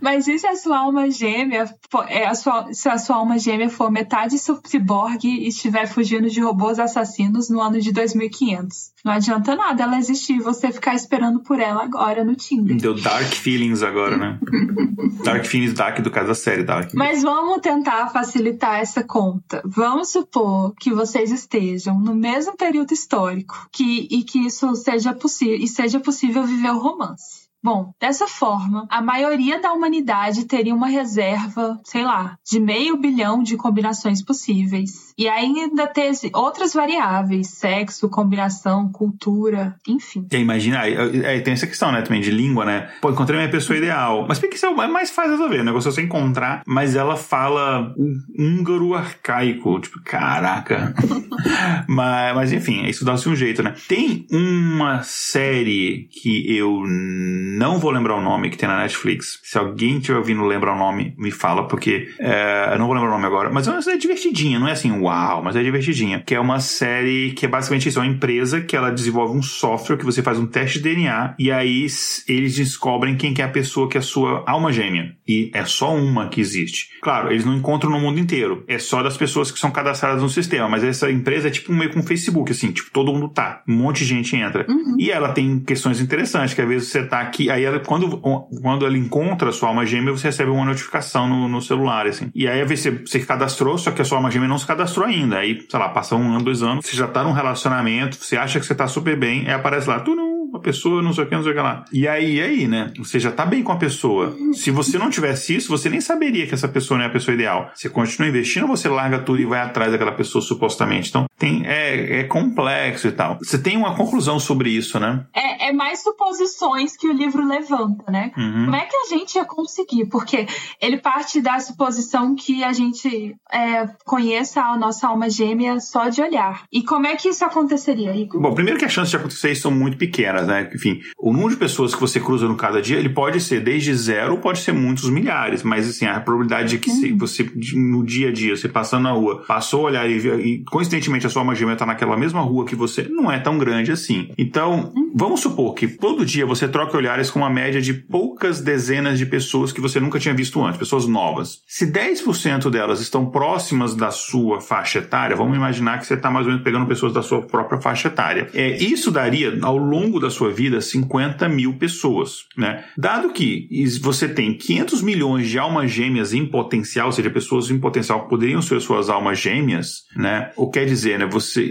[0.00, 1.64] mas e se a sua alma gêmea,
[2.06, 6.40] é a sua, se a sua alma gêmea for metade ciborgue e estiver fugindo de
[6.40, 8.94] robôs assassinos no ano de 2500?
[9.06, 12.76] Não adianta nada ela existir e você ficar esperando por ela agora no Tinder.
[12.76, 14.40] Deu Dark Feelings agora, né?
[15.22, 16.92] dark Feelings Dark do caso da série Dark.
[16.92, 19.62] Mas vamos tentar facilitar essa conta.
[19.64, 25.54] Vamos supor que vocês estejam no mesmo período histórico que, e que isso seja possível
[25.54, 27.46] e seja possível viver o romance.
[27.62, 33.42] Bom, dessa forma, a maioria da humanidade teria uma reserva, sei lá, de meio bilhão
[33.42, 35.05] de combinações possíveis.
[35.18, 40.26] E ainda ter outras variáveis, sexo, combinação, cultura, enfim.
[40.30, 42.90] E imagina, é, tem essa questão, né, também de língua, né?
[43.00, 44.26] Pô, encontrei minha pessoa ideal.
[44.28, 45.60] Mas por que isso é mais fácil resolver?
[45.60, 47.94] O negócio é você encontrar, mas ela fala
[48.38, 49.80] húngaro arcaico.
[49.80, 50.94] Tipo, caraca.
[51.88, 53.74] mas, mas enfim, isso dá-se um jeito, né?
[53.88, 59.40] Tem uma série que eu não vou lembrar o nome, que tem na Netflix.
[59.42, 63.10] Se alguém tiver ouvindo lembrar o nome, me fala, porque é, eu não vou lembrar
[63.10, 63.50] o nome agora.
[63.50, 66.22] Mas é uma série divertidinha, não é assim, uau, mas é divertidinha.
[66.24, 69.42] Que é uma série que é basicamente isso, é uma empresa que ela desenvolve um
[69.42, 71.86] software que você faz um teste de DNA e aí
[72.28, 75.16] eles descobrem quem que é a pessoa que é a sua alma gêmea.
[75.26, 76.90] E é só uma que existe.
[77.02, 78.64] Claro, eles não encontram no mundo inteiro.
[78.68, 80.68] É só das pessoas que são cadastradas no sistema.
[80.68, 83.62] Mas essa empresa é tipo meio com um Facebook, assim, tipo, todo mundo tá.
[83.68, 84.66] Um monte de gente entra.
[84.68, 84.96] Uhum.
[84.98, 88.86] E ela tem questões interessantes, que às vezes você tá aqui aí ela, quando, quando
[88.86, 92.30] ela encontra a sua alma gêmea, você recebe uma notificação no, no celular, assim.
[92.34, 95.38] E aí você, você cadastrou, só que a sua alma gêmea não se cadastrou ainda.
[95.38, 98.60] Aí, sei lá, passa um ano, dois anos, você já tá num relacionamento, você acha
[98.60, 101.26] que você tá super bem, aí aparece lá, tu não a pessoa, não sei o
[101.28, 101.84] que, não sei o que lá.
[101.92, 102.92] E aí, aí, né?
[102.98, 104.36] Você já tá bem com a pessoa.
[104.52, 107.34] Se você não tivesse isso, você nem saberia que essa pessoa não é a pessoa
[107.34, 107.70] ideal.
[107.74, 111.08] Você continua investindo, você larga tudo e vai atrás daquela pessoa supostamente.
[111.08, 113.38] Então, tem, é, é complexo e tal.
[113.38, 115.24] Você tem uma conclusão sobre isso, né?
[115.34, 118.32] É, é mais suposições que o livro levanta, né?
[118.36, 118.64] Uhum.
[118.64, 120.06] Como é que a gente ia conseguir?
[120.06, 120.46] Porque
[120.80, 126.22] ele parte da suposição que a gente é, conheça a nossa alma gêmea só de
[126.22, 126.64] olhar.
[126.72, 128.40] E como é que isso aconteceria, Igor?
[128.40, 130.55] Bom, primeiro que as chances de acontecer são muito pequenas, né?
[130.62, 133.94] Enfim, o número de pessoas que você cruza no cada dia, ele pode ser desde
[133.94, 137.18] zero, pode ser muitos milhares, mas assim, a probabilidade de que uhum.
[137.18, 141.26] você, no dia a dia, você passando na rua, passou a olhar e, e coincidentemente
[141.26, 144.28] a sua alma gêmea está naquela mesma rua que você, não é tão grande assim.
[144.36, 144.92] Então.
[145.18, 149.26] Vamos supor que todo dia você troca olhares com uma média de poucas dezenas de
[149.26, 151.62] pessoas que você nunca tinha visto antes, pessoas novas.
[151.66, 156.46] Se 10% delas estão próximas da sua faixa etária, vamos imaginar que você está mais
[156.46, 158.48] ou menos pegando pessoas da sua própria faixa etária.
[158.54, 162.44] É, isso daria, ao longo da sua vida, 50 mil pessoas.
[162.56, 162.84] Né?
[162.96, 163.68] Dado que
[164.00, 168.28] você tem 500 milhões de almas gêmeas em potencial, ou seja, pessoas em potencial que
[168.28, 170.50] poderiam ser suas almas gêmeas, né?
[170.56, 171.26] o que quer dizer, né?
[171.26, 171.70] você,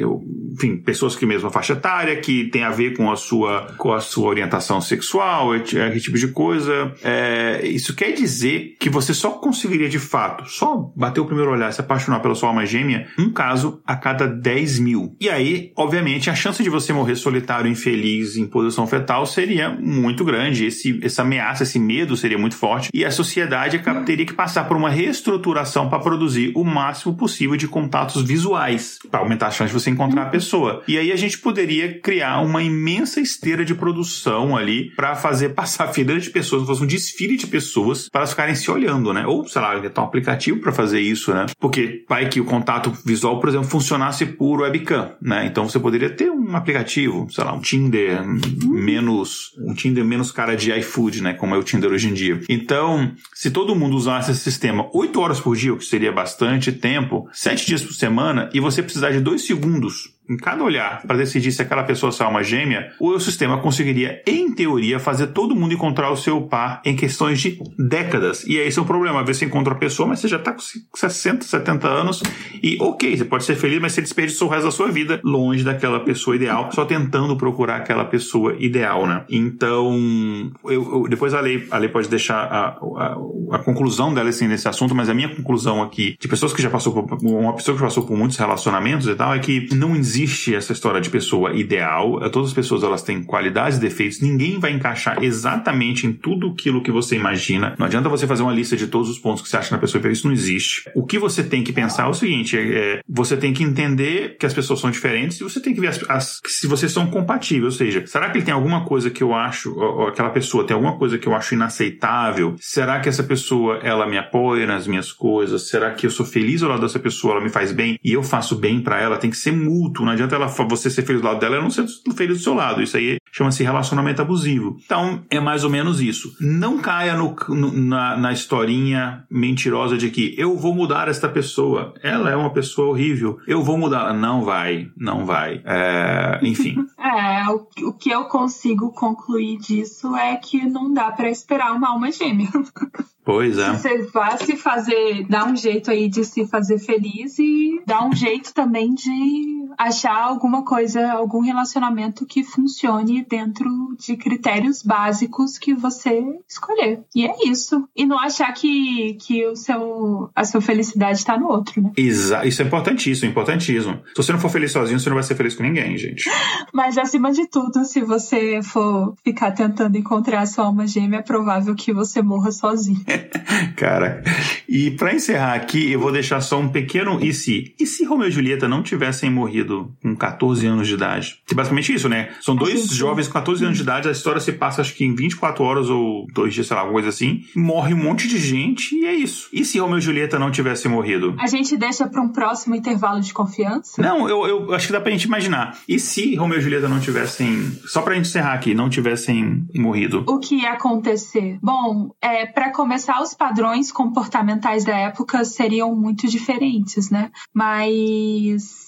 [0.53, 3.34] enfim, pessoas que mesma faixa etária, que tem a ver com a sua,
[3.77, 6.93] com a sua orientação sexual, esse tipo de coisa.
[7.03, 11.71] É, isso quer dizer que você só conseguiria de fato, só bater o primeiro olhar,
[11.71, 15.15] se apaixonar pela sua alma gêmea, um caso a cada 10 mil.
[15.19, 20.23] E aí, obviamente, a chance de você morrer solitário, infeliz, em posição fetal seria muito
[20.23, 20.65] grande.
[20.65, 22.89] Esse, essa ameaça, esse medo seria muito forte.
[22.93, 27.67] E a sociedade teria que passar por uma reestruturação para produzir o máximo possível de
[27.67, 30.83] contatos visuais, para aumentar a chance de você encontrar a pessoa.
[30.87, 35.87] E aí a gente poderia criar uma imensa esteira de produção ali para fazer passar
[35.87, 39.25] fileira de pessoas, fazer um desfile de pessoas para elas ficarem se olhando, né?
[39.25, 41.45] Ou, sei lá, inventar um aplicativo para fazer isso, né?
[41.59, 45.45] Porque vai que o contato visual, por exemplo, funcionasse por webcam, né?
[45.45, 48.23] Então você poderia ter um aplicativo, sei lá, um Tinder
[48.65, 51.33] menos, um Tinder menos cara de iFood, né?
[51.33, 52.39] Como é o Tinder hoje em dia.
[52.47, 56.71] Então, se todo mundo usasse esse sistema 8 horas por dia, o que seria bastante
[56.71, 61.17] tempo, 7 dias por semana, e você precisar de 2 segundos em cada olhar para
[61.17, 65.73] decidir se aquela pessoa é uma gêmea, o sistema conseguiria, em teoria, fazer todo mundo
[65.73, 68.45] encontrar o seu par em questões de décadas.
[68.45, 69.19] E aí esse é um problema.
[69.19, 70.61] Às vezes você encontra a pessoa, mas você já está com
[70.95, 72.23] 60, 70 anos
[72.61, 75.63] e ok, você pode ser feliz, mas você desperdiçou o resto da sua vida longe
[75.63, 79.23] daquela pessoa ideal, só tentando procurar aquela pessoa ideal, né?
[79.29, 83.17] Então, eu, eu depois a lei, a lei pode deixar a, a,
[83.51, 86.69] a conclusão dela assim, nesse assunto, mas a minha conclusão aqui, de pessoas que já
[86.69, 90.14] passou por, uma pessoa que passou por muitos relacionamentos e tal, é que não existe
[90.55, 92.19] essa história de pessoa ideal.
[92.29, 96.81] Todas as pessoas elas têm qualidades e defeitos, ninguém vai encaixar exatamente em tudo aquilo
[96.81, 97.75] que você imagina.
[97.77, 100.01] Não adianta você fazer uma lista de todos os pontos que você acha na pessoa
[100.01, 100.89] perfeita, isso não existe.
[100.95, 104.37] O que você tem que pensar é o seguinte: é, é, você tem que entender
[104.37, 107.07] que as pessoas são diferentes e você tem que ver as, as, se vocês são
[107.07, 107.73] compatíveis.
[107.73, 110.73] Ou seja, será que ele tem alguma coisa que eu acho, ou aquela pessoa tem
[110.73, 112.55] alguma coisa que eu acho inaceitável?
[112.59, 115.69] Será que essa pessoa ela me apoia nas minhas coisas?
[115.69, 117.35] Será que eu sou feliz ao lado dessa pessoa?
[117.35, 119.17] Ela me faz bem e eu faço bem para ela?
[119.17, 120.04] Tem que ser mútuo.
[120.05, 122.53] Não adianta ela, você ser feliz do lado dela e não ser feliz do seu
[122.53, 122.83] lado.
[122.83, 124.77] Isso aí chama-se relacionamento abusivo.
[124.85, 126.33] Então, é mais ou menos isso.
[126.39, 131.93] Não caia no, no, na, na historinha mentirosa de que eu vou mudar esta pessoa.
[132.01, 133.37] Ela é uma pessoa horrível.
[133.45, 134.13] Eu vou mudar.
[134.13, 135.61] Não vai, não vai.
[135.65, 136.77] É, enfim.
[136.97, 141.89] é, o, o que eu consigo concluir disso é que não dá para esperar uma
[141.89, 142.47] alma gêmea.
[143.25, 143.73] Pois é.
[143.73, 148.13] Você vai se fazer, dar um jeito aí de se fazer feliz e dar um
[148.13, 153.69] jeito também de achar alguma coisa, algum relacionamento que funcione dentro
[153.99, 157.01] de critérios básicos que você escolher.
[157.15, 157.87] E é isso.
[157.95, 161.91] E não achar que, que o seu, a sua felicidade está no outro, né?
[161.97, 162.47] Exato.
[162.47, 164.01] Isso é importantíssimo, importantíssimo.
[164.07, 166.29] Se você não for feliz sozinho, você não vai ser feliz com ninguém, gente.
[166.73, 171.21] Mas acima de tudo, se você for ficar tentando encontrar a sua alma gêmea, é
[171.21, 173.03] provável que você morra sozinho.
[173.75, 174.23] Cara,
[174.67, 177.73] e para encerrar aqui, eu vou deixar só um pequeno e se.
[177.79, 181.41] E se Romeu e Julieta não tivessem morrido com 14 anos de idade?
[181.45, 182.29] Que basicamente isso, né?
[182.41, 185.15] São dois jovens com 14 anos de idade, a história se passa acho que em
[185.15, 187.43] 24 horas ou dois dias, sei lá, alguma coisa assim.
[187.55, 189.49] Morre um monte de gente e é isso.
[189.51, 191.35] E se Romeu e Julieta não tivessem morrido?
[191.39, 194.01] A gente deixa para um próximo intervalo de confiança?
[194.01, 195.77] Não, eu, eu acho que dá pra gente imaginar.
[195.87, 197.71] E se Romeu e Julieta não tivessem.
[197.85, 200.23] Só pra gente encerrar aqui, não tivessem morrido?
[200.27, 201.57] O que ia acontecer?
[201.61, 207.31] Bom, é, para começar, os padrões comportamentais da época seriam muito diferentes, né?
[207.53, 208.84] Mas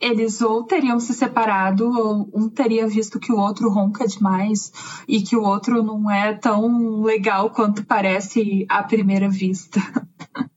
[0.00, 4.72] eles ou teriam se separado, ou um teria visto que o outro ronca demais
[5.08, 9.80] e que o outro não é tão legal quanto parece à primeira vista.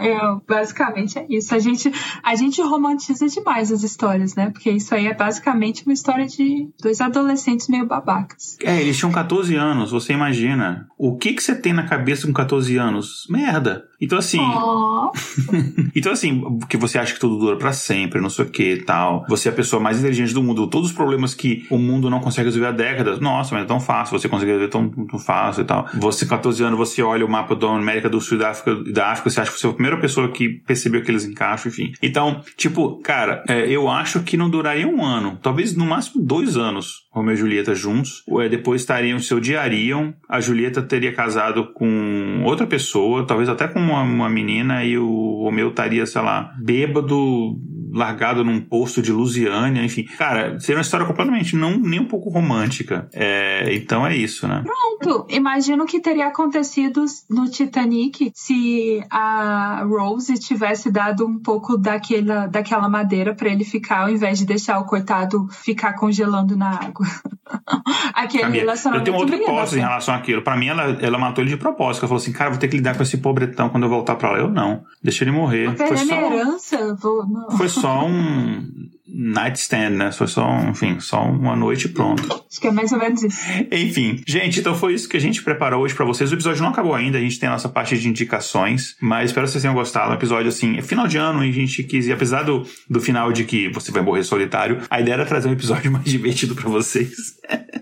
[0.00, 0.16] É,
[0.46, 1.54] basicamente é isso.
[1.54, 1.90] A gente,
[2.22, 4.50] a gente romantiza demais as histórias, né?
[4.50, 8.56] Porque isso aí é basicamente uma história de dois adolescentes meio babacas.
[8.62, 10.86] É, eles tinham 14 anos, você imagina.
[10.96, 13.26] O que, que você tem na cabeça com 14 anos?
[13.28, 13.84] Merda.
[14.04, 14.40] Então, assim.
[14.40, 15.10] Oh.
[15.94, 19.24] então, assim, que você acha que tudo dura para sempre, não sei o que tal.
[19.28, 20.66] Você é a pessoa mais inteligente do mundo.
[20.66, 23.20] Todos os problemas que o mundo não consegue resolver há décadas.
[23.20, 24.18] Nossa, mas é tão fácil.
[24.18, 25.88] Você consegue resolver tão, tão fácil e tal.
[25.94, 29.12] Você, 14 anos, você olha o mapa da América do Sul e da África, da
[29.12, 31.92] África você acha que você é a primeira pessoa que percebeu que eles encaixam, enfim.
[32.02, 35.38] Então, tipo, cara, é, eu acho que não duraria um ano.
[35.42, 37.03] Talvez no máximo dois anos.
[37.14, 38.24] Romeu e Julieta juntos.
[38.40, 40.12] É, depois estariam, se odiariam.
[40.28, 45.42] A Julieta teria casado com outra pessoa, talvez até com uma, uma menina, e o
[45.44, 47.56] Romeu estaria, sei lá, bêbado,
[47.94, 50.04] largado num posto de Lusiânia, enfim.
[50.18, 53.08] Cara, seria uma história completamente não nem um pouco romântica.
[53.12, 54.64] É, então é isso, né?
[54.64, 55.26] Pronto.
[55.30, 62.88] Imagino que teria acontecido no Titanic se a Rose tivesse dado um pouco daquela, daquela
[62.88, 67.06] madeira para ele ficar, ao invés de deixar o coitado ficar congelando na água.
[68.14, 69.10] Aquele Camila, relacionamento.
[69.10, 70.42] Eu tenho outra hipótese em relação àquilo.
[70.42, 72.02] Para mim, ela, ela matou ele de propósito.
[72.02, 74.32] Ela falou assim: cara, vou ter que lidar com esse pobretão quando eu voltar para
[74.32, 74.38] lá.
[74.38, 74.82] Eu não.
[75.02, 75.76] Deixa ele morrer.
[75.76, 76.94] Foi só, herança?
[76.94, 77.26] Vou,
[77.56, 80.10] foi só um nightstand, né?
[80.10, 82.22] Foi só, enfim, só uma noite e pronto.
[82.50, 83.38] Acho que é mais ou menos isso.
[83.70, 86.32] Enfim, gente, então foi isso que a gente preparou hoje para vocês.
[86.32, 89.46] O episódio não acabou ainda, a gente tem a nossa parte de indicações, mas espero
[89.46, 90.10] que vocês tenham gostado.
[90.10, 93.00] Um episódio assim, é final de ano e a gente quis, e apesar do, do
[93.00, 96.54] final de que você vai morrer solitário, a ideia era trazer um episódio mais divertido
[96.54, 97.36] para vocês.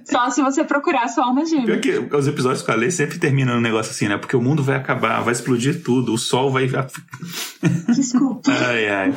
[0.04, 1.78] Só se você procurar sua alma gêmea.
[1.78, 4.18] Pior que os episódios com a Lei sempre terminam um negócio assim, né?
[4.18, 6.68] Porque o mundo vai acabar, vai explodir tudo, o sol vai.
[7.88, 8.50] Desculpa.
[8.50, 9.14] ai, ai.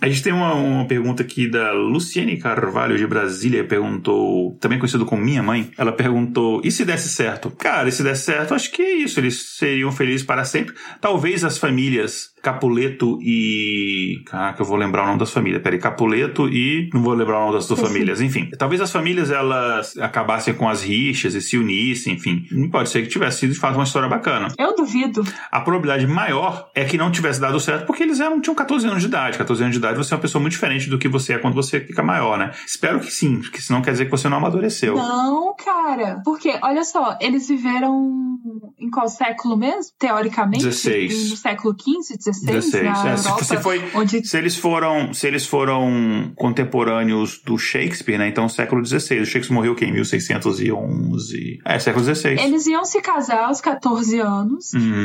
[0.00, 5.06] A gente tem uma, uma pergunta aqui da Luciene Carvalho de Brasília, perguntou, também conhecido
[5.06, 7.50] como minha mãe, ela perguntou: e se desse certo?
[7.50, 10.74] Cara, e se desse certo, acho que é isso, eles seriam felizes para sempre.
[11.00, 14.22] Talvez as famílias Capuleto e.
[14.26, 15.62] Caraca, eu vou lembrar o nome das famílias.
[15.62, 16.90] Peraí, Capuleto e.
[16.92, 18.20] Não vou lembrar o nome das duas famílias.
[18.20, 22.44] Enfim, talvez as famílias elas acabassem com as rixas e se unissem, enfim.
[22.70, 24.48] Pode ser que tivesse sido de fato uma história bacana.
[24.58, 25.24] Eu duvido.
[25.52, 29.00] A probabilidade maior é que não tivesse dado certo porque eles eram, tinham 14 anos
[29.00, 29.38] de idade.
[29.38, 31.54] 14 anos de idade você é uma pessoa muito diferente do que você é quando
[31.54, 32.50] você fica maior, né?
[32.66, 34.96] Espero que sim, porque senão quer dizer que você não amadureceu.
[34.96, 36.20] Não, cara.
[36.24, 38.36] Porque, olha só, eles viveram
[38.80, 39.92] em qual século mesmo?
[39.96, 40.64] Teoricamente?
[40.64, 41.30] 16.
[41.30, 42.31] No século XV, XVI?
[42.40, 42.82] 16.
[42.84, 47.58] Na É, se, Europa, se foi, onde se eles foram, se eles foram contemporâneos do
[47.58, 48.28] Shakespeare, né?
[48.28, 49.20] Então século XVI.
[49.20, 51.60] O Shakespeare morreu que em 1611.
[51.64, 52.38] É, século XVI.
[52.40, 55.04] Eles iam se casar aos 14 anos Hum.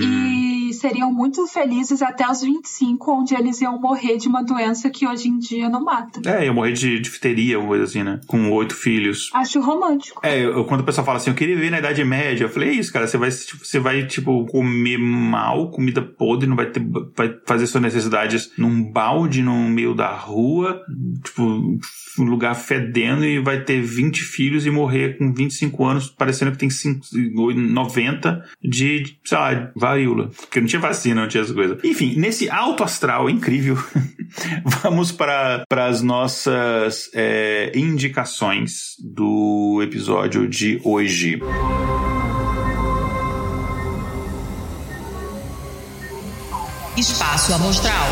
[0.70, 5.08] e seriam muito felizes até os 25, onde eles iam morrer de uma doença que
[5.08, 6.22] hoje em dia não mata.
[6.26, 8.20] É, eu morri de difteria, uma coisa assim, né?
[8.28, 9.30] Com oito filhos.
[9.34, 10.20] Acho romântico.
[10.24, 12.70] É, eu, quando o pessoal fala assim, eu queria viver na Idade Média, eu falei,
[12.70, 16.68] é isso, cara, você vai, tipo, você vai, tipo, comer mal, comida podre, não vai
[16.68, 16.82] ter,
[17.46, 20.82] fazer suas necessidades num balde no meio da rua,
[21.24, 21.42] tipo,
[22.20, 26.58] um lugar fedendo e vai ter 20 filhos e morrer com 25 anos, parecendo que
[26.58, 30.30] tem 5, 90 de, sei lá, varíola.
[30.30, 31.78] Porque não tinha vacina, não tinha essa coisa.
[31.84, 33.78] Enfim, nesse alto astral incrível,
[34.84, 41.40] vamos para as nossas é, indicações do episódio de hoje.
[46.98, 48.08] Espaço Amostral.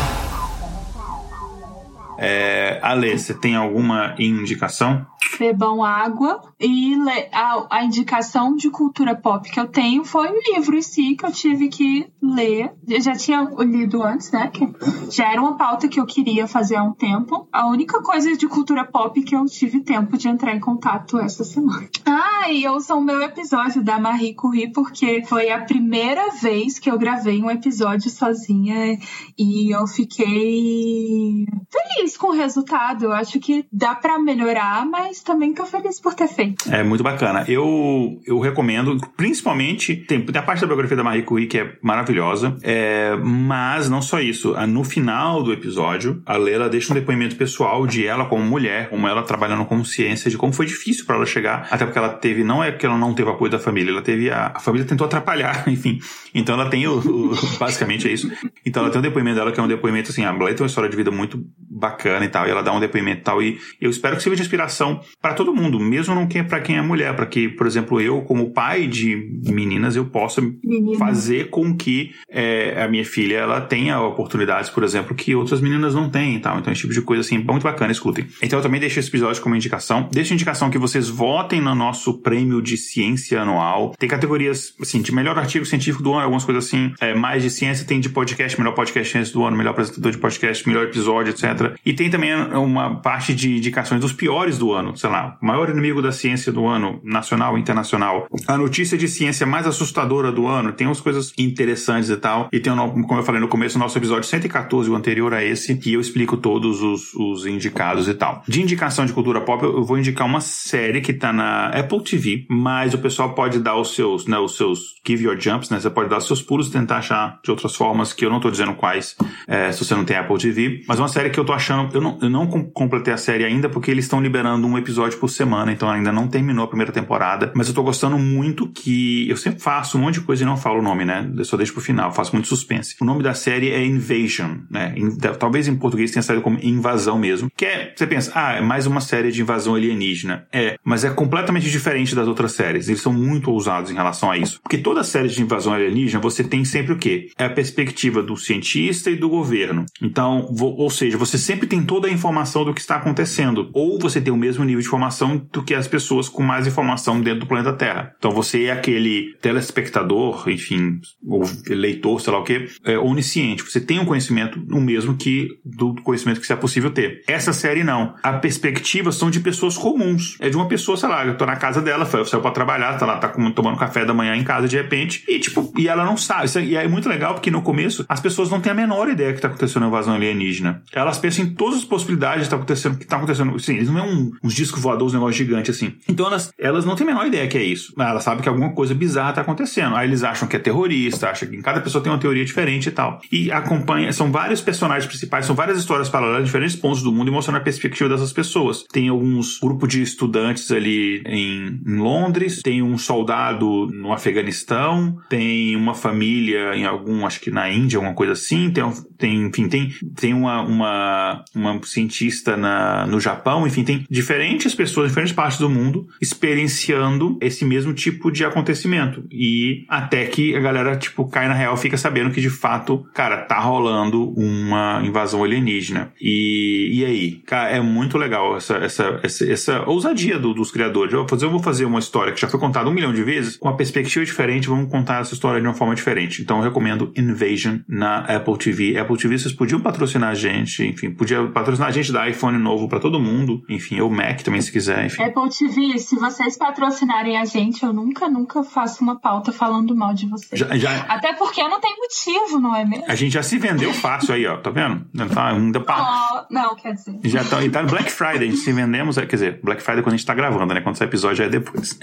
[2.18, 5.04] É, Ale, você tem alguma indicação?
[5.38, 6.96] Bebam água e
[7.32, 11.26] a, a indicação de cultura pop que eu tenho foi o livro em si que
[11.26, 12.72] eu tive que ler.
[12.88, 14.48] Eu já tinha lido antes, né?
[14.48, 14.66] Que
[15.10, 17.48] já era uma pauta que eu queria fazer há um tempo.
[17.52, 21.44] A única coisa de cultura pop que eu tive tempo de entrar em contato essa
[21.44, 21.88] semana.
[22.08, 26.88] Ah, e ouçam o meu episódio da Marie Curie, porque foi a primeira vez que
[26.88, 28.98] eu gravei um episódio sozinha
[29.36, 33.06] e eu fiquei feliz com o resultado.
[33.06, 36.72] Eu acho que dá pra melhorar, mas também tô feliz por ter feito.
[36.72, 37.44] É muito bacana.
[37.48, 41.72] Eu, eu recomendo, principalmente, tem, tem a parte da biografia da Marie Curie que é
[41.82, 44.54] maravilhosa, é, mas não só isso.
[44.66, 49.06] No final do episódio, a Leila deixa um depoimento pessoal de ela como mulher, como
[49.06, 52.42] ela trabalhando com ciência, de como foi difícil para ela chegar, até porque ela teve,
[52.44, 55.04] não é que ela não teve apoio da família, ela teve, a, a família tentou
[55.06, 55.98] atrapalhar, enfim.
[56.34, 58.30] Então ela tem o, o- basicamente é isso.
[58.64, 60.68] Então ela tem um depoimento dela que é um depoimento assim, a Blair tem uma
[60.68, 63.58] história de vida muito bacana e tal, e ela dá um depoimento e tal, e
[63.80, 66.82] eu espero que sirva de inspiração para todo mundo, mesmo não que para quem é
[66.82, 70.98] mulher, para que, por exemplo, eu como pai de meninas, eu possa Menina.
[70.98, 75.94] fazer com que é, a minha filha ela tenha oportunidades, por exemplo, que outras meninas
[75.94, 76.58] não têm e tal.
[76.58, 78.26] Então, esse tipo de coisa assim, muito bacana, escutem.
[78.42, 80.08] Então, eu também deixo esse episódio como indicação.
[80.12, 83.94] Deixo indicação que vocês votem no nosso prêmio de ciência anual.
[83.98, 87.50] Tem categorias, assim, de melhor artigo científico do ano, algumas coisas assim, é, mais de
[87.50, 91.30] ciência, tem de podcast, melhor podcast ciência do ano, melhor apresentador de podcast, melhor episódio,
[91.30, 91.76] etc.
[91.84, 96.02] E tem também uma parte de indicações dos piores do ano, sei lá, maior inimigo
[96.02, 98.26] da ciência do ano, nacional e internacional.
[98.46, 102.48] A notícia de ciência mais assustadora do ano, tem umas coisas interessantes e tal.
[102.52, 105.76] E tem, como eu falei no começo, o nosso episódio 114, o anterior a esse,
[105.76, 108.42] que eu explico todos os, os indicados e tal.
[108.46, 112.46] De indicação de cultura pop, eu vou indicar uma série que tá na Apple TV,
[112.50, 115.80] mas o pessoal pode dar os seus, né, os seus give your jumps, né?
[115.80, 118.40] Você pode dar os seus pulos e tentar achar de outras formas, que eu não
[118.40, 120.82] tô dizendo quais, é, se você não tem Apple TV.
[120.88, 123.44] Mas uma série que eu tô achando, eu não, eu não com- completei a série
[123.44, 126.92] ainda, porque eles estão liberando um episódio por semana, então ainda não terminou a primeira
[126.92, 127.52] temporada.
[127.54, 130.56] Mas eu tô gostando muito que eu sempre faço um monte de coisa e não
[130.56, 131.30] falo o nome, né?
[131.36, 132.96] Eu só deixo pro final, faço muito suspense.
[133.00, 134.94] O nome da série é Invasion, né?
[135.38, 137.50] Talvez em português tenha saído como Invasão mesmo.
[137.56, 140.46] Que é, você pensa, ah, é mais uma série de invasão alienígena.
[140.52, 142.88] É, mas é completamente diferente das outras séries.
[142.88, 144.60] Eles são muito ousados em relação a isso.
[144.62, 147.30] Porque toda série de invasão alienígena, você tem sempre o quê?
[147.38, 149.86] É a perspectiva do cientista e do governo.
[150.02, 153.70] Então, ou seja, você sempre tem toda a informação do que está acontecendo.
[153.72, 157.20] Ou você tem o mesmo nível de informação do que as pessoas com mais informação
[157.20, 158.12] dentro do planeta Terra.
[158.18, 163.62] Então você é aquele telespectador, enfim, ou leitor, sei lá o que, é, onisciente.
[163.62, 167.22] Você tem um conhecimento o mesmo que do conhecimento que é possível ter.
[167.26, 168.14] Essa série não.
[168.22, 170.36] A perspectiva são de pessoas comuns.
[170.40, 173.06] É de uma pessoa, sei lá, eu tô na casa dela, saiu pra trabalhar, tá
[173.06, 176.16] lá, tá tomando café da manhã em casa de repente, e tipo, e ela não
[176.16, 176.48] sabe.
[176.56, 179.32] É- e é muito legal porque no começo as pessoas não têm a menor ideia
[179.32, 180.82] que tá acontecendo na invasão alienígena.
[180.92, 183.54] Elas pensam assim todas as possibilidades que tá acontecendo, que tá acontecendo.
[183.56, 185.94] Assim, eles não é um, uns discos voadores, um negócio gigante assim.
[186.08, 187.92] Então elas, elas não têm a menor ideia que é isso.
[187.98, 189.94] Elas sabem que alguma coisa bizarra tá acontecendo.
[189.94, 192.92] Aí eles acham que é terrorista, acham que cada pessoa tem uma teoria diferente e
[192.92, 193.20] tal.
[193.30, 197.28] E acompanha, são vários personagens principais, são várias histórias paralelas em diferentes pontos do mundo
[197.28, 198.84] e mostrando a perspectiva dessas pessoas.
[198.90, 205.76] Tem alguns grupos de estudantes ali em, em Londres, tem um soldado no Afeganistão, tem
[205.76, 208.84] uma família em algum, acho que na Índia, alguma coisa assim, tem,
[209.18, 215.08] tem enfim, tem, tem uma, uma, uma cientista na, no Japão, enfim, tem diferentes pessoas,
[215.08, 219.24] diferentes partes do mundo experienciando esse mesmo tipo de acontecimento.
[219.30, 223.38] E até que a galera, tipo, cai na real, fica sabendo que de fato, cara,
[223.38, 226.12] tá rolando uma invasão alienígena.
[226.20, 227.32] E, e aí?
[227.46, 231.12] Cara, é muito legal essa, essa, essa, essa ousadia do, dos criadores.
[231.12, 233.22] Eu vou, fazer, eu vou fazer uma história que já foi contada um milhão de
[233.22, 236.42] vezes, com uma perspectiva diferente, vamos contar essa história de uma forma diferente.
[236.42, 238.98] Então eu recomendo Invasion na Apple TV.
[238.98, 242.88] Apple TV, vocês podiam patrocinar a gente, enfim, podia patrocinar a gente dar iPhone novo
[242.88, 245.22] para todo mundo, enfim, ou Mac também se quiser, enfim.
[245.22, 250.14] Apple TV, se vocês patrocinarem a gente, eu nunca, nunca faço uma pauta falando mal
[250.14, 250.58] de vocês.
[250.58, 250.90] Já, já...
[251.08, 253.04] Até porque não tem motivo, não é mesmo?
[253.08, 255.04] A gente já se vendeu fácil aí, ó, tá vendo?
[255.32, 256.46] Tá, ainda pa...
[256.48, 257.18] oh, não, quer dizer.
[257.24, 260.00] Já tá, e tá no Black Friday, a gente se vendemos, quer dizer, Black Friday
[260.00, 260.80] é quando a gente tá gravando, né?
[260.80, 261.98] Quando esse episódio é depois.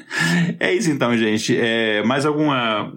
[0.59, 1.55] É isso então, gente.
[1.57, 2.49] É, mais algum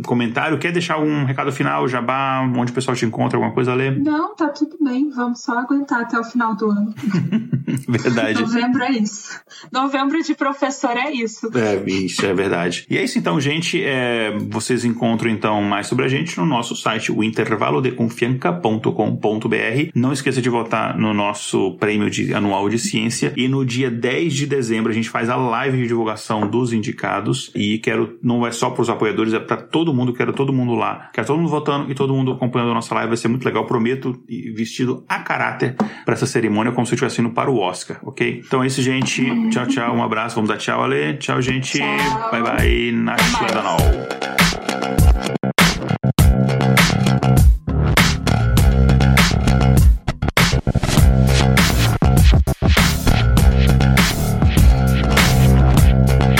[0.04, 0.58] comentário?
[0.58, 3.98] Quer deixar algum recado final, jabá, onde o pessoal te encontra, alguma coisa a ler?
[3.98, 5.10] Não, tá tudo bem.
[5.10, 6.94] Vamos só aguentar até o final do ano.
[7.88, 8.40] verdade.
[8.40, 9.25] Novembro é isso.
[9.72, 11.50] Novembro de professor é isso.
[11.56, 12.86] É, isso é verdade.
[12.88, 13.82] E é isso então, gente.
[13.82, 19.90] É, vocês encontram então mais sobre a gente no nosso site, o intervalodeconfianca.com.br.
[19.94, 23.32] Não esqueça de votar no nosso prêmio de, anual de ciência.
[23.36, 27.50] E no dia 10 de dezembro a gente faz a live de divulgação dos indicados.
[27.54, 30.12] E quero, não é só para os apoiadores, é para todo mundo.
[30.12, 31.10] Quero todo mundo lá.
[31.12, 33.08] Quero todo mundo votando e todo mundo acompanhando a nossa live.
[33.08, 33.66] Vai ser muito legal.
[33.66, 34.22] Prometo
[34.54, 38.42] vestido a caráter para essa cerimônia, como se eu estivesse indo para o Oscar, ok?
[38.44, 39.05] Então é isso, gente.
[39.06, 39.94] Tchau, tchau.
[39.94, 40.34] Um abraço.
[40.34, 41.16] Vamos dar tchau, Ale.
[41.18, 41.78] Tchau, gente.
[41.78, 42.30] Tchau.
[42.30, 42.92] Bye, bye.
[42.92, 43.76] Nash Landanol.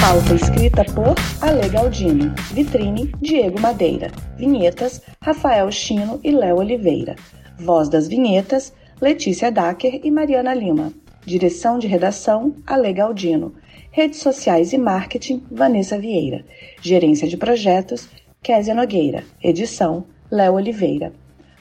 [0.00, 2.34] Pauta escrita por Ale Galdino.
[2.52, 4.10] Vitrine, Diego Madeira.
[4.36, 7.14] Vinhetas, Rafael Chino e Léo Oliveira.
[7.60, 10.92] Voz das vinhetas, Letícia Dacker e Mariana Lima.
[11.26, 13.52] Direção de redação, Ale Galdino.
[13.90, 16.44] Redes sociais e marketing, Vanessa Vieira.
[16.80, 18.08] Gerência de projetos,
[18.40, 19.24] Késia Nogueira.
[19.42, 21.12] Edição, Léo Oliveira.